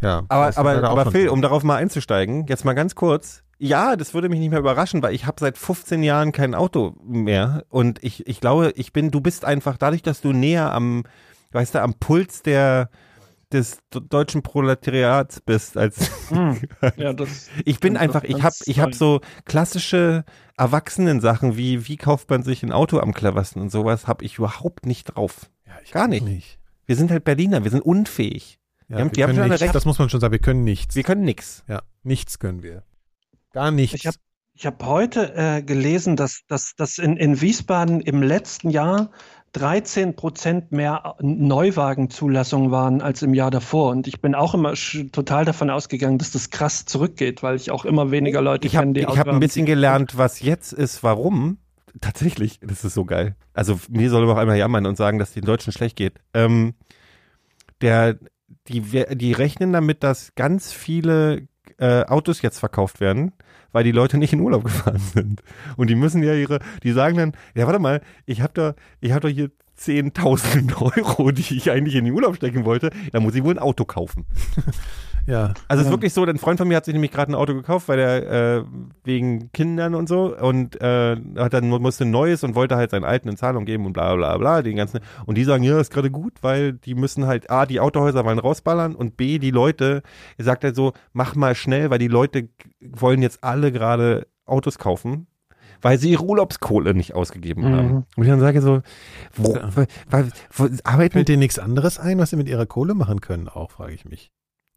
[0.00, 0.22] Ja.
[0.28, 3.42] Aber, aber, aber Phil, um darauf mal einzusteigen, jetzt mal ganz kurz.
[3.58, 6.94] Ja, das würde mich nicht mehr überraschen, weil ich habe seit 15 Jahren kein Auto
[7.02, 11.04] mehr und ich, ich glaube, ich bin, du bist einfach dadurch, dass du näher am,
[11.52, 12.90] weißt du, am Puls der
[13.52, 16.58] des deutschen Proletariats bist als Hm.
[16.96, 20.24] Ja, das, ich bin einfach ich habe ich habe so klassische
[20.58, 24.84] Erwachsenen-Sachen wie wie kauft man sich ein Auto am cleversten und sowas habe ich überhaupt
[24.84, 25.48] nicht drauf.
[25.66, 26.58] ja, ich gar auch nicht.
[26.86, 28.58] Wir sind halt Berliner, wir sind unfähig.
[28.88, 29.74] Ja, Die haben- wir haben nichts, recht.
[29.74, 30.94] Das muss man schon sagen, wir können nichts.
[30.96, 31.64] Wir können nix.
[31.68, 32.82] ja, nichts können wir.
[33.56, 33.94] Gar nichts.
[33.94, 34.18] Ich habe
[34.58, 39.10] hab heute äh, gelesen, dass, dass, dass in, in Wiesbaden im letzten Jahr
[39.52, 43.92] 13 Prozent mehr Neuwagenzulassungen waren als im Jahr davor.
[43.92, 44.74] Und ich bin auch immer
[45.10, 48.88] total davon ausgegangen, dass das krass zurückgeht, weil ich auch immer weniger Leute Ich habe
[48.88, 51.56] kenne, die ich Auto hab ein bisschen gelernt, was jetzt ist, warum.
[52.02, 53.36] Tatsächlich, das ist so geil.
[53.54, 56.20] Also mir soll auch einmal jammern und sagen, dass es den Deutschen schlecht geht.
[56.34, 56.74] Ähm,
[57.80, 58.18] der,
[58.68, 61.48] die, die rechnen damit, dass ganz viele
[61.78, 63.32] äh, Autos jetzt verkauft werden,
[63.72, 65.42] weil die Leute nicht in Urlaub gefahren sind.
[65.76, 69.12] Und die müssen ja ihre, die sagen dann, ja warte mal, ich habe da, ich
[69.12, 73.34] habe doch hier 10.000 Euro, die ich eigentlich in den Urlaub stecken wollte, da muss
[73.34, 74.24] ich wohl ein Auto kaufen.
[75.26, 75.54] ja.
[75.68, 77.54] Also es ist wirklich so, ein Freund von mir hat sich nämlich gerade ein Auto
[77.54, 78.64] gekauft, weil er äh,
[79.04, 83.04] wegen Kindern und so und äh, hat dann musste ein neues und wollte halt seinen
[83.04, 85.92] alten in Zahlung geben und bla bla bla, den ganzen und die sagen, ja, ist
[85.92, 90.02] gerade gut, weil die müssen halt A, die Autohäuser wollen rausballern und B, die Leute,
[90.38, 92.48] er sagt halt so, mach mal schnell, weil die Leute
[92.80, 95.26] wollen jetzt alle gerade Autos kaufen.
[95.82, 97.76] Weil sie ihre Urlaubskohle nicht ausgegeben Mhm.
[97.76, 98.04] haben.
[98.16, 98.80] Und ich dann sage so,
[99.34, 100.24] wo, wo, wo,
[100.56, 103.70] wo arbeiten Fällt dir nichts anderes ein, was sie mit ihrer Kohle machen können, auch,
[103.72, 104.32] frage ich mich.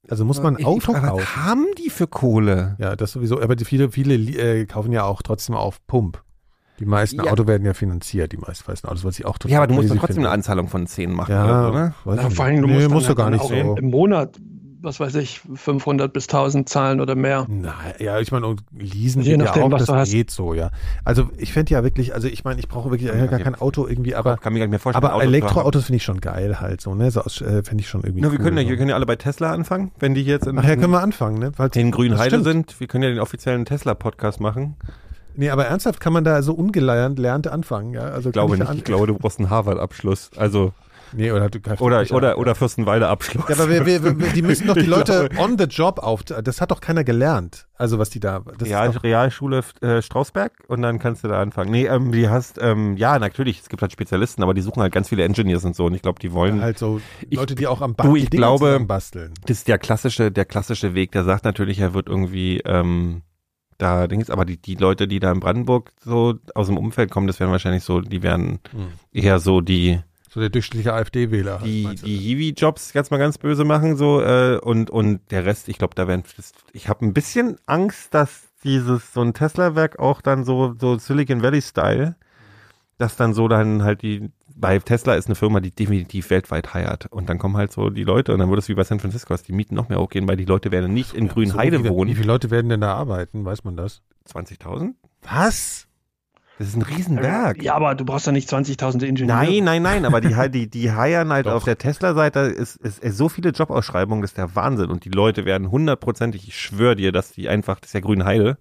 [0.09, 1.21] Also muss man ein Auto Aber kaufen?
[1.23, 2.75] Was haben die für Kohle?
[2.79, 3.41] Ja, das sowieso.
[3.41, 6.23] Aber die viele, viele äh, kaufen ja auch trotzdem auf Pump.
[6.79, 7.31] Die meisten Ja.
[7.31, 9.89] Autos werden ja finanziert, die meisten Autos, was ich auch total Ja, aber du musst
[9.89, 10.29] trotzdem finde.
[10.29, 11.71] eine Anzahlung von 10 machen, ja, oder?
[11.77, 11.93] ne?
[12.15, 13.75] Ja, vor allem, du musst nee, dann musst du gar nicht auch so.
[13.75, 14.39] im Monat
[14.81, 17.45] was weiß ich, 500 bis 1000 zahlen oder mehr.
[17.49, 20.11] Na, ja, ich meine, und leasen Je nachdem, ja auch, was das du hast.
[20.11, 20.71] geht so, ja.
[21.03, 23.87] Also ich fände ja wirklich, also ich meine, ich brauche wirklich Ja, gar kein Auto
[23.87, 25.05] irgendwie, aber, kann mir gar nicht mehr vorstellen.
[25.05, 25.21] aber.
[25.23, 27.11] Elektroautos finde ich schon geil halt so, ne?
[27.11, 28.69] So äh, fände ich schon irgendwie Na, wir cool, können ja, so.
[28.69, 31.39] wir können ja alle bei Tesla anfangen, wenn die jetzt in, Nachher können wir anfangen,
[31.39, 31.51] ne?
[31.57, 32.69] Weil in Grünheide das stimmt.
[32.69, 32.79] sind.
[32.79, 34.75] Wir können ja den offiziellen Tesla-Podcast machen.
[35.35, 38.01] Nee, aber ernsthaft kann man da so ungelernt lernte anfangen, ja?
[38.01, 38.73] Also Ich glaube nicht.
[38.73, 40.31] Ich glaube, du brauchst einen Harvard-Abschluss.
[40.35, 40.73] Also,
[41.13, 43.45] Nee, oder du oder, oder, oder Fürstenwalde-Abschluss.
[43.49, 46.23] Ja, aber wir, wir, wir, die müssen doch die Ich Leute on the job auf.
[46.23, 47.67] Das hat doch keiner gelernt.
[47.75, 48.41] Also was die da.
[48.57, 51.71] Das Real, ist doch, Realschule äh, Strausberg und dann kannst du da anfangen.
[51.71, 54.93] Nee, ähm, die hast, ähm, ja, natürlich, es gibt halt Spezialisten, aber die suchen halt
[54.93, 56.99] ganz viele Engineers und so und ich glaube, die wollen, halt so
[57.29, 59.33] Ich- Leute, die auch am du, Band ich glaube- zusammenbasteln.
[59.45, 63.21] das ist der klassische, der klassische Weg, der sagt natürlich, er wird irgendwie, ähm,
[63.77, 67.27] da Dings, aber die, die Leute, die da in Brandenburg so aus dem Umfeld kommen,
[67.27, 68.87] das wären wahrscheinlich so, die wären Hm.
[69.13, 71.59] eher so die, So der durchschnittliche AfD-Wähler.
[71.59, 72.05] halt, die, du?
[72.05, 75.95] die Hiwi-Jobs jetzt mal ganz böse machen, so, äh, und, und der Rest, ich glaube,
[75.95, 76.23] da werden,
[76.71, 81.41] ich habe ein bisschen Angst, dass dieses, so ein Tesla-Werk auch dann so, so Silicon
[81.41, 82.15] Valley-Style,
[82.99, 87.07] dass dann so dann halt die, bei Tesla ist eine Firma, die definitiv weltweit heiert.
[87.07, 89.33] Und dann kommen halt so die Leute und dann wird es wie bei San Francisco,
[89.33, 91.87] dass die Mieten noch mehr hochgehen, weil die Leute werden nicht in Grünheide so, wie,
[91.87, 92.13] Wie wohnen.
[92.13, 93.45] viele Leute werden denn da arbeiten?
[93.45, 94.01] Weiß man das?
[94.31, 94.93] 20.000?
[95.23, 95.87] Was?
[96.59, 97.63] Das ist ein Riesenwerk.
[97.63, 99.45] Ja, aber du brauchst ja nicht 20.000 Ingenieure.
[99.45, 101.53] Nein, nein, nein, aber die, die, die heiern halt Doch.
[101.55, 104.89] auf der Tesla-Seite ist, ist, ist so viele Jobausschreibungen, das ist der Wahnsinn.
[104.91, 108.57] Und die Leute werden hundertprozentig, ich schwöre dir, dass die einfach, das ist ja Grünheide.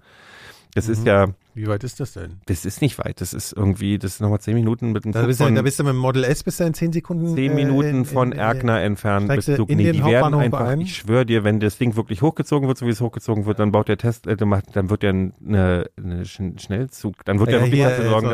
[0.74, 1.06] Das ist Mhm.
[1.06, 1.26] ja,
[1.58, 2.40] Wie weit ist das denn?
[2.46, 3.20] das ist nicht weit.
[3.20, 5.54] Das ist irgendwie, das ist nochmal zehn Minuten mit einem Da Zug bist, du, von
[5.54, 7.34] da bist du mit dem Model S bis in 10 Sekunden.
[7.34, 9.28] zehn äh, Minuten in- von in- Erkner entfernt.
[9.28, 10.80] Bis du du, in nee, den die werden Hauptbahnhof einfach, ein?
[10.80, 13.72] ich schwöre dir, wenn das Ding wirklich hochgezogen wird, so wie es hochgezogen wird, dann
[13.72, 15.32] baut der Test, äh, dann macht- dann wird der eine,
[15.96, 18.26] eine Sch- Schnellzug, dann wird Ja, der wirklich hier, dafür äh, sorgen,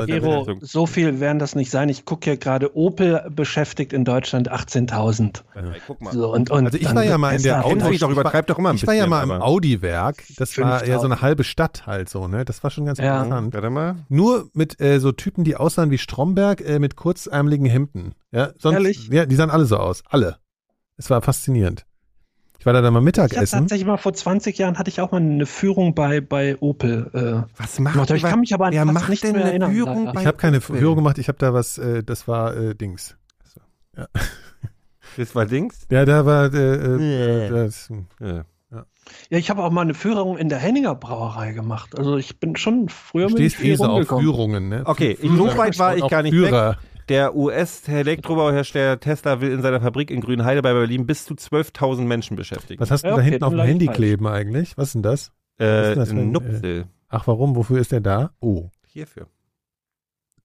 [0.67, 1.89] so- der viel werden das nicht sein.
[1.89, 5.45] Ich gucke hier gerade, Opel beschäftigt in Deutschland 18.000.
[5.55, 6.13] Ey, guck mal.
[6.13, 8.17] So, und, und Also ich war ja mal in der du Auto- dich doch, ich
[8.17, 10.25] war- übertreib doch immer ein Ich war ja bisschen, mal im Audi-Werk.
[10.37, 11.13] Das war ja so 5000.
[11.13, 12.45] eine halbe Stadt halt so, ne?
[12.45, 13.14] Das war schon ganz Ja.
[13.23, 13.55] Interessant.
[13.55, 13.97] Warte mal.
[14.09, 18.15] Nur mit äh, so Typen, die aussahen wie Stromberg, äh, mit kurzärmeligen Hemden.
[18.33, 19.09] Ja, sonst, Ehrlich?
[19.09, 20.03] Ja, die sahen alle so aus.
[20.09, 20.37] Alle.
[20.97, 21.87] Es war faszinierend.
[22.59, 23.59] Ich war da dann mal Ich hatte Mittagessen.
[23.59, 27.11] tatsächlich mal vor 20 Jahren hatte ich auch mal eine Führung bei, bei Opel.
[27.13, 29.51] Äh, Was macht gemacht, ich kann mich aber an fast macht nichts denn mehr eine
[29.51, 30.21] erinnern, Führung leider.
[30.21, 30.79] Ich habe keine Opel?
[30.79, 33.17] Führung gemacht, ich habe da was, äh, das war äh, Dings.
[35.17, 35.87] Das war Dings?
[35.91, 37.91] Ja, da war äh, äh, das,
[38.21, 38.45] Ja.
[39.31, 41.99] Ja, ich habe auch mal eine Führung in der Henninger Brauerei gemacht.
[41.99, 44.07] Also ich bin schon früher du stehst eh so auf.
[44.09, 44.83] Führungen, ne?
[44.85, 45.37] Okay, Führer.
[45.37, 46.71] so weit war ich gar nicht Führer.
[46.73, 46.79] weg.
[47.11, 52.37] Der US-Elektrobauhersteller Tesla will in seiner Fabrik in Grünheide bei Berlin bis zu 12.000 Menschen
[52.37, 52.81] beschäftigen.
[52.81, 53.97] Was hast du Ja, da okay, hinten auf dem Handy falsch.
[53.97, 54.77] kleben eigentlich?
[54.79, 55.33] Was ist denn das?
[55.59, 56.85] was äh, ist das für ein, ein Nupsel.
[57.09, 57.57] Ach, warum?
[57.57, 58.31] Wofür ist der da?
[58.41, 58.71] Oh.
[58.87, 59.27] Hierfür.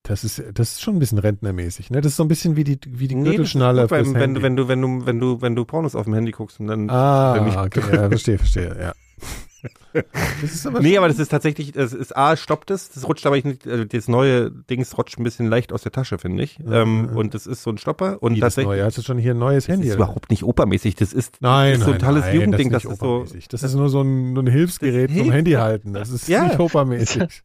[0.02, 2.00] Das ist, das ist schon ein bisschen rentnermäßig, ne?
[2.00, 4.56] Das ist so ein bisschen wie die, wie die Nee, Gürtelschnalle gut, wenn, wenn, wenn
[4.56, 6.88] du, wenn du, wenn du, wenn du Pornos auf dem Handy guckst und dann.
[6.88, 8.92] Ah, okay, ja, verstehe, verstehe, ja.
[10.42, 13.26] Das ist aber Nee, aber das ist tatsächlich, das ist A, stoppt es, das rutscht
[13.26, 16.58] aber nicht, also das neue Dings rutscht ein bisschen leicht aus der Tasche, finde ich.
[16.58, 17.16] Ja, ähm, ja.
[17.18, 18.78] und das ist so ein Stopper und Wie das tatsächlich.
[18.78, 18.84] neue.
[18.84, 19.88] Hast du schon hier ein neues Das Handy?
[19.88, 20.04] ist oder?
[20.04, 22.82] überhaupt nicht opermäßig, das ist, Nein, das ist so ein nein, tolles nein, Jugendding, das
[22.84, 23.56] das ist, ist nicht so.
[23.56, 25.92] Das ist nur so ein, nur ein Hilfsgerät Das zum Handy halten.
[25.92, 26.44] Das ist Ja.
[26.44, 27.22] nicht opermäßig.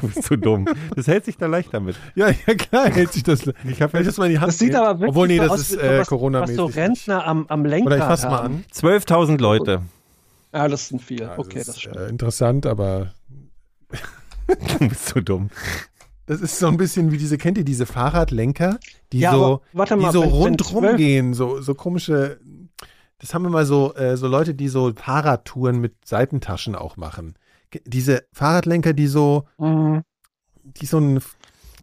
[0.00, 0.66] Du bist zu dumm.
[0.96, 1.96] Das hält sich da leicht damit.
[2.14, 3.42] ja, ja, klar hält sich das.
[3.68, 5.50] Ich habe das mal in die Hand Das sieht aber wirklich Obwohl, nee, so das
[5.52, 6.58] aus ist äh, Corona-mäßig.
[6.58, 8.54] was so Rentner am, am Lenkrad Oder ich fasse mal haben.
[8.56, 8.64] an.
[8.72, 9.82] 12.000 Leute.
[10.54, 11.20] Ja, das sind viel.
[11.22, 11.96] Ja, okay, das das ist stimmt.
[11.96, 13.12] äh, interessant, aber
[14.78, 15.50] Du bist zu dumm.
[16.26, 18.78] das ist so ein bisschen wie diese, kennt ihr diese Fahrradlenker,
[19.12, 22.38] die Ja, so, mal, die so rundrum gehen, so, so komische,
[23.18, 27.34] das haben immer so, äh, so Leute, die so Fahrradtouren mit Seitentaschen auch machen.
[27.86, 30.02] Diese Fahrradlenker, die so, Mhm.
[30.62, 31.20] die so ein,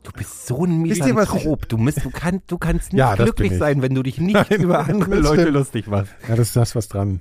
[0.03, 1.69] Du bist so ein Misanthrop.
[1.69, 4.61] Du, musst, du, kannst, du kannst nicht Ja, glücklich sein, wenn du dich nicht Nein,
[4.61, 6.11] über andere Leute lustig machst.
[6.27, 7.19] ja, das ist das was dran.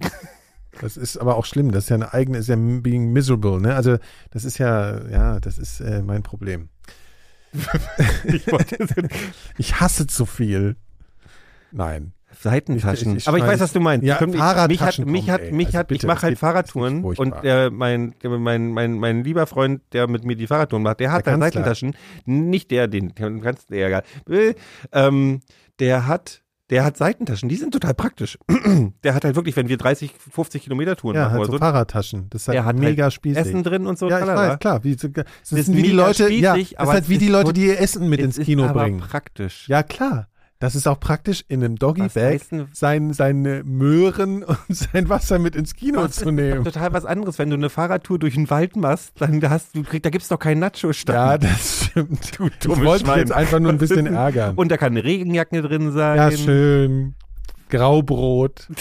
[0.80, 1.72] Das ist aber auch schlimm.
[1.72, 3.74] Das ist ja eine eigene, ist ja being miserable, ne?
[3.74, 3.98] Also,
[4.30, 6.68] das ist ja, ja, das ist äh, mein Problem.
[8.24, 8.46] Ich
[9.58, 10.76] Ich hasse zu viel.
[11.72, 12.12] Nein.
[12.40, 13.12] Seitentaschen.
[13.16, 14.06] Ich- ich aber ich weiß, was du meinst.
[14.06, 16.22] Ja, Komm, ich- Fahrradtaschen Mich hat, mich hat, mich Also hat, ich bitte, mache das
[16.22, 17.42] halt Fahrradtouren und furchtbar.
[17.42, 21.10] der, mein, der, mein, mein, mein lieber Freund, der mit mir die Fahrradtouren macht, der
[21.10, 21.46] hat Der Kanzler.
[21.48, 21.96] Seitentaschen.
[22.26, 24.04] Nicht der, den, den kannst du egal.
[24.28, 24.54] Äh,
[24.92, 25.40] Ähm,
[25.80, 27.48] der hat, der hat Seitentaschen.
[27.48, 28.38] Die sind total praktisch.
[29.04, 31.58] der hat halt wirklich, wenn wir 30, 50 Kilometer Touren Ja, machen halt so so,
[31.58, 32.30] Fahrradtaschen.
[32.30, 33.38] Das ist halt der hat mega halt spießig.
[33.38, 34.08] Essen drin und so.
[34.08, 34.84] ja, ich weiß, klar.
[34.84, 37.20] Wie, das ist sind wie die Leute, ja, spießig, das aber ist halt wie ist
[37.20, 39.00] die Leute, die ihr Essen mit ins ist Kino bringen.
[39.00, 39.68] praktisch.
[39.68, 40.28] Ja, klar.
[40.60, 42.42] Das ist auch praktisch, in einem Doggy-Bag
[42.72, 46.64] sein, seine Möhren und sein Wasser mit ins Kino Das zu ist nehmen.
[46.64, 47.38] total was anderes.
[47.38, 50.38] Wenn du eine Fahrradtour durch den Wald machst, dann hast du, krieg- da gibt's doch
[50.38, 51.16] keinen Nacho-Stand.
[51.16, 52.30] Ja, das stimmt.
[52.38, 53.18] Du ich dummes wollte Schwein.
[53.20, 54.54] jetzt einfach nur ein bisschen ärgern.
[54.54, 56.16] Und da kann eine Regenjacke drin sein.
[56.18, 57.14] Ja, schön.
[57.70, 58.68] Graubrot.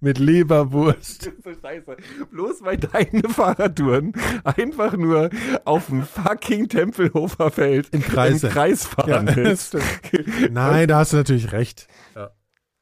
[0.00, 1.24] Mit Leberwurst.
[1.44, 1.96] so scheiße.
[2.30, 4.12] Bloß weil deine Fahrradtouren
[4.44, 5.30] einfach nur
[5.64, 9.76] auf dem fucking Tempelhofer Feld Im Kreis fahren Ja, willst.
[10.50, 11.88] Nein, da hast du natürlich recht.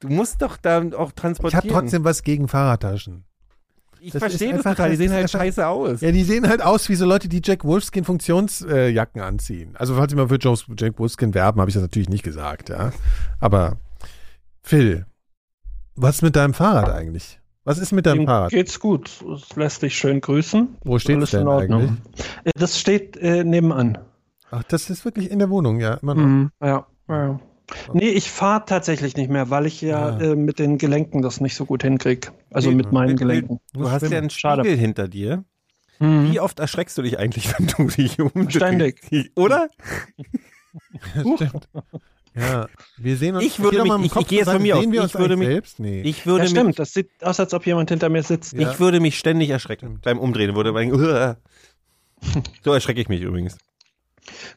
[0.00, 1.64] Du musst doch da auch Ich transportieren.
[1.64, 3.24] habe trotzdem was gegen Fahrradtaschen.
[3.98, 4.90] ich das verstehe das einfach- total.
[4.90, 6.00] Die sehen halt einfach- scheiße aus.
[6.02, 9.74] Ja, die sehen halt aus wie so Leute, die Jack Wolfskin Funktionsjacken anziehen.
[9.76, 10.38] Also falls sie mal für
[10.76, 12.92] Jack Wolfskin werben, habe ich das natürlich nicht gesagt, ja.
[13.40, 13.78] Aber
[14.62, 15.06] Phil,
[15.96, 17.40] was ist mit deinem Fahrrad eigentlich?
[17.64, 18.50] Was ist mit deinem Ihm Fahrrad?
[18.50, 19.10] geht's gut.
[19.34, 20.76] Es lässt dich schön grüßen.
[20.84, 21.90] Wo steht es denn eigentlich?
[22.54, 23.98] Das steht äh, nebenan.
[24.50, 26.22] Ach, das ist wirklich in der Wohnung, ja, immer noch.
[26.22, 27.40] Mhm, ja, ja.
[27.92, 30.20] Nee, ich fahre tatsächlich nicht mehr, weil ich ja Ah.
[30.20, 32.30] äh, mit den Gelenken das nicht so gut hinkrieg.
[32.52, 33.58] Also Nee, mit meinen Gelenken.
[33.72, 34.62] Du hast ja einen Schade.
[34.62, 35.44] Spiegel hinter dir.
[35.98, 36.30] Mhm.
[36.30, 38.52] Wie oft erschreckst du dich eigentlich, wenn du dich umdrehst?
[38.54, 39.00] Ständig.
[39.34, 39.68] Oder?
[41.34, 41.68] Stimmt.
[42.38, 42.68] Ja,
[42.98, 43.44] wir sehen uns.
[43.44, 44.82] Ich würde mich- mal im ich- Kopf ich gehe jetzt von mir aus.
[44.82, 45.80] Sehen wir Ich uns würde mich- selbst?
[45.80, 46.02] Nee.
[46.02, 46.78] Ich würde Ja, mich stimmt.
[46.78, 48.52] Das sieht aus, als ob jemand hinter mir sitzt.
[48.52, 48.70] Ja.
[48.70, 50.02] Ich würde mich ständig erschrecken Stimmt.
[50.02, 50.54] beim Umdrehen.
[50.54, 51.36] Würde man denken,
[52.64, 53.56] so erschrecke ich mich übrigens.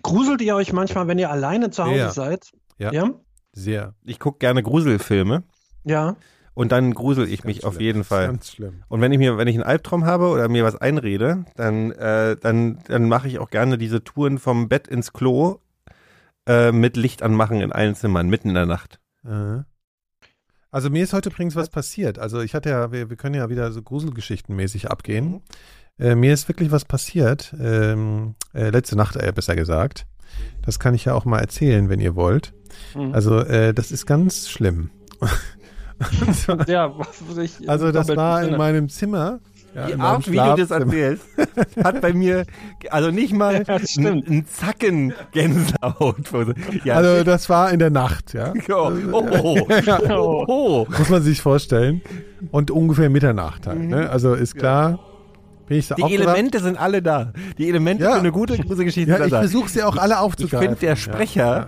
[0.01, 2.11] Gruselt ihr euch manchmal, wenn ihr alleine zu Hause Ja.
[2.11, 2.51] seid?
[2.77, 2.91] Ja.
[2.91, 3.09] Ja?
[3.53, 3.93] Sehr.
[4.03, 5.43] Ich gucke gerne Gruselfilme
[5.83, 6.15] Ja.
[6.53, 7.85] und dann grusel ich mich auf schlimm.
[7.85, 8.27] jeden Fall.
[8.27, 8.83] Ganz schlimm.
[8.87, 12.35] Und wenn ich mir, wenn ich einen Albtraum habe oder mir was einrede, dann, äh,
[12.37, 15.59] dann, dann mache ich auch gerne diese Touren vom Bett ins Klo
[16.49, 18.99] äh, mit Licht anmachen in allen Zimmern, mitten in der Nacht.
[19.23, 19.59] Äh.
[20.71, 22.19] Also mir ist heute übrigens was passiert.
[22.19, 25.41] Also ich hatte ja, wir, wir können ja wieder so Gruselgeschichtenmäßig abgehen.
[25.99, 27.53] Äh, mir ist wirklich was passiert.
[27.59, 30.05] Ähm, äh, letzte Nacht, äh, besser gesagt.
[30.63, 32.53] Das kann ich ja auch mal erzählen, wenn ihr wollt.
[32.95, 33.13] Mhm.
[33.13, 34.89] Also äh, das ist ganz schlimm.
[36.33, 39.39] Zwar- ja, was ich also das war in meinem Zimmer.
[39.75, 41.25] Ja, Die Art, wie du das erzählst,
[41.83, 42.45] hat bei mir,
[42.89, 44.27] also nicht mal Ja, das stimmt.
[44.27, 46.17] ein Zacken Gänsehaut.
[46.83, 48.53] Ja, Also das war in der Nacht, ja.
[48.69, 49.27] oh, oh,
[49.69, 50.87] oh, oh.
[50.97, 52.01] Muss man sich vorstellen.
[52.51, 53.81] Und ungefähr Mitternacht halt.
[53.81, 54.09] Ne?
[54.09, 54.99] Also ist klar,
[55.69, 55.95] bin ich so.
[55.95, 56.13] Die.
[56.15, 57.31] Elemente sind alle da.
[57.57, 58.13] Die Elemente Ja.
[58.13, 59.39] für eine gute Gruselgeschichte Ja, sind ich da.
[59.39, 60.67] versuche sie auch alle Ich aufzugreifen.
[60.75, 61.67] finde, der Sprecher,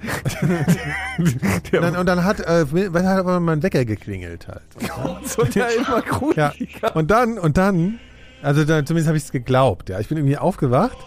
[1.18, 1.36] Und
[1.72, 4.62] dann, und dann hat, äh, dann hat aber mein Wecker geklingelt halt.
[5.38, 6.02] wird ja immer Ja.
[6.02, 6.96] gruseliger.
[6.96, 8.00] Und dann, und dann,
[8.42, 10.00] also dann, zumindest habe ich es geglaubt, ja.
[10.00, 10.98] Ich bin irgendwie aufgewacht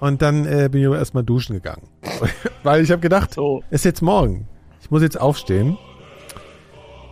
[0.00, 1.82] und dann äh, bin ich aber erstmal duschen gegangen.
[2.62, 3.62] Weil ich habe gedacht, So.
[3.70, 4.46] ist jetzt morgen.
[4.80, 5.76] Ich muss jetzt aufstehen.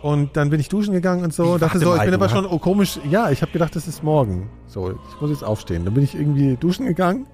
[0.05, 1.55] Und dann bin ich duschen gegangen und so.
[1.55, 2.99] Wie, dachte so, ich bin aber schon oh, komisch.
[3.09, 4.51] Ja, ich habe gedacht, das ist morgen.
[4.67, 5.83] So, ich muss jetzt aufstehen.
[5.83, 7.25] Dann bin ich irgendwie duschen gegangen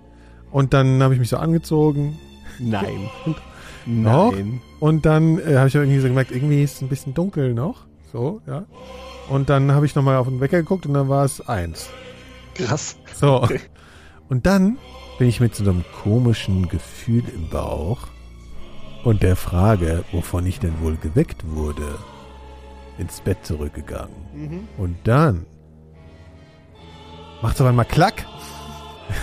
[0.51, 2.17] und dann habe ich mich so angezogen.
[2.59, 3.09] Nein.
[3.85, 4.31] Noch?
[4.31, 4.61] Nein.
[4.79, 7.87] Und dann äh, habe ich irgendwie so gemerkt, irgendwie ist es ein bisschen dunkel noch.
[8.09, 8.63] So, ja.
[9.27, 11.89] Und dann habe ich nochmal auf den Wecker geguckt und dann war es eins.
[12.55, 12.95] Krass.
[13.13, 13.49] So.
[14.29, 14.77] Und dann
[15.19, 18.07] bin ich mit so einem komischen Gefühl im Bauch
[19.03, 21.97] und der Frage, wovon ich denn wohl geweckt wurde,
[22.97, 24.15] ins Bett zurückgegangen.
[24.33, 24.67] Mhm.
[24.77, 25.45] Und dann
[27.41, 28.25] macht's aber mal Klack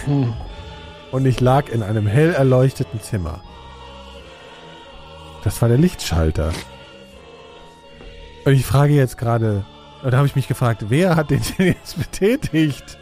[0.04, 0.34] Hm.
[1.12, 3.40] und ich lag in einem hell erleuchteten Zimmer.
[5.44, 6.52] Das war der Lichtschalter.
[8.44, 9.64] Und ich frage jetzt gerade,
[10.02, 12.98] und da habe ich mich gefragt, wer hat den denn jetzt betätigt?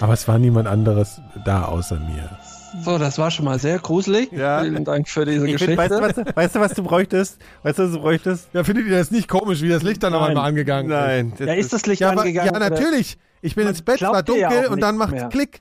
[0.00, 2.38] Aber es war niemand anderes da außer mir.
[2.84, 4.30] So, das war schon mal sehr gruselig.
[4.32, 4.62] Ja.
[4.62, 5.76] Vielen Dank für diese Ich Geschichte.
[5.76, 7.38] find, weißt, du, was, weißt du, was du bräuchtest?
[7.62, 8.48] Weißt du, was du bräuchtest?
[8.52, 10.22] Ja, findet ihr das nicht komisch, wie das Licht dann Nein.
[10.22, 10.96] einmal angegangen ist?
[10.96, 11.32] Nein.
[11.38, 12.52] ja, ist das Licht Ja, aber, angegangen?
[12.52, 13.18] ja natürlich.
[13.42, 15.28] Ich bin ins Bett, war ja dunkel auch und dann macht's mehr.
[15.28, 15.60] Klick.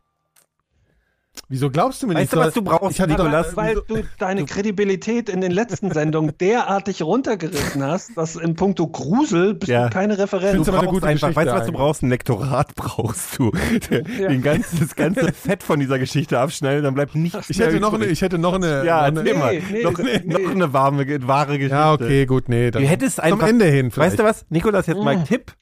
[1.49, 2.33] Wieso glaubst du mir Weißt nicht?
[2.33, 3.49] du, was du brauchst, Ich hatte Nikolas?
[3.51, 8.87] doch- Weil du deine Kredibilität in den letzten Sendungen derartig runtergerissen hast, dass in puncto
[8.87, 9.85] Grusel bist Ja.
[9.85, 10.55] du keine Referenz.
[10.65, 12.03] Du aber eine brauchst gute einfach, weißt du, was du brauchst?
[12.03, 13.51] Ein Lektorat brauchst du.
[14.19, 14.27] Ja.
[14.29, 17.79] Den ganzen, das ganze Fett von dieser Geschichte abschneiden, dann bleibt nichts Ich mehr hätte
[17.79, 18.11] noch eine, übrig.
[18.13, 18.85] ich hätte noch eine.
[18.85, 19.53] Ja, noch eine mal.
[19.55, 20.21] Nee, nee, noch, nee.
[20.25, 21.75] noch eine warme, wahre Geschichte.
[21.75, 22.71] ja, okay, gut, nee.
[22.71, 24.11] Dann Du hättest einfach, zum Ende hin vielleicht.
[24.13, 25.25] weißt du was, Nikolas, jetzt mal Mm.
[25.25, 25.53] Tipp.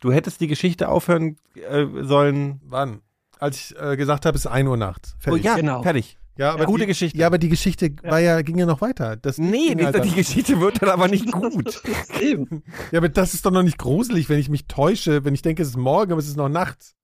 [0.00, 2.60] Du hättest die Geschichte aufhören äh, sollen.
[2.68, 3.00] Wann?
[3.38, 5.14] Als ich äh, gesagt habe, es ist 1 Uhr nachts.
[5.16, 5.44] Oh Fertig.
[5.44, 5.82] ja, Genau.
[5.82, 6.16] fertig.
[6.38, 7.18] ja aber gute die, Geschichte.
[7.18, 9.16] Ja, aber die Geschichte war ja, ging ja noch weiter.
[9.16, 11.82] Das Nee, halt die Geschichte wird dann aber nicht gut.
[12.20, 12.62] Eben.
[12.92, 15.62] Ja, aber das ist doch noch nicht gruselig, wenn ich mich täusche, wenn ich denke,
[15.62, 16.94] es ist morgen, aber es ist noch nachts.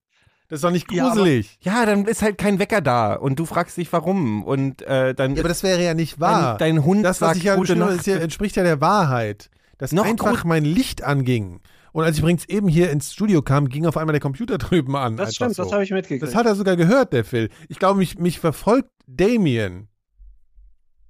[0.49, 1.59] Das ist doch nicht Ja, aber- gruselig.
[1.63, 5.35] Ja, dann ist halt kein Wecker da und du fragst dich warum und äh, dann
[5.35, 6.59] Ja, aber das wäre ja nicht wahr.
[6.59, 7.93] dein, dein Hund das, was sagt ich ja gute Nacht.
[7.97, 9.49] ist ja, entspricht ja der Wahrheit.
[9.79, 11.61] Dass Noch einfach mein Licht anging.
[11.93, 14.97] Und als ich übrigens eben hier ins Studio kam, ging auf einmal der Computer drüben
[14.97, 15.17] an.
[15.17, 15.63] Das stimmt, so.
[15.65, 16.23] das habe ich mitgekriegt.
[16.23, 17.51] Das hat er sogar gehört, der Phil.
[17.69, 19.89] Ich glaube, mich, mich verfolgt Damien.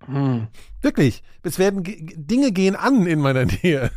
[0.06, 0.48] Hm.
[0.80, 1.22] Wirklich.
[1.42, 3.90] Es werden Ge- Dinge gehen an in meiner Nähe.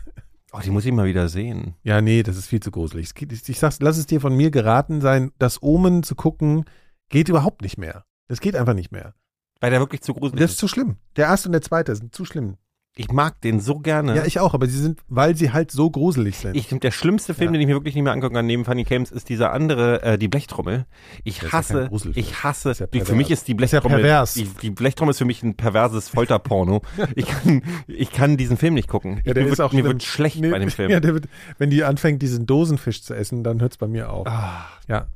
[0.53, 1.75] Oh, die muss ich mal wieder sehen.
[1.83, 3.09] Ja, nee, das ist viel zu gruselig.
[3.19, 6.65] Ich, ich sag's, lass es dir von mir geraten sein, das Omen zu gucken,
[7.09, 8.05] geht überhaupt nicht mehr.
[8.27, 9.15] Das geht einfach nicht mehr.
[9.59, 10.59] Weil der wirklich zu gruselig Das ist ist.
[10.59, 10.97] zu schlimm.
[11.15, 12.57] Der erste und der zweite sind zu schlimm.
[12.97, 14.15] Ich mag den so gerne.
[14.15, 16.55] Ja, ich auch, aber sie sind, weil sie halt so gruselig sind.
[16.55, 17.51] Ich finde, der schlimmste Film, Ja.
[17.53, 20.17] den ich mir wirklich nicht mehr angucken kann, neben Funny Games, ist dieser andere, äh,
[20.17, 20.85] die Blechtrommel.
[21.25, 22.25] Ich Das ist ja hasse, Gruselfilm.
[22.25, 24.33] ich hasse, Das ist ja die, für mich ist die ist ja Blechtrommel, pervers.
[24.35, 26.83] die, die Blechtrommel ist für mich ein perverses Folterporno.
[27.15, 29.21] ich kann, ich kann diesen Film nicht gucken.
[29.25, 30.89] ja, der mir ist wird, auch mir wird schlecht Nee, bei dem Film.
[30.95, 31.25] Ja, der wird,
[31.57, 34.25] wenn die anfängt, diesen Dosenfisch zu essen, dann hört's bei mir auf.
[34.27, 35.07] Ah, Ja.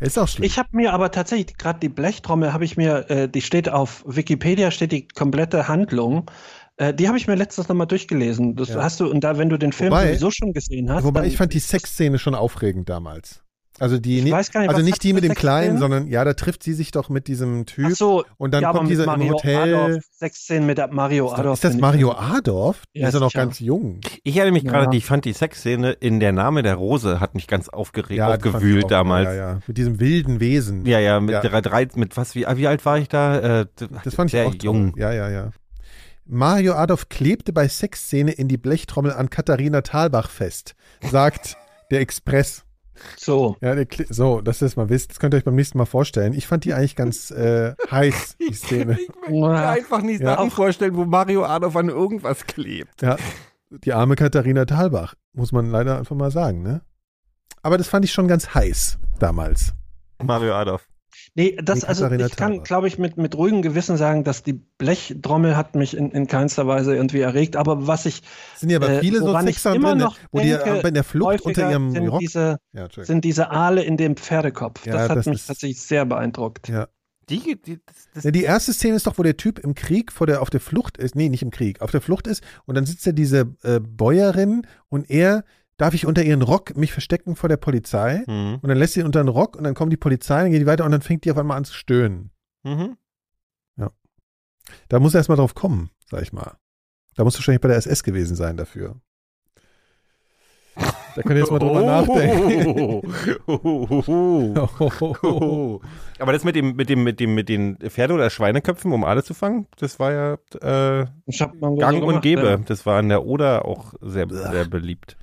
[0.00, 0.44] Ist auch schlimm.
[0.44, 4.02] Ich habe mir aber tatsächlich, gerade die Blechtrommel habe ich mir, äh, die steht auf
[4.06, 6.26] Wikipedia, steht die komplette Handlung.
[6.76, 8.56] Äh, die habe ich mir letztens nochmal durchgelesen.
[8.56, 8.82] Das Ja.
[8.82, 11.04] hast du, und da, wenn du den Film Wobei- sowieso schon gesehen hast.
[11.04, 13.40] Wobei ich fand die Sexszene schon aufregend damals.
[13.80, 16.24] Also die, Ich nie- weiß gar nicht, also nicht die mit dem Kleinen, sondern ja,
[16.24, 19.02] da trifft sie sich doch mit diesem Typ Ach so, und dann ja, kommt dieser
[19.02, 19.74] im Mario Hotel.
[19.74, 21.54] Adorf, Sexszenen mit Mario Ist, Adorf.
[21.54, 22.82] ist das finde ich- Mario Adorf?
[22.94, 23.98] Der Ja, ist ja noch ganz jung.
[24.22, 24.70] Ich erinnere mich Ja.
[24.70, 28.22] gerade, ich fand die Sexszene in Der Name der Rose hat mich ganz aufgeregt, ich
[28.22, 29.26] aufgewühlt auch- damals.
[29.26, 30.86] Ja, ja, mit diesem wilden Wesen.
[30.86, 31.40] Ja, ja, mit Ja.
[31.60, 33.62] drei, mit was, wie, wie alt war ich da?
[33.62, 33.66] Äh,
[34.04, 34.58] Das fand ich sehr auch toll.
[34.62, 34.94] jung.
[34.96, 35.50] Ja, ja, ja.
[36.26, 41.56] Mario Adolf klebte bei Sexszene in die Blechtrommel an Katharina Thalbach fest, sagt
[41.90, 42.64] der Express.
[43.16, 43.56] So.
[43.60, 43.74] Ja,
[44.08, 46.32] so, dass ihr das mal wisst, das könnt ihr euch beim nächsten Mal vorstellen.
[46.32, 48.98] Ich fand die eigentlich ganz äh, heiß, die Szene.
[49.28, 49.70] Ja.
[49.70, 50.36] einfach nicht Ja.
[50.36, 53.02] Sachen vorstellen, wo Mario Adolf an irgendwas klebt.
[53.02, 53.16] Ja,
[53.70, 56.82] die arme Katharina Thalbach, muss man leider einfach mal sagen, ne?
[57.62, 59.72] Aber das fand ich schon ganz heiß damals.
[60.22, 60.86] Mario Adolf.
[61.36, 64.52] Nee, das, Die also ich kann, glaube ich, mit, mit ruhigem Gewissen sagen, dass die
[64.52, 67.56] Blechtrommel hat mich in, in keinster Weise irgendwie erregt.
[67.56, 68.22] Aber was ich
[68.54, 70.04] Es sind ja aber Äh, viele so woran ich immer drin, ne?
[70.04, 72.20] noch wo die denke, äh, bei der Flucht unter ihrem sind Rock.
[72.20, 74.86] diese, ja, sind diese Aale in dem Pferdekopf.
[74.86, 76.68] Ja, das hat das mich ist- tatsächlich sehr beeindruckt.
[76.68, 76.86] Ja.
[77.30, 80.12] Die, die, das, das, Ja, die erste Szene ist doch, wo der Typ im Krieg
[80.12, 81.16] vor der, auf der Flucht ist.
[81.16, 82.44] Nee, nicht im Krieg, auf der Flucht ist.
[82.66, 85.42] Und dann sitzt ja diese äh, Bäuerin und er,
[85.76, 88.22] darf ich unter ihren Rock mich verstecken vor der Polizei?
[88.26, 88.58] mhm.
[88.62, 90.60] Und dann lässt sie ihn unter den Rock und dann kommt die Polizei, dann geht
[90.60, 92.30] die weiter und dann fängt die auf einmal an zu stöhnen.
[92.62, 92.96] Mhm.
[94.88, 96.56] Da muss er erst mal drauf kommen, sag ich mal.
[97.16, 98.96] Da muss wahrscheinlich bei der SS gewesen sein dafür.
[100.74, 103.02] Da könnt ihr jetzt mal drüber nachdenken.
[103.46, 105.80] Oh.
[106.18, 109.22] Aber das mit dem, mit dem, mit dem, mit den Pferde- oder Schweineköpfen, um Aale
[109.22, 112.46] zu fangen, das war ja äh, Ich hab mal so Gang und Gäbe.
[112.46, 112.56] ja.
[112.56, 115.16] Das war an der Oder auch sehr, sehr beliebt.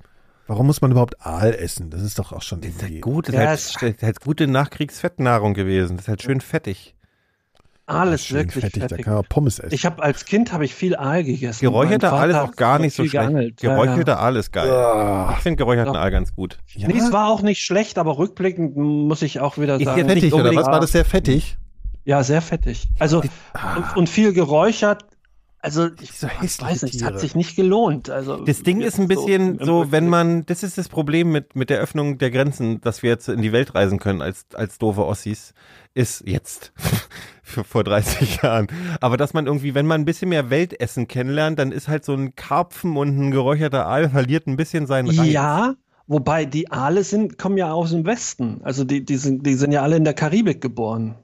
[0.52, 1.88] Warum muss man überhaupt Aal essen?
[1.88, 2.94] Das ist doch auch schon Das ist irgendwie.
[2.96, 5.96] halt gut, das Ja, ist halt, das ist halt gute Nachkriegsfettnahrung gewesen.
[5.96, 6.94] Das ist halt schön fettig.
[7.86, 8.98] Alles Schön wirklich fettig, fettig.
[8.98, 9.74] Da kann man Pommes essen.
[9.74, 11.60] Ich habe als Kind habe ich viel Aal gegessen.
[11.62, 13.12] Geräucherter Aal ist auch gar nicht so schlecht.
[13.12, 13.62] geangelt.
[13.62, 13.74] Ja, ja.
[13.82, 14.70] Geräucherter Aal ist geil.
[14.70, 16.00] Ah, Ich finde geräucherten Ja.
[16.00, 16.58] Aal ganz gut.
[16.74, 16.86] ja?
[16.86, 20.00] Nee, es war auch nicht schlecht, aber rückblickend muss ich auch wieder Ist sagen.
[20.00, 20.66] ja fettig, nicht oder was?
[20.66, 21.56] War das sehr fettig?
[22.04, 22.88] Ja, sehr fettig.
[22.98, 23.22] Also
[23.54, 23.76] Ah.
[23.78, 25.04] und, und viel geräuchert.
[25.64, 28.10] Also ich hässliche weiß nicht, es hat sich nicht gelohnt.
[28.10, 30.10] Also Das Ding ist ein bisschen im so, wenn Rückblick.
[30.10, 33.42] man, das ist das Problem mit, mit der Öffnung der Grenzen, dass wir jetzt in
[33.42, 35.54] die Welt reisen können als, als doofe Ossis,
[35.94, 36.72] ist jetzt,
[37.44, 38.66] vor 30 Jahren.
[39.00, 42.14] Aber dass man irgendwie, wenn man ein bisschen mehr Weltessen kennenlernt, dann ist halt so
[42.14, 45.28] ein Karpfen und ein geräucherter Aal verliert ein bisschen seinen Reiz.
[45.28, 45.74] Ja,
[46.08, 48.60] wobei die Aale sind, kommen ja aus dem Westen.
[48.64, 51.21] Also die, die, sind, die sind ja alle in der Karibik geboren.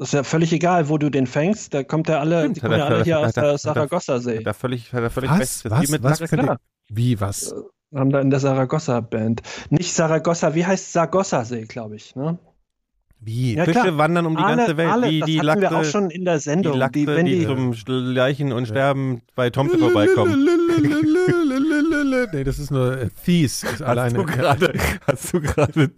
[0.00, 1.74] Das ist ja völlig egal, wo du den fängst.
[1.74, 3.58] Da kommt ja alle, Stimmt, die kommen ja er- alle hier aus er- der er-
[3.58, 4.42] Saragossa-See.
[4.42, 5.38] Da völlig, hat er völlig Was?
[5.40, 5.70] recht.
[5.70, 5.88] Was?
[5.90, 6.20] mit Was?
[6.22, 6.56] Ihr, klar.
[6.88, 7.54] wie was?
[7.94, 9.42] Haben da in der Saragossa-Band.
[9.68, 12.16] Nicht Saragossa, wie heißt Saragossa-See, glaube ich.
[12.16, 12.38] Ne?
[13.22, 13.56] Wie?
[13.56, 13.98] Ja, Fische klar.
[13.98, 16.24] wandern um die Aale- ganze Welt, Aale, wie das die hatten wir auch schon in
[16.24, 16.78] der die, Sendung.
[16.78, 20.48] Lachse, die, wenn die, die, zum Leichen und Sterben bei Tomte vorbeikommen.
[22.04, 23.62] Nee, das ist nur äh, Thies.
[23.62, 24.14] Ist Hast alleine.
[24.14, 24.72] du gerade,
[25.06, 25.90] hast du gerade,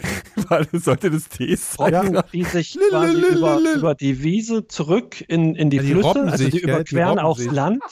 [0.48, 1.94] warte, sollte das Tees sein?
[1.94, 6.20] Robben, die sich quasi über, über die Wiese zurück in, in die Ja, die Flüsse,
[6.22, 6.58] also sich, die?
[6.58, 7.52] Die überqueren robben aufs sich.
[7.52, 7.82] Land.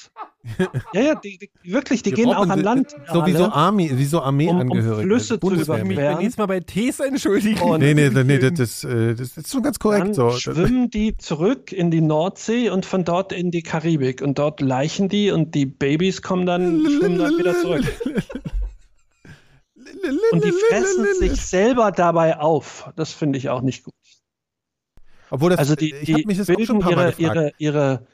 [0.95, 2.97] ja, ja, die, die, wirklich, die, Die gehen auch an Land.
[3.13, 3.45] So wie so.
[3.45, 5.03] Army, wie so Um- um Armeeangehörige.
[5.03, 5.91] Flüsse zu überqueren.
[5.91, 7.61] Ich bin jetzt mal bei Tees entschuldigen.
[7.61, 10.31] Und- Nee, nee, nee, das, das, äh, das ist schon ganz korrekt Dann so.
[10.31, 14.23] schwimmen die zurück in die Nordsee und von dort in die Karibik.
[14.23, 17.85] Und dort leichen die und die Babys kommen dann, schwimmen dann wieder zurück.
[20.33, 22.91] Und die fressen sich selber dabei auf.
[22.97, 23.95] Das finde ich auch nicht gut.
[25.31, 27.53] Obwohl das, Also die, ich habe die mich das auch schon ein paar Mal ihre,
[27.59, 28.07] ihre, ihre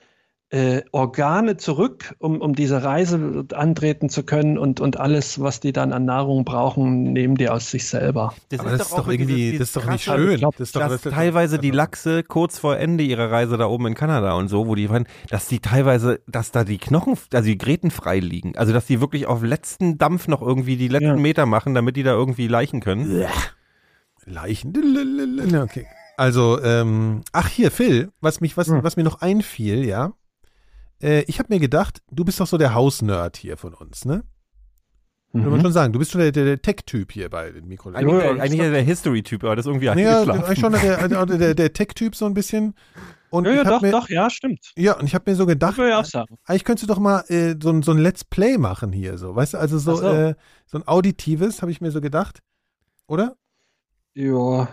[0.50, 5.72] äh, Organe zurück, um, um diese Reise antreten zu können und, und alles, was die
[5.72, 8.32] dann an Nahrung brauchen, nehmen die aus sich selber.
[8.50, 10.36] Das Aber das ist doch irgendwie, dieses- das ist doch nicht schön.
[10.38, 13.32] glaub, das ist doch, dass das ist doch- teilweise die Lachse kurz vor Ende ihrer
[13.32, 16.62] Reise da oben in Kanada und so, wo die waren, dass die teilweise, dass da
[16.62, 18.56] die Knochen, also die Gräten frei liegen.
[18.56, 21.16] Also dass die wirklich auf letzten Dampf noch irgendwie die letzten Ja.
[21.16, 23.24] Meter machen, damit die da irgendwie leichen können.
[24.24, 24.72] Leichen.
[25.62, 25.86] Okay.
[26.16, 28.82] Also, ähm, ach hier, Phil, was mich, was, Hm.
[28.82, 30.12] was mir noch einfiel, ja.
[31.02, 34.24] Äh, ich habe mir gedacht, du bist doch so der Hausnerd hier von uns, ne?
[35.32, 35.62] Würde man Mhm.
[35.64, 35.92] schon sagen.
[35.92, 37.90] Du bist schon der, der, der Tech-Typ hier bei den Mikro.
[37.90, 40.56] Eigentlich, Ja, ja, der, eigentlich der History-Typ, aber das ist irgendwie ja, eingeschlafen.
[40.56, 42.74] schon der, der, der, der Tech-Typ so ein bisschen.
[43.28, 44.72] Und Ja, ja, doch, mir, doch, ja, stimmt.
[44.76, 46.38] Ja, und ich habe mir so gedacht, Würde ich auch sagen.
[46.46, 49.34] eigentlich könntest du doch mal äh, so, ein- so ein Let's Play machen hier, so,
[49.34, 50.06] weißt du, also so, so.
[50.10, 52.40] Äh, so ein auditives, habe ich mir so gedacht,
[53.08, 53.36] oder?
[54.14, 54.68] Ja.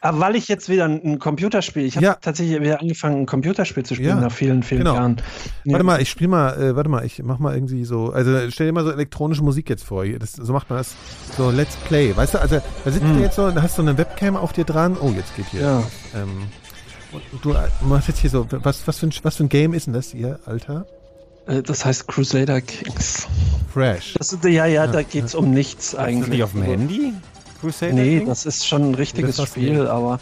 [0.00, 2.14] Aber weil ich jetzt wieder ein, Computerspiel, ich habe Ja.
[2.20, 4.94] tatsächlich wieder angefangen, ein Computerspiel zu spielen Ja, nach vielen, vielen genau.
[4.94, 5.16] Jahren.
[5.64, 5.72] Ja.
[5.72, 8.66] Warte mal, ich spiele mal, äh, warte mal, ich mach mal irgendwie so, also stell
[8.66, 10.94] dir mal so elektronische Musik jetzt vor, das, so macht man das,
[11.36, 13.16] so Let's Play, weißt du, also da sitzt Hm.
[13.16, 15.60] du jetzt so, da hast du eine Webcam auf dir dran, oh, jetzt geht hier,
[15.60, 15.82] Ja.
[16.14, 16.30] ähm,
[17.12, 19.48] und, und du äh, machst jetzt hier so, was, was, für ein, was für ein
[19.48, 20.86] Game ist denn das hier, Alter?
[21.46, 23.26] Äh, Das heißt Crusader Kings.
[23.72, 24.14] Fresh.
[24.18, 26.20] Das, ist- ja, ja, da geht's um nichts Ist eigentlich.
[26.20, 27.12] das nicht auf dem Handy?
[27.64, 28.28] Crusader Nee, Kings?
[28.28, 30.20] das ist schon ein richtiges was Spiel, aber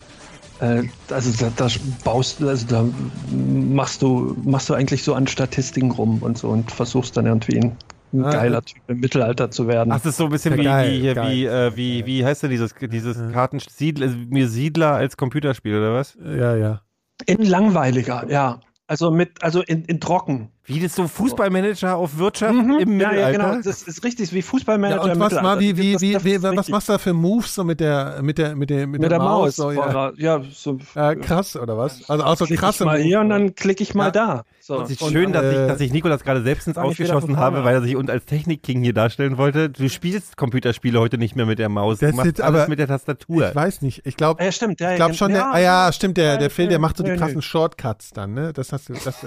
[0.60, 1.69] äh, also da, da
[2.05, 2.85] baust du, also da
[3.31, 7.59] machst du, machst du eigentlich so an Statistiken rum und so und versuchst dann irgendwie
[7.59, 7.77] ein,
[8.12, 9.90] ein Ah, geiler Typ im Mittelalter zu werden.
[9.90, 11.32] Ach, das ist so ein bisschen wie, geil, wie, hier, geil.
[11.35, 15.94] wie, äh, wie, wie heißt denn dieses, dieses Karten Siedler, mir Siedler als Computerspiel oder
[15.94, 16.16] was?
[16.23, 16.82] Ja, ja.
[17.27, 18.60] In langweiliger, ja.
[18.86, 20.51] Also mit, also in, in trocken.
[20.64, 22.72] Wie das so Fußballmanager auf Wirtschaft im Mhm.
[22.78, 23.18] ja, Mittelalter?
[23.20, 23.62] ja, genau.
[23.64, 24.97] Das ist richtig wie Fußballmanager.
[24.98, 25.56] Ja, und im was, Mittelalter.
[25.56, 26.68] mal, wie, wie, Das- wie, das was richtig.
[26.72, 29.18] machst du da für Moves so mit der, mit der, mit der, mit, mit der
[29.18, 29.56] Maus?
[29.56, 30.12] So, ja.
[30.16, 30.78] Ja, so.
[30.94, 32.09] ja, krass, oder was?
[32.09, 34.44] Also auch so Klick krasse ich mal hier und dann klicke ich mal da.
[34.60, 34.80] So.
[34.82, 37.64] Es ist Und, schön, dass, äh, ich, dass ich Nikolas gerade selbst ins Ausgeschossen habe,
[37.64, 39.68] weil er sich uns als Technik-King hier darstellen wollte.
[39.68, 41.98] Du spielst Computerspiele heute nicht mehr mit der Maus.
[41.98, 43.48] Das du machst alles aber- mit der Tastatur.
[43.48, 44.02] Ich weiß nicht.
[44.06, 44.78] Ich glaube, ja, stimmt.
[44.80, 47.16] Ja, ich glaube schon, der, ah ja, stimmt, der, der Phil, der macht so die
[47.16, 47.43] krassen.
[47.43, 48.52] Shortcuts dann, ne?
[48.52, 49.24] Das hast du, das,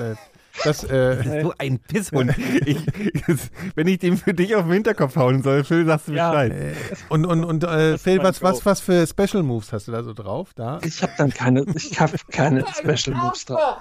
[0.60, 2.34] äh, das, äh, so ein Pisshund.
[2.66, 2.78] Ich,
[3.76, 6.32] wenn ich den für dich auf den Hinterkopf hauen soll, Phil, sagst du Ja.
[6.32, 6.76] Bescheid.
[7.10, 8.66] und, und, und, äh, Phil, was, was, Go.
[8.66, 10.80] was für Special Moves hast du da so drauf, da?
[10.84, 13.78] Ich habe dann keine, ich habe keine Special Moves drauf.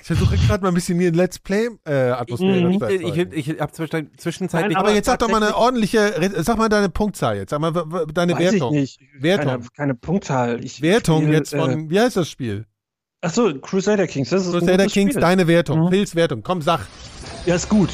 [0.00, 2.82] Ich versuche gerade mal ein bisschen hier ein Let's Play-Atmosphäre Mhm.
[2.88, 4.74] Ich, ich, ich, ich habe zwischenzeitlich.
[4.74, 7.72] Nein, Aber jetzt sag doch mal eine ordentliche, sag mal deine Punktzahl jetzt, sag mal
[8.12, 8.74] deine Weiß Wertung.
[8.74, 9.00] ich nicht.
[9.22, 9.46] Wertung.
[9.52, 10.64] Keine, keine Punktzahl.
[10.64, 12.66] Ich Wertung spiel, jetzt Äh, von, wie heißt das Spiel?
[13.20, 14.30] Achso, Crusader Kings.
[14.30, 15.20] Das ist ein Crusader gutes Kings, Spiel.
[15.20, 15.84] deine Wertung.
[15.86, 15.90] Mhm.
[15.90, 16.42] Phils Wertung.
[16.42, 16.80] Komm, sag.
[17.46, 17.90] Ja, ist gut.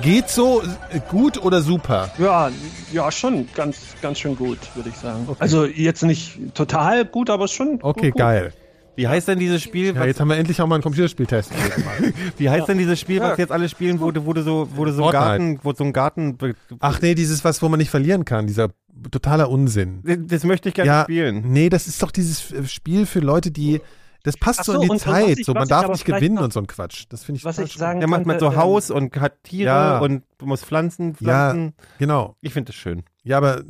[0.00, 2.10] Geht so äh, gut oder super?
[2.18, 2.50] Ja,
[2.92, 5.24] ja, schon ganz, ganz schön gut, würde ich sagen.
[5.26, 5.36] Okay.
[5.38, 7.78] Also jetzt nicht total gut, aber schon.
[7.82, 8.52] Okay, gut, geil.
[8.96, 9.94] Wie heißt denn dieses Spiel?
[9.94, 11.50] Ja, Was, jetzt haben wir endlich auch mal einen Computerspieltest.
[12.38, 13.30] wie heißt denn dieses Spiel, Ja.
[13.30, 15.12] was jetzt alle spielen, wo du, wo du so, wo du so einen.
[15.12, 16.36] Garten, wo so ein Garten.
[16.80, 18.68] Ach nee, dieses was, wo man nicht verlieren kann, dieser
[19.10, 20.02] totaler Unsinn.
[20.28, 21.42] Das möchte ich gerne Ja, spielen.
[21.52, 23.80] nee, das ist doch dieses Spiel für Leute, die,
[24.24, 26.04] das passt Ach so so, in die und- und Zeit, ich- so man darf nicht
[26.04, 27.06] gewinnen noch- und so ein Quatsch.
[27.08, 29.42] Das finde ich Was ich sagen Der macht mit so könnte, ähm, Haus und hat
[29.44, 29.98] Tiere Ja.
[29.98, 31.50] und du musst Pflanzen, Ja.
[31.50, 31.74] pflanzen.
[31.98, 32.36] Genau.
[32.40, 33.02] Ich finde das schön.
[33.24, 33.62] Ja, aber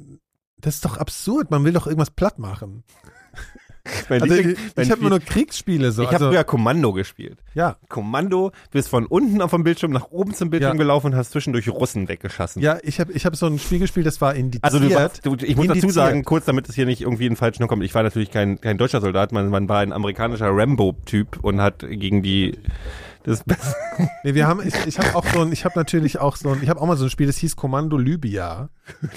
[0.59, 1.51] das ist doch absurd.
[1.51, 2.85] Man will doch irgendwas platt machen.
[4.09, 4.47] Also, ich
[4.77, 6.03] ich habe Spiel- nur Kriegsspiele so.
[6.03, 7.39] ich habe also, früher Kommando gespielt.
[7.55, 10.79] ja, Kommando, du bist von unten auf dem Bildschirm nach oben zum Bildschirm Ja.
[10.79, 12.63] gelaufen und hast zwischendurch Russen weggeschossen.
[12.63, 14.65] ja, ich habe ich hab so ein Spiel gespielt, das war indiziert.
[14.65, 15.93] Also du warst, du, ich muss dazu Indiziert.
[15.95, 18.61] sagen, kurz damit es hier nicht irgendwie in den falschen kommt, ich war natürlich kein,
[18.61, 22.59] kein deutscher Soldat, man, man war ein amerikanischer Rambo-Typ und hat gegen die
[23.25, 23.75] das Beste.
[24.25, 26.63] Nee, wir haben, ich, ich habe auch so ein, ich habe natürlich auch so ein,
[26.63, 28.69] ich habe auch mal so ein Spiel, das hieß Kommando Libya.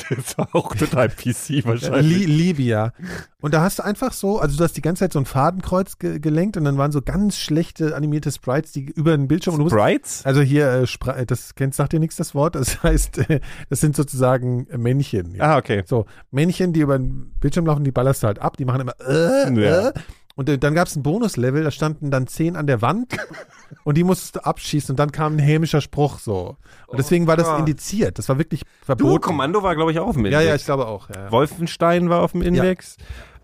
[0.09, 2.27] Das war auch total PC Li wahrscheinlich.
[2.27, 2.93] Libya.
[3.41, 5.97] Und da hast du einfach so, also du hast die ganze Zeit so ein Fadenkreuz
[5.97, 9.59] ge gelenkt und dann waren so ganz schlechte animierte Sprites, die über den Bildschirm und
[9.59, 10.25] du musst, Sprites?
[10.25, 13.79] also hier, äh, Spra- das kennt, sagt dir nichts das Wort, das heißt, äh, das
[13.81, 15.33] sind sozusagen äh, Männchen.
[15.35, 15.53] Ja.
[15.55, 15.83] Ah, okay.
[15.87, 18.93] So, Männchen, die über den Bildschirm laufen, die ballerst du halt ab, die machen immer
[18.99, 19.89] äh, Ja.
[19.89, 19.93] äh.
[20.35, 23.15] Und äh, dann gab es ein Bonuslevel, da standen dann zehn an der Wand
[23.85, 26.57] und die musstest du abschießen und dann kam ein hämischer Spruch so.
[26.87, 27.57] Und deswegen war das Ah.
[27.59, 28.17] indiziert.
[28.19, 29.21] Das war wirklich Du, verboten.
[29.21, 30.47] Kommando war, glaube ich, auch auf dem Ja, Index.
[30.49, 31.09] ja, ich glaube auch.
[31.09, 31.31] Ja.
[31.31, 32.97] Wolfenstein war auf dem Index.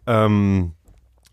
[0.06, 0.74] Ähm,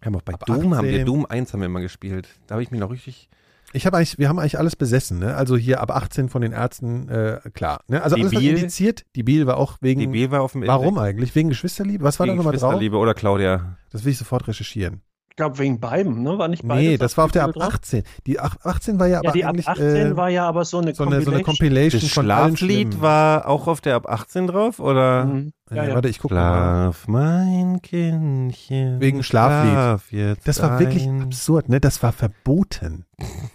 [0.04, 1.06] haben auch bei Ab Doom haben wir 18.
[1.06, 2.28] Doom 1 haben wir mal gespielt.
[2.46, 3.28] Da habe ich mich noch richtig.
[3.72, 5.34] Ich habe eigentlich, wir haben eigentlich alles besessen, ne?
[5.34, 7.80] Also hier ab 18 von den Ärzten, äh, klar.
[7.88, 8.02] Ne?
[8.02, 8.56] Also alles was Debil.
[8.56, 9.04] indiziert.
[9.14, 10.00] Die Biel war auch wegen.
[10.00, 10.78] Die B war auf dem Index.
[10.78, 11.34] warum eigentlich?
[11.34, 12.02] Wegen Geschwisterliebe?
[12.04, 12.60] Was war da nochmal drauf?
[12.62, 13.76] Schwesterliebe oder Claudia.
[13.90, 15.02] Das will ich sofort recherchieren.
[15.38, 16.36] Ich glaube wegen beiden, ne?
[16.36, 17.74] War nicht beides Nee, das war auf der ab Titel drauf?
[17.74, 18.02] 18.
[18.26, 20.64] Die ach- 18 war ja aber Ja, die ab eigentlich 18 äh, war ja aber
[20.64, 22.00] so eine so, eine, so eine Compilation.
[22.00, 22.10] Compilation Das
[22.58, 25.26] Schlaflied war auch auf der ab 18 drauf, oder?
[25.26, 25.52] Mhm.
[25.70, 25.94] Ja, ja.
[25.94, 26.90] Warte, ich gucke mal.
[26.92, 29.00] Schlaf, mein Kindchen.
[29.00, 29.72] Wegen Schlaflied.
[29.72, 31.22] Schlaf jetzt Das war wirklich ein.
[31.22, 31.80] absurd, ne?
[31.80, 33.04] Das war verboten.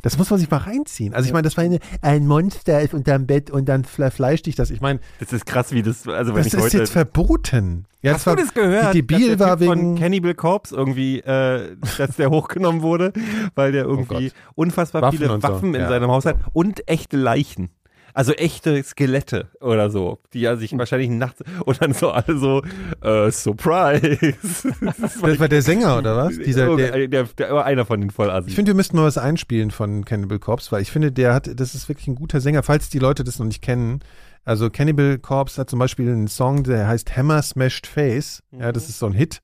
[0.02, 1.14] Das muss man sich mal reinziehen.
[1.14, 4.42] Also ich meine, das war eine, ein Monster ist unterm Bett und dann fle fleisch
[4.44, 4.70] dich das.
[4.72, 6.78] Ich meine, Das ist krass, wie das, also wenn das ich ist heute.
[6.80, 7.86] jetzt verboten.
[8.02, 8.94] Ja, Hast das war, du das gehört?
[8.94, 12.82] Die Debil dass der war typ wegen von Cannibal Corpse irgendwie, äh, dass der hochgenommen
[12.82, 13.14] wurde,
[13.56, 15.88] weil der irgendwie Oh unfassbar Waffen viele und so, Waffen in ja.
[15.88, 17.70] seinem Haus hat und echte Leichen.
[18.14, 22.62] Also echte Skelette oder so, die ja sich wahrscheinlich nachts und dann so alle so
[23.02, 24.34] äh, Surprise.
[25.24, 26.38] Das war der Sänger, oder was?
[26.38, 28.50] Dieser, der, der, der, der, einer von den Vollassis.
[28.50, 31.60] ich finde, wir müssten mal was einspielen von Cannibal Corpse, weil ich finde, der hat,
[31.60, 34.00] das ist wirklich ein guter Sänger, falls die Leute das noch nicht kennen.
[34.46, 38.44] Also Cannibal Corpse hat zum Beispiel einen Song, der heißt Hammer Smashed Face.
[38.52, 39.42] Ja, das ist so ein Hit.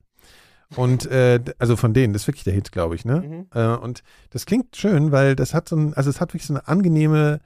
[0.75, 3.47] Und äh, also von denen, das ist wirklich der Hit, glaube ich, ne?
[3.53, 6.53] Äh, und das klingt schön, weil das hat so ein, also es hat wirklich so
[6.53, 7.39] eine angenehme,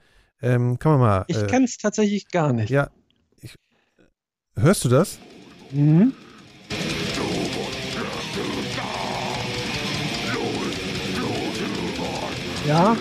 [0.44, 1.24] ähm, kann man mal.
[1.28, 2.70] Ich äh, kenne es tatsächlich gar nicht.
[2.70, 2.90] Ja.
[3.40, 3.54] Ich,
[4.56, 5.18] hörst du das?
[5.72, 6.12] Mhm.
[12.66, 12.96] Ja,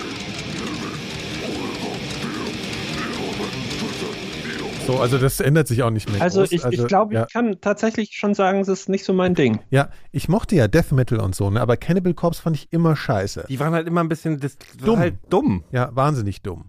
[4.85, 6.21] So, also das ändert sich auch nicht mehr.
[6.21, 6.51] also groß.
[6.51, 7.25] ich, ich glaube, ja.
[7.25, 9.59] ich kann tatsächlich schon sagen, es ist nicht so mein Ding.
[9.69, 11.61] Ja, ich mochte ja Death Metal und so, ne?
[11.61, 13.45] aber Cannibal Corpse fand ich immer scheiße.
[13.47, 14.99] die waren halt immer ein bisschen das, Dumm.
[14.99, 15.63] halt dumm.
[15.71, 16.65] Ja, wahnsinnig dumm.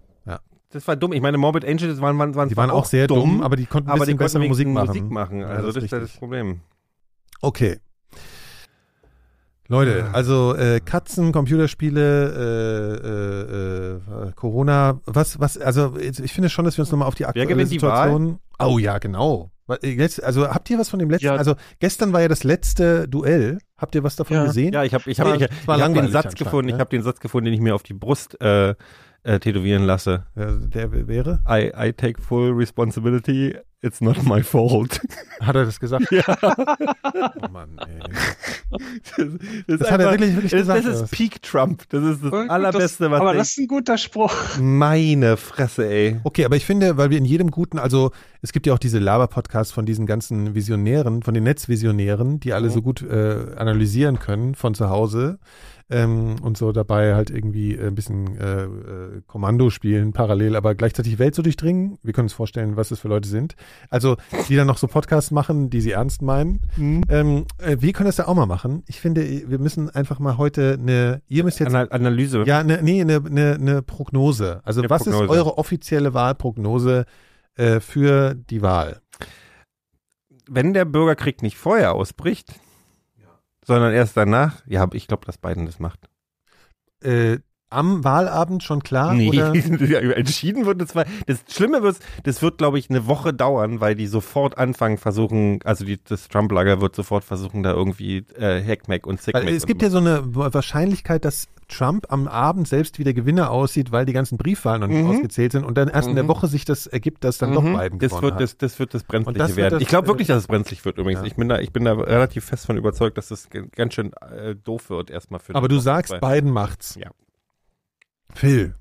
[0.74, 1.12] Das war dumm.
[1.12, 3.64] Ich meine, Morbid Angels waren, waren, waren Die waren zwar auch sehr dumm, aber die
[3.66, 4.86] konnten ein bisschen konnten bessere Musik machen.
[4.88, 5.40] Musik machen.
[5.40, 6.10] Ja, Also das das, ist das.
[6.18, 6.60] Problem.
[7.40, 7.78] Okay.
[9.68, 12.34] Leute, also äh, Katzen, Computerspiele,
[14.04, 17.14] äh, äh, äh, Corona, was, was, also ich finde schon, dass wir uns nochmal auf
[17.14, 18.40] die aktuelle gewinnt die Situation.
[18.58, 19.50] Oh ja, genau.
[19.68, 21.26] Äh, Jetzt, also habt ihr was von dem letzten?
[21.26, 21.36] Ja.
[21.36, 23.58] Also gestern war ja das letzte Duell.
[23.78, 24.44] Habt ihr was davon Ja.
[24.44, 24.74] gesehen?
[24.74, 26.74] Ja, ich habe ich hab, War- ich, ich hab den Satz gefunden, ne?
[26.74, 28.74] ich habe den Satz gefunden, den ich mir auf die Brust äh,
[29.24, 30.24] äh, tätowieren lasse.
[30.36, 31.40] Der wäre?
[31.48, 35.00] I, I take full responsibility, it's not my fault.
[35.40, 36.10] Hat er das gesagt?
[36.12, 36.22] Ja.
[37.14, 38.00] Oh Mann, ey.
[39.68, 41.10] Das, Das hat er wirklich- wirklich das, gesagt, Das ist?
[41.12, 41.84] Peak Trump.
[41.90, 44.34] Das ist das Voll gut, allerbeste, das, was Aber ich- das ist ein guter Spruch.
[44.60, 46.20] Meine Fresse, ey.
[46.24, 48.10] Okay, aber ich finde, weil wir in jedem guten, also
[48.42, 52.70] es gibt ja auch diese Laber-Podcasts von diesen ganzen Visionären, von den Netzvisionären, die alle
[52.70, 55.38] so gut äh, analysieren können von zu Hause
[55.94, 60.74] ähm, und so dabei halt irgendwie äh, ein bisschen äh, äh, Kommando spielen parallel, aber
[60.74, 61.98] gleichzeitig Welt so durchdringen.
[62.02, 63.54] Wir können uns vorstellen, was das für Leute sind.
[63.90, 64.16] Also
[64.48, 66.60] die dann noch so Podcasts machen, die sie ernst meinen.
[66.76, 68.82] Ähm, äh, wir können das ja auch mal machen.
[68.88, 72.42] Ich finde, wir müssen einfach mal heute eine, ihr müsst jetzt Ana Analyse.
[72.44, 74.60] ja, ne, nee, eine ne, ne Prognose.
[74.64, 75.24] Also Eine was Prognose.
[75.24, 77.04] ist eure offizielle Wahlprognose
[77.54, 79.00] äh, für die Wahl?
[80.48, 82.52] Wenn der Bürgerkrieg nicht vorher ausbricht,
[83.64, 86.08] sondern erst danach, ja, ich glaube, dass Biden das macht.
[87.02, 87.38] Äh,
[87.74, 89.14] am Wahlabend schon klar?
[89.14, 89.52] Nee, Oder?
[90.16, 90.92] entschieden wird es.
[91.26, 95.60] Das Schlimme wird, das wird, glaube ich, eine Woche dauern, weil die sofort anfangen, versuchen,
[95.64, 99.48] also die, das Trump-Lager wird sofort versuchen, da irgendwie äh, Hackmack und Sickmack.
[99.50, 103.90] Es gibt ja so eine Wahrscheinlichkeit, dass Trump am Abend selbst wie der Gewinner aussieht,
[103.90, 105.10] weil die ganzen Briefwahlen noch nicht Mhm.
[105.10, 106.28] ausgezählt sind und dann erst in der Mhm.
[106.28, 107.78] Woche sich das ergibt, dass dann doch Mhm.
[107.78, 108.40] Biden das gewonnen wird hat.
[108.42, 109.70] das, das wird das Brenzliche das werden.
[109.74, 111.22] das- ich glaube wirklich, dass es brenzlig wird übrigens.
[111.22, 111.26] Ja.
[111.26, 114.54] Ich bin da, ich bin da relativ fest von überzeugt, dass das ganz schön äh,
[114.54, 115.54] doof wird erstmal für.
[115.54, 116.14] Aber du sagst.
[116.20, 116.96] Biden macht's.
[117.00, 117.10] Ja.
[118.34, 118.72] Phil,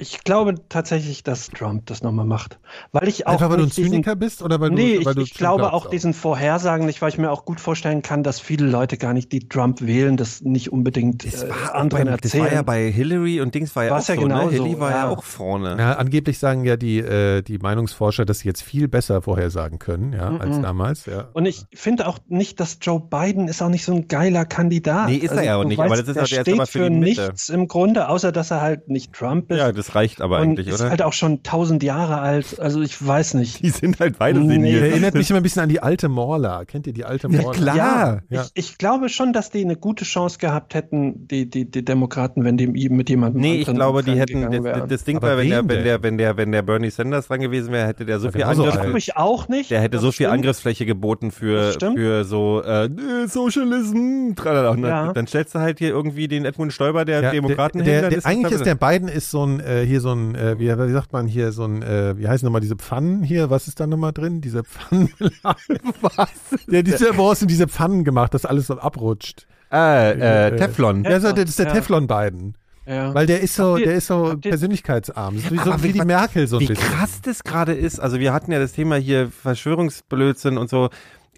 [0.00, 2.58] Ich glaube tatsächlich, dass Trump das nochmal macht.
[2.92, 5.10] Weil ich auch einfach weil du ein diesen- Zyniker bist oder weil nee, du, weil
[5.12, 8.00] ich, du ich glaube glaubst auch diesen Vorhersagen nicht, weil ich mir auch gut vorstellen
[8.00, 11.74] kann, dass viele Leute gar nicht die Trump wählen, das nicht unbedingt Das äh, war,
[11.74, 12.44] anderen das erzählen.
[12.44, 14.28] war ja bei Hillary und Dings war ja War's auch ja so, ne?
[14.28, 15.08] genauso, Hillary war ja, ja.
[15.10, 15.76] auch vorne.
[15.78, 20.14] Ja, angeblich sagen ja die, äh, die Meinungsforscher, dass sie jetzt viel besser vorhersagen können,
[20.14, 20.62] ja, als Mhm.
[20.62, 21.04] damals.
[21.06, 21.28] Ja.
[21.34, 25.08] Und ich finde auch nicht, dass Joe Biden ist auch nicht so ein geiler Kandidat.
[25.10, 26.90] Nee, ist er ja auch nicht, aber das ist der auch- der steht für für
[26.90, 27.20] die Mitte.
[27.26, 29.58] nichts im Grunde, außer dass er halt nicht Trump ist.
[29.58, 30.90] Ja, das reicht aber und eigentlich, ist oder?
[30.90, 32.58] halt auch schon tausend Jahre alt.
[32.60, 33.62] Also ich weiß nicht.
[33.62, 34.54] die sind halt beide Nee.
[34.54, 34.82] senil.
[34.82, 36.64] Erinnert mich immer ein bisschen an die alte Morla.
[36.64, 37.52] Kennt ihr die alte Ja, Morla?
[37.58, 37.76] klar.
[37.76, 38.42] Ja, Ja.
[38.54, 42.44] Ich, ich glaube schon, dass die eine gute Chance gehabt hätten, die, die, die Demokraten,
[42.44, 45.48] wenn die mit jemandem Nee, ich glaube, die hätten, das, das Ding Aber war, wenn
[45.50, 48.18] der, wen wenn der, wenn der, wenn der Bernie Sanders dran gewesen wäre, hätte der
[48.20, 49.70] so Ja, viel so Angriff, glaube ich auch nicht.
[49.70, 50.32] der hätte Das so viel stimmt.
[50.32, 52.88] Angriffsfläche geboten für, für so, äh,
[53.26, 55.12] Socialism, dann, Ja.
[55.12, 58.00] dann stellst du halt hier irgendwie den Edmund Stoiber der Ja, Demokraten der, hin.
[58.02, 60.58] der, der, ist eigentlich ist der Biden ist so ein, äh, hier so ein, äh,
[60.58, 63.68] wie, wie sagt man hier, so ein, äh, wie heißen nochmal diese Pfannen hier, was
[63.68, 64.40] ist da nochmal drin?
[64.40, 65.10] Diese Pfannen.
[66.00, 66.28] was?
[66.66, 69.46] Der, diese, wo hast du diese Pfannen gemacht, dass alles so abrutscht?
[69.70, 71.04] Ah, äh, Äh, Teflon.
[71.04, 71.72] Ja, so, das ist der Ja.
[71.74, 72.54] Teflon-Biden.
[72.86, 73.14] Ja.
[73.14, 75.36] Weil der ist so, der ist so persönlichkeitsarm.
[75.36, 76.84] Das ist wie, so, wie wie- die Merkel so ein Wie bisschen.
[76.92, 78.00] krass das gerade ist.
[78.00, 80.90] Also wir hatten ja das Thema hier Verschwörungsblödsinn und so.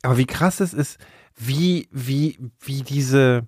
[0.02, 0.98] Aber wie krass es ist,
[1.36, 3.43] wie, wie, wie diese,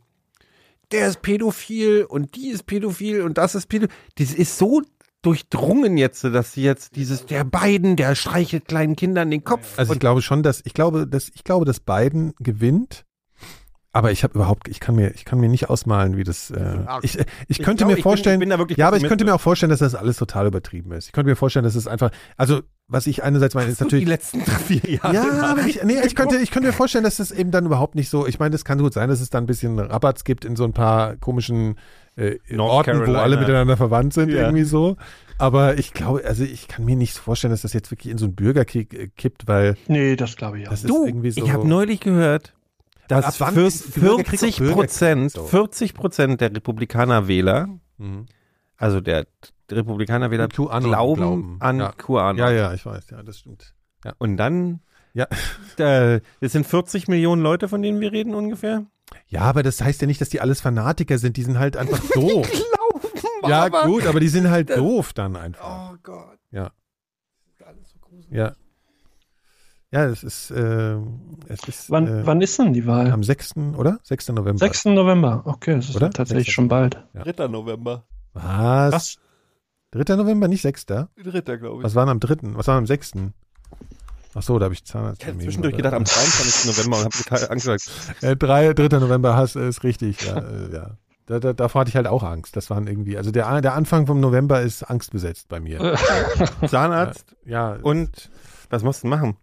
[0.94, 3.96] der ist pädophil und die ist pädophil und das ist pädophil.
[4.16, 4.80] Das ist so
[5.22, 9.76] durchdrungen jetzt, dass sie jetzt dieses, der Biden, der streichelt kleinen Kindern den Kopf.
[9.76, 13.04] Also ich glaube schon, dass ich glaube, dass ich glaube, dass Biden gewinnt.
[13.96, 16.50] Aber ich habe überhaupt, ich kann mir, ich kann mir nicht ausmalen, wie das.
[16.50, 18.96] Äh, ich, ich, ich könnte glaub, mir bin- vorstellen, ich bin da wirklich ja, aber
[18.96, 21.06] ich könnte mir auch vorstellen, dass das alles total übertrieben ist.
[21.06, 24.04] Ich könnte mir vorstellen, dass es einfach, also was ich einerseits meine, ist so die
[24.04, 24.08] natürlich.
[24.08, 25.14] letzten vier Jahre.
[25.14, 27.94] Ja, aber ich, nee, ich könnte, ich könnte mir vorstellen, dass das eben dann überhaupt
[27.94, 28.26] nicht so.
[28.26, 30.64] Ich meine, das kann gut sein, dass es dann ein bisschen Rabatz gibt in so
[30.64, 31.76] ein paar komischen
[32.16, 33.22] äh, Orten, wo Carolina.
[33.22, 34.42] alle miteinander verwandt sind, Ja.
[34.42, 34.96] irgendwie so.
[35.38, 38.24] Aber ich glaube, also ich kann mir nicht vorstellen, dass das jetzt wirklich in so
[38.26, 40.70] einen Bürgerkrieg äh, kippt, weil Nee, das glaube ich auch.
[40.72, 41.44] das ist Du, irgendwie so.
[41.44, 42.54] ich habe neulich gehört,
[43.08, 45.30] dass ab wann für ist Bürgerkrieg auch 40 Prozent, Bürgerkrieg?
[45.32, 45.44] So.
[45.46, 47.68] 40 Prozent der Republikaner-Wähler,
[47.98, 48.26] Mhm.
[48.76, 49.26] also der
[49.70, 51.56] Republikaner-Wähler, glauben, glauben.
[51.60, 51.92] an Ja.
[51.92, 52.36] QAnon.
[52.38, 53.74] Ja, ja, ich weiß, ja, das stimmt.
[54.18, 54.80] Und dann,
[55.12, 55.26] Ja.
[55.78, 58.84] äh, das sind 40 Millionen Leute, von denen wir reden ungefähr.
[59.28, 61.98] Ja, aber das heißt ja nicht, dass die alles Fanatiker sind, die sind halt einfach
[62.14, 62.50] doof.
[62.50, 65.92] Glauben, ja, aber- gut, aber die sind halt doof dann einfach.
[65.92, 66.38] Oh Gott.
[66.50, 66.70] Ja.
[68.30, 68.54] Ja.
[69.94, 70.96] Ja, es ist, äh,
[71.46, 73.12] es ist Wann, äh, wann ist denn die Wahl?
[73.12, 74.00] am 6., oder?
[74.02, 74.30] 6.
[74.30, 74.58] November.
[74.58, 74.86] 6.
[74.86, 75.42] November.
[75.44, 76.10] Okay, das ist Oder?
[76.10, 76.52] tatsächlich 6.
[76.54, 76.98] schon bald.
[77.14, 77.46] 3.
[77.46, 78.04] November.
[78.32, 78.92] Was?
[78.92, 79.16] Was?
[79.92, 80.16] 3.
[80.16, 80.86] November, nicht 6.
[80.86, 81.06] 3.
[81.58, 81.84] glaube ich.
[81.84, 82.56] Was war denn am 3.?
[82.56, 83.12] Was war am 6.?
[84.34, 85.40] Ach so, da habe ich Ich habe Zahnarzttermin.
[85.42, 86.64] zwischendurch gedacht, am 22.
[86.76, 88.22] November und habe total Angst gehabt.
[88.24, 88.98] Äh, 3, 3.
[88.98, 90.38] November hast, ist richtig, ja.
[90.38, 90.90] äh, ja.
[91.26, 92.56] Da, da, davor hatte ich halt auch Angst.
[92.56, 95.96] Das waren irgendwie, also der, der Anfang vom November ist angstbesetzt bei mir.
[96.66, 98.28] Zahnarzt Ja, und
[98.70, 99.36] was musst du machen?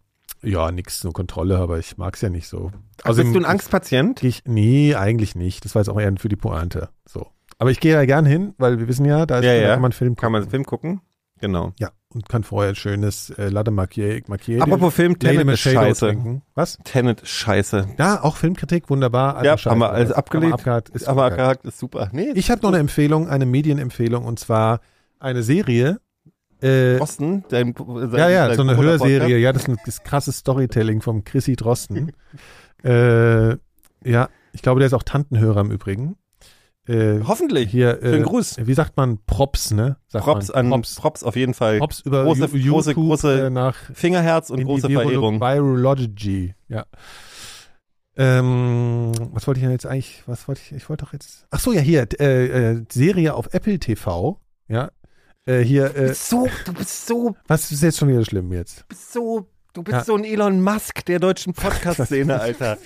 [0.44, 2.72] Ja nix, so Kontrolle, aber ich mag es ja nicht so.
[3.04, 4.24] Also bist du ein Angstpatient?
[4.24, 5.66] Ich, nee, eigentlich nicht.
[5.66, 6.90] Das war jetzt auch eher für die Pointe.
[7.08, 7.28] So.
[7.58, 9.74] Aber ich gehe da gern hin, weil wir wissen ja, da, ist, Ja, ja.
[9.74, 10.52] kann man Film Kann man gucken.
[10.52, 11.02] Film gucken?
[11.40, 11.74] Genau.
[11.80, 13.72] Ja, und kann vorher ein schönes äh, Latte.
[13.72, 14.32] Macchiato
[14.62, 16.06] Apropos Film, Tenet ist scheiße.
[16.08, 16.44] trinken.
[16.54, 16.78] Was?
[16.84, 17.88] Tenet scheiße.
[17.98, 19.38] Ja, auch Filmkritik, wunderbar.
[19.38, 20.54] alter Ja, Scheiß, haben wir alles aber abgelehnt.
[20.54, 21.32] abgehakt, ist Aber.
[21.32, 22.10] Charakter ist super.
[22.12, 24.82] Nee, Ich habe noch eine Empfehlung, eine Medienempfehlung, und zwar
[25.20, 26.00] eine Serie.
[26.62, 28.78] Äh, Drosten, dein, dein, ja, ja, dein so eine.
[28.78, 29.38] Hörserie.
[29.38, 32.12] Ja, das ist ein das krasses Storytelling vom Chrissy Drosten.
[32.84, 33.52] äh,
[34.04, 36.16] ja, ich glaube, der ist auch Tantenhörer im Übrigen.
[36.88, 37.70] Äh, Hoffentlich.
[37.70, 38.58] hier, äh, Schönen Gruß.
[38.66, 39.20] Wie sagt man?
[39.26, 39.98] Props, ne?
[40.08, 40.58] Sagt Props man.
[40.58, 40.96] an Props.
[40.96, 41.78] Props auf jeden Fall.
[41.78, 45.40] Props über große, Ju- große, YouTube große äh, nach Fingerherz und große Virolo- Verehrung.
[45.40, 46.86] Virology, ja.
[48.18, 51.60] Ähm, was wollte ich denn jetzt eigentlich, was wollte ich, ich wollte doch jetzt, ach
[51.60, 54.92] so, ja, hier, äh, äh, Serie auf Apple TV, ja,
[55.46, 58.52] äh, hier, Du äh, bist so, du bist so, was ist jetzt schon wieder schlimm
[58.52, 58.88] jetzt?
[58.88, 60.04] bist so, du bist Ja.
[60.04, 62.78] so ein Elon Musk der deutschen Podcast-Szene, Alter.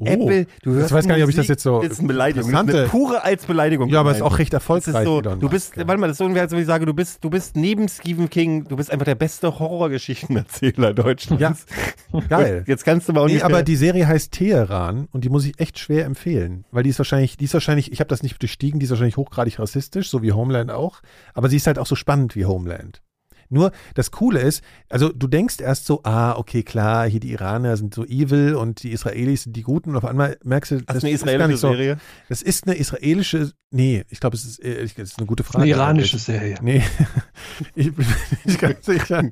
[0.00, 1.98] Oh, Apple, du hörst ich weiß gar nicht, ob ich das jetzt so Das ist
[1.98, 2.52] eine Beleidigung.
[2.52, 3.88] Das ist eine pure als Beleidigung.
[3.88, 4.32] ja, aber ist gemeint.
[4.32, 4.94] auch recht Das erfolgreich.
[4.94, 5.86] ist so, du bist, ja.
[5.88, 7.88] warte mal, das ist so ungefähr, als wenn ich sage, du bist, du bist neben
[7.88, 11.66] Stephen King, du bist einfach der beste Horrorgeschichtenerzähler Deutschlands.
[12.12, 12.64] Ja, geil.
[12.66, 13.46] Jetzt kannst du mal Nee, ungefähr.
[13.46, 16.98] aber die Serie heißt Teheran und die muss ich echt schwer empfehlen, weil die ist
[16.98, 20.22] wahrscheinlich, die ist wahrscheinlich, ich habe das nicht bestiegen, die ist wahrscheinlich hochgradig rassistisch, so
[20.22, 21.00] wie Homeland auch,
[21.34, 23.02] aber sie ist halt auch so spannend wie Homeland.
[23.50, 27.76] Nur das Coole ist, also du denkst erst so, ah, okay, klar, hier die Iraner
[27.76, 30.96] sind so evil und die Israelis sind die Guten und auf einmal merkst du, das
[30.96, 31.68] ist eine ist gar israelische nicht so.
[31.70, 31.98] Serie.
[32.28, 35.62] Das ist eine israelische, nee, ich glaube, es ist, äh, das ist eine gute Frage.
[35.62, 36.56] Eine iranische Serie.
[36.60, 36.82] Nee,
[37.74, 38.06] ich bin
[38.44, 39.24] nicht ganz sicher.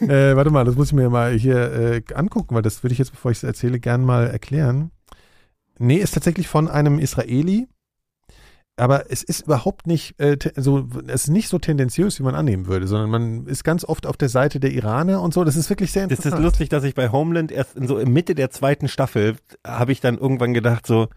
[0.00, 2.98] äh, warte mal, das muss ich mir mal hier äh, angucken, weil das würde ich
[2.98, 4.90] jetzt, bevor ich es erzähle, gern mal erklären.
[5.78, 7.68] Nee, ist tatsächlich von einem Israeli,
[8.76, 12.66] aber es ist überhaupt nicht äh, so, es ist nicht so tendenziös, wie man annehmen
[12.66, 15.44] würde, sondern man ist ganz oft auf der Seite der Iraner und so.
[15.44, 16.34] Das ist wirklich sehr interessant.
[16.34, 19.36] ist lustig, dass ich bei Homeland erst in so Mitte der zweiten Staffel
[19.66, 21.08] habe ich dann irgendwann gedacht so,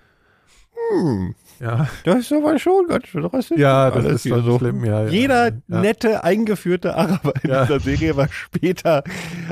[0.92, 3.58] hm, Ja, das ist aber schon ganz schön rassistisch.
[3.60, 4.58] ja das alles ist so.
[4.58, 4.86] schlimm.
[4.86, 5.10] Ja, ja.
[5.10, 5.54] Jeder ja.
[5.68, 7.66] nette, eingeführte Araber in Ja.
[7.66, 9.04] dieser Serie war später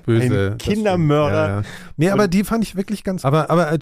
[0.06, 0.52] Böse.
[0.54, 0.58] ein.
[0.58, 1.48] Kindermörder.
[1.48, 1.62] Ja, ja.
[1.98, 3.26] Nee, aber die fand ich wirklich ganz.
[3.26, 3.78] Aber, aber äh,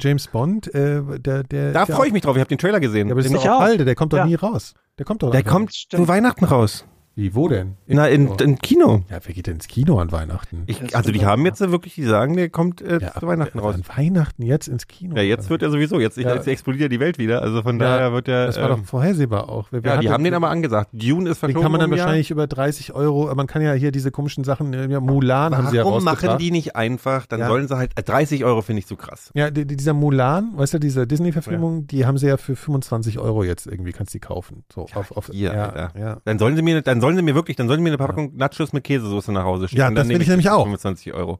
[0.00, 1.72] James Bond, äh, der, der.
[1.72, 2.36] Da freue ich mich drauf.
[2.36, 3.08] Ich habe den Trailer gesehen.
[3.08, 3.60] Ja, aber das Den- ist auch auch.
[3.60, 4.26] Halde, der kommt doch Ja.
[4.26, 4.74] nie raus.
[4.98, 6.84] Der kommt doch der kommt zu Weihnachten raus.
[7.14, 7.76] Wie, wo denn?
[7.86, 8.36] Na, in, Oh.
[8.40, 9.02] in Kino.
[9.10, 10.62] Ja, wer geht denn ins Kino an Weihnachten?
[10.66, 13.74] Ich, also die haben jetzt wirklich, die sagen, der kommt äh, ja, zu Weihnachten raus.
[13.74, 15.14] An Weihnachten jetzt ins Kino.
[15.16, 16.34] Ja, jetzt wird er sowieso, jetzt, Ja.
[16.34, 17.42] jetzt explodiert die Welt wieder.
[17.42, 18.46] Also von Ja, daher wird er.
[18.46, 19.68] Das war ähm, doch vorhersehbar auch.
[19.72, 20.88] Wer, wer ja, die haben den aber angesagt.
[20.92, 21.62] Dune ist Den verschoben.
[21.62, 24.88] kann man dann wahrscheinlich über 30 Euro, man kann ja hier diese komischen Sachen, äh,
[24.88, 27.26] ja, Mulan haben sie ja Warum machen die nicht einfach?
[27.26, 27.48] Dann Ja.
[27.48, 29.30] sollen sie halt, äh, 30 Euro finde ich zu krass.
[29.34, 33.18] Ja, die, die- dieser Mulan, weißt du, diese Disney-Verfilmung, die haben sie ja für 25
[33.18, 34.64] Euro jetzt irgendwie, kannst du die kaufen.
[34.72, 36.16] So, auf, auf, hier, ja, ja.
[36.24, 38.34] Dann sollen sie mir, dann sollen sie mir wirklich, dann sollen sie mir eine Packung
[38.36, 39.80] Nachos mit Käsesoße nach Hause schicken.
[39.80, 40.62] Ja, Dann das will nehme ich nämlich auch.
[40.64, 41.38] 25 Euro.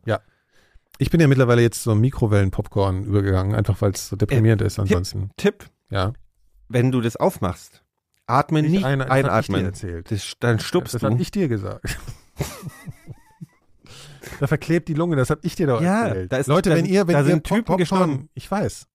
[0.98, 5.30] Ich bin ja mittlerweile jetzt so Mikrowellen-Popcorn übergegangen, einfach weil es so deprimierend ist ansonsten.
[5.38, 6.12] Tipp, Ja.
[6.68, 7.82] wenn du das aufmachst,
[8.26, 9.64] atme nicht das hab ich dir einatmen.
[9.64, 10.10] erzählt.
[10.10, 11.08] Das, dann stupst das du.
[11.10, 11.96] habe ich dir gesagt.
[14.40, 16.32] da verklebt die Lunge, das habe ich dir doch Ja, erzählt.
[16.32, 18.28] da ist- Leute, da wenn ihr, wenn da ihr sind Pop- Typen Popcorn, gestorben.
[18.34, 18.86] ich weiß.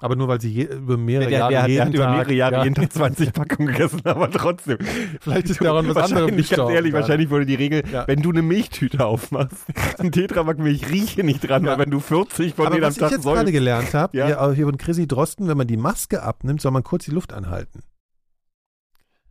[0.00, 2.16] Aber nur weil sie je, über mehrere Der, Jahre der, der, jeden hat über Tag,
[2.16, 4.78] mehrere Jahre ja, jeden Tag 20 Packungen gegessen, aber trotzdem.
[5.20, 8.06] Vielleicht ist daran was anderes wahrscheinlich, ganz ehrlich, wahrscheinlich wurde die Regel, Ja.
[8.06, 9.66] wenn du eine Milchtüte aufmachst,
[9.98, 12.96] ein Tetrapack Milch rieche nicht dran, weil wenn du 40 von Aber denen am was
[12.96, 14.26] ich Tag jetzt gerade gelernt habe, Ja.
[14.26, 17.32] hier, hier von Chrissy Drosten, wenn man die Maske abnimmt, soll man kurz die Luft
[17.32, 17.82] anhalten.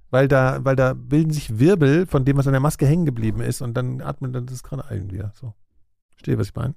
[0.10, 3.42] Weil da, weil da bilden sich Wirbel von dem, was an der Maske hängen geblieben
[3.42, 5.32] ist und dann atmet dann das gerade ein wieder.
[5.36, 5.54] So.
[6.10, 6.76] Verstehe, was ich meine?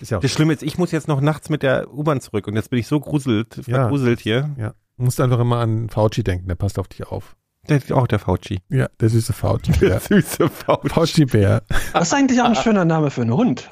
[0.00, 2.46] Ist ja auch Das Schlimme ist, ich muss jetzt noch nachts mit der U-Bahn zurück
[2.46, 3.80] und jetzt bin ich so gruselt, Ja.
[3.80, 4.50] vergruselt hier.
[4.58, 4.74] Ja.
[4.96, 7.36] Du musst einfach immer an Fauci denken, der passt auf dich auf.
[7.68, 8.60] Der, auch der Fauci.
[8.70, 10.00] Ja, der süße Fauci-Bär.
[10.08, 10.88] süße Fauci.
[10.88, 11.62] Fauci-Bär.
[11.92, 13.68] Das ist eigentlich auch ein schöner Name für einen Hund.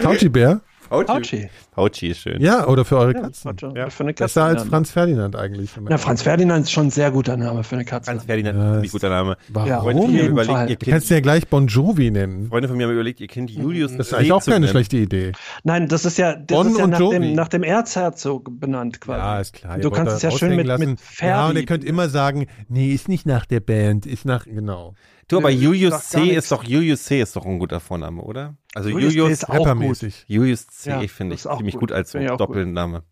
[0.89, 1.49] Fauci.
[1.75, 2.41] Fauci ist schön.
[2.41, 3.57] Ja, oder für eure Ja, Katzen.
[3.75, 3.91] Ja.
[3.91, 4.69] Für eine Besser als Katze.
[4.71, 5.71] Franz Ferdinand eigentlich.
[5.89, 8.11] Ja, Franz Ferdinand ist schon ein sehr guter Name für eine Katze.
[8.11, 9.37] Franz Ferdinand Ja, ist ein guter Name.
[9.49, 9.69] Warum?
[9.69, 12.11] Ja, Freunde von, mir haben jeden überlegt, ihr Du kannst kind, ja gleich Bon Jovi
[12.11, 12.49] nennen.
[12.49, 14.71] Freunde von mir haben überlegt, ihr Kind Julius Das ist eigentlich auch keine nennen.
[14.71, 15.33] schlechte Idee.
[15.65, 19.19] Nein, das ist ja, das Bon ist ja nach, dem, nach dem Erzherzog benannt quasi.
[19.19, 19.79] Ja, ist klar.
[19.79, 20.91] Du kannst es ja schön mit, lassen.
[20.91, 21.31] mit Ferdi.
[21.31, 24.95] Ja, und ihr könnt immer sagen, nee, ist nicht nach der Band, ist nach, genau.
[25.29, 26.29] Du, aber Nö, Julius C.
[26.31, 27.21] ist doch, Julius C.
[27.21, 28.57] ist doch ein guter Vorname, oder?
[28.75, 29.47] Also Julius Julius, C.
[29.47, 30.25] ist auch gut.
[30.29, 30.91] Julius C.
[30.91, 31.81] Ja, finde ich ziemlich gut.
[31.81, 32.19] gut, als so.
[32.19, 33.03] Doppelname.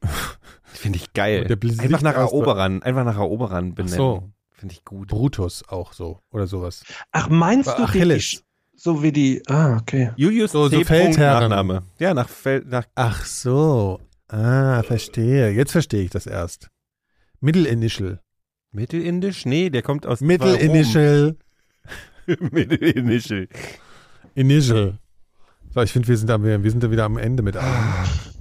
[0.64, 1.46] Finde ich geil.
[1.78, 2.14] Einfach nach.
[2.14, 3.96] Eroberern, einfach nach Eroberern benennen.
[3.96, 4.30] so.
[4.52, 5.08] Finde ich gut.
[5.08, 6.84] Brutus auch so oder sowas.
[7.10, 8.44] Ach, meinst du die, die, Achilles.
[8.74, 10.12] so wie die, ah, okay.
[10.16, 10.84] Julius So- so C.
[10.84, 11.50] Feldherren.
[11.50, 11.82] Nachname.
[11.98, 14.00] Ja, nach Feld, nach Ach so.
[14.28, 15.50] Ah, verstehe.
[15.50, 16.70] Jetzt verstehe ich das erst.
[17.40, 18.20] Middle Initial.
[18.72, 19.44] Mittelindisch?
[19.46, 21.36] Nee, der kommt aus Middle Initial.
[22.26, 23.32] Mittelindisch.
[24.34, 24.98] Initial.
[25.74, 27.72] So, ich finde, wir sind da, wir sind da wieder am Ende mit allem.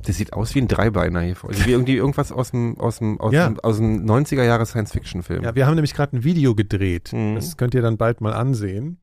[0.06, 1.36] Das sieht aus wie ein Dreibeiner hier.
[1.44, 3.48] Also wie irgendwie irgendwas aus dem, aus dem, aus Ja.
[3.48, 5.44] dem, aus dem 90er Jahre Science-Fiction-Film.
[5.44, 7.12] Ja, wir haben nämlich gerade ein Video gedreht.
[7.14, 7.36] Mhm.
[7.36, 9.00] Das könnt ihr dann bald mal ansehen.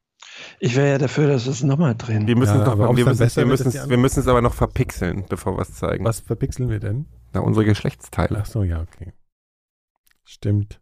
[0.60, 2.26] Ich wäre ja dafür, dass wir es nochmal drehen.
[2.26, 4.42] Wir müssen Ja, es noch, wir müssen, besser wir müssen, es- wir müssen es aber
[4.42, 6.04] noch verpixeln, bevor wir es zeigen.
[6.04, 7.06] Was verpixeln wir denn?
[7.32, 8.38] Na, unsere Geschlechtsteile.
[8.42, 9.12] Ach so, ja, okay.
[10.24, 10.80] Stimmt.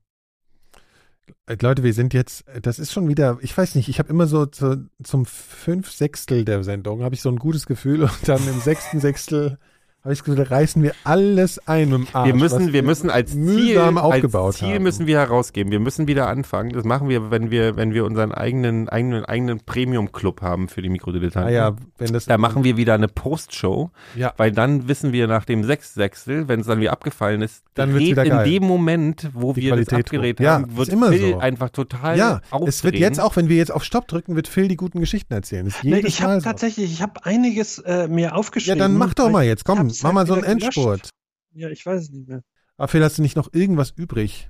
[1.47, 4.27] Äh, Leute, wir sind jetzt, das ist schon wieder, ich weiß nicht, ich habe immer
[4.27, 8.47] so zu, zum fünf Sechstel der Sendung, habe ich so ein gutes Gefühl und dann
[8.49, 9.59] im sechsten Sechstel
[10.07, 12.27] habe ich das Gefühl, da reißen wir alles ein mit dem Arsch.
[12.29, 14.83] Wir müssen, wir müssen als Ziel, als Ziel haben.
[14.85, 15.73] müssen wir herausgeben.
[15.73, 16.71] Wir müssen wieder anfangen.
[16.71, 20.89] Das machen wir, wenn wir, wenn wir unseren eigenen, eigenen, eigenen Premium-Club haben für die
[20.89, 21.53] Ah Mikrodilettanten.
[21.53, 25.45] ja, wenn das, Da machen wir wieder eine Postshow, ja, weil dann wissen wir nach
[25.45, 28.45] dem Sechssechstel, wenn es dann wieder abgefallen ist, Dann dreht wieder in geil.
[28.51, 30.45] dem Moment, wo Die wir das Qualität hoch.
[30.45, 31.39] Ja, haben, wird ist immer Phil so.
[31.39, 32.69] einfach total ja, aufdrehen.
[32.69, 35.35] es wird jetzt auch, wenn wir jetzt auf Stopp drücken, wird Phil die guten Geschichten
[35.35, 35.65] erzählen.
[35.67, 36.45] Das ist Nee, ich habe so.
[36.45, 38.79] tatsächlich, ich habe einiges äh, mir Ja, aufgeschrieben.
[38.79, 40.65] dann mach doch mal jetzt, komm, hab's mach mal so einen gelöscht.
[40.77, 41.11] Endspurt.
[41.55, 42.43] Ja, ich weiß es nicht mehr.
[42.77, 44.49] Aber Phil, hast du nicht noch irgendwas übrig?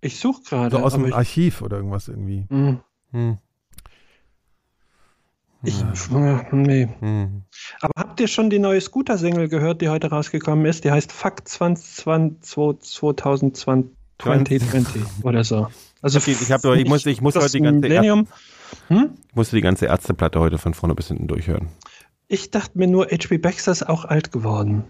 [0.00, 0.76] Ich suche gerade.
[0.76, 2.46] So aus dem Archiv oder irgendwas irgendwie.
[2.50, 2.80] Hm,
[3.12, 3.38] Hm.
[5.64, 6.88] ich, äh, nee.
[7.00, 7.42] Hm.
[7.80, 10.84] Aber habt ihr schon die neue Scooter-Single gehört, die heute rausgekommen ist?
[10.84, 15.68] Die heißt Fuck 2020, 2020 2020 oder so.
[16.00, 18.26] Also Ich ich hab ich muss- ich muss heute die ganze Millennium.
[18.88, 19.10] Hm?
[19.28, 21.68] Ich musste die ganze Ärzteplatte heute von vorne bis hinten durchhören.
[22.32, 23.36] Ich dachte mir nur, H.P.
[23.36, 24.84] Baxter ist auch alt geworden.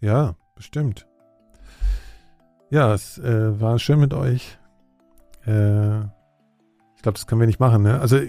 [0.00, 1.06] Ja, bestimmt.
[2.70, 4.56] Ja, es äh, war schön mit euch.
[5.46, 8.00] Äh, ich glaube, das können wir nicht machen, ne?
[8.00, 8.18] Also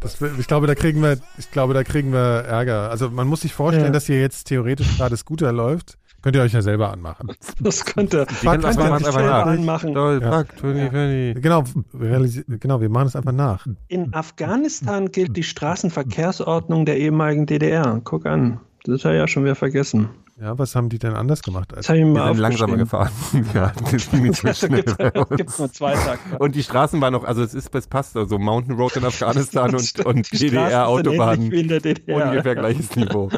[0.00, 2.90] das, ich glaube, da kriegen wir, ich glaube, da kriegen wir Ärger.
[2.90, 3.92] Also man muss sich vorstellen, Ja.
[3.92, 5.98] dass hier jetzt theoretisch gerade Scooter läuft.
[6.20, 7.30] Könnt ihr euch ja selber anmachen.
[7.60, 8.26] Das könnte.
[8.26, 9.46] Fuck, das könnt ihr machen einfach selber nach.
[9.46, 9.94] anmachen.
[9.94, 10.32] Toll, Ja.
[10.38, 11.42] fuck, 2020.
[11.42, 11.64] Genau,
[11.94, 13.66] realisi genau, wir machen es einfach nach.
[13.86, 18.00] In Afghanistan gilt die Straßenverkehrsordnung der ehemaligen DDR.
[18.02, 18.60] Guck an.
[18.84, 20.08] Das ist er ja schon wieder vergessen.
[20.40, 21.74] Ja, was haben die denn anders gemacht?
[21.76, 23.10] Als Das ich Wir mal sind langsamer gefahren.
[23.54, 25.52] ja, das ging nicht so schnell bei Gibt uns.
[25.52, 26.18] es nur zwei Tage.
[26.38, 29.74] Und die Straßen waren noch, also es ist, es passt, also Mountain Road in Afghanistan
[29.74, 31.52] und, und die DDR-Autobahnen.
[31.52, 33.30] Ungefähr gleiches Niveau.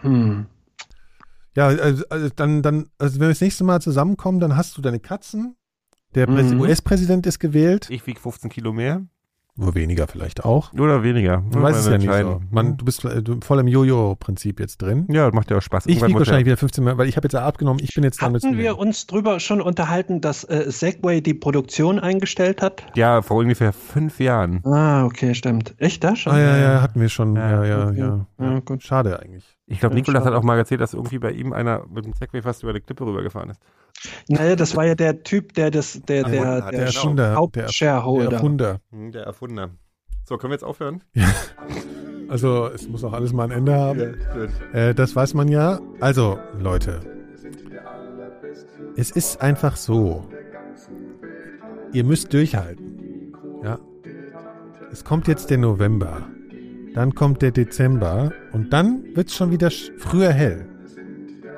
[0.00, 0.46] Hm.
[1.54, 4.82] Ja, also, also dann, dann, also wenn wir das nächste Mal zusammenkommen, dann hast du
[4.82, 5.56] deine Katzen.
[6.14, 6.60] Der Mhm.
[6.60, 7.88] US-Präsident ist gewählt.
[7.90, 9.02] Ich wiege 15 Kilo mehr.
[9.54, 10.72] Nur weniger vielleicht auch.
[10.72, 11.42] Oder weniger.
[11.42, 12.40] Man weiß es ja nicht so.
[12.50, 15.06] Man, du bist äh, du, voll im Jojo-Prinzip jetzt drin.
[15.10, 15.84] ja, macht ja auch Spaß.
[15.86, 18.42] Ich wiege wahrscheinlich wieder 15 Mal, weil ich habe jetzt abgenommen, ich bin jetzt damit
[18.42, 22.82] Hatten wir uns drüber schon unterhalten, dass äh, Segway die Produktion eingestellt hat?
[22.94, 24.64] Ja, vor ungefähr fünf Jahren.
[24.64, 25.74] Ah, okay, stimmt.
[25.76, 26.32] Echt da schon?
[26.32, 27.36] Ah ja, ja, hatten wir schon.
[27.36, 27.98] Ja, Ja, ja, okay.
[27.98, 28.26] ja.
[28.40, 28.82] Ja, gut.
[28.82, 29.44] Schade eigentlich.
[29.72, 32.12] Ich glaube, Ja, Nikolas hat auch mal erzählt, dass irgendwie bei ihm einer mit dem
[32.12, 33.60] Segway fast über eine Klippe rübergefahren ist.
[34.28, 38.28] Naja, das war ja der Typ, der das, der, der, der, ja, Der der, Hauptshareholder.
[38.28, 38.80] der Erfunder.
[38.90, 39.70] Hm, Der Erfunder.
[40.24, 41.02] So, können wir jetzt aufhören?
[42.28, 44.16] Also es muss auch alles mal ein Ende haben.
[44.72, 45.80] Äh, das weiß man ja.
[46.00, 47.00] Also, Leute.
[48.96, 50.26] Es ist einfach so.
[51.92, 53.34] Ihr müsst durchhalten.
[53.62, 53.78] Ja.
[54.90, 56.22] Es kommt jetzt der November.
[56.94, 58.32] Dann kommt der Dezember.
[58.52, 60.66] Und dann wird es schon wieder früher hell.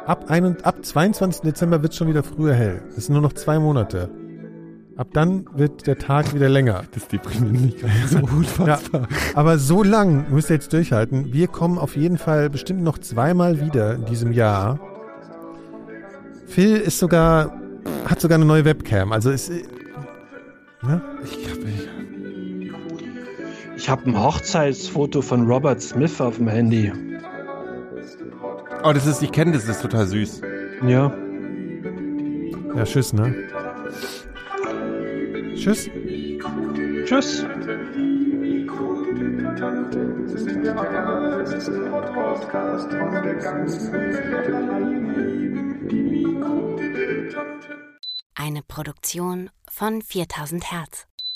[0.06, 1.42] Ab, ein und, ab 22.
[1.42, 2.82] Dezember wird es schon wieder früher hell.
[2.96, 4.10] Es sind nur noch zwei Monate.
[4.96, 6.84] Ab dann wird der Tag wieder länger.
[6.92, 8.46] Das deprimiert mich gerade so gut.
[8.66, 8.78] Ja,
[9.34, 11.32] aber so lang müsst ihr jetzt durchhalten.
[11.32, 14.78] Wir kommen auf jeden Fall bestimmt noch zweimal wieder in diesem Jahr.
[16.46, 17.60] Phil ist sogar,
[18.04, 19.10] hat sogar eine neue Webcam.
[19.10, 19.64] Also ist, äh,
[20.82, 21.02] ne?
[21.24, 21.93] Ich hab, ich,
[23.76, 26.92] ich habe ein Hochzeitsfoto von Robert Smith auf dem Handy.
[28.82, 30.40] Oh, das ist, ich kenne das, das ist total süß.
[30.86, 31.16] Ja.
[32.76, 33.34] Ja, tschüss, ne?
[35.54, 35.88] Tschüss.
[37.04, 37.46] Tschüss.
[40.26, 41.44] Es ist mir egal,
[41.90, 45.90] Podcast von der ganzen Welt.
[45.90, 46.26] Die
[48.34, 51.06] Eine Produktion von 4000 Hertz.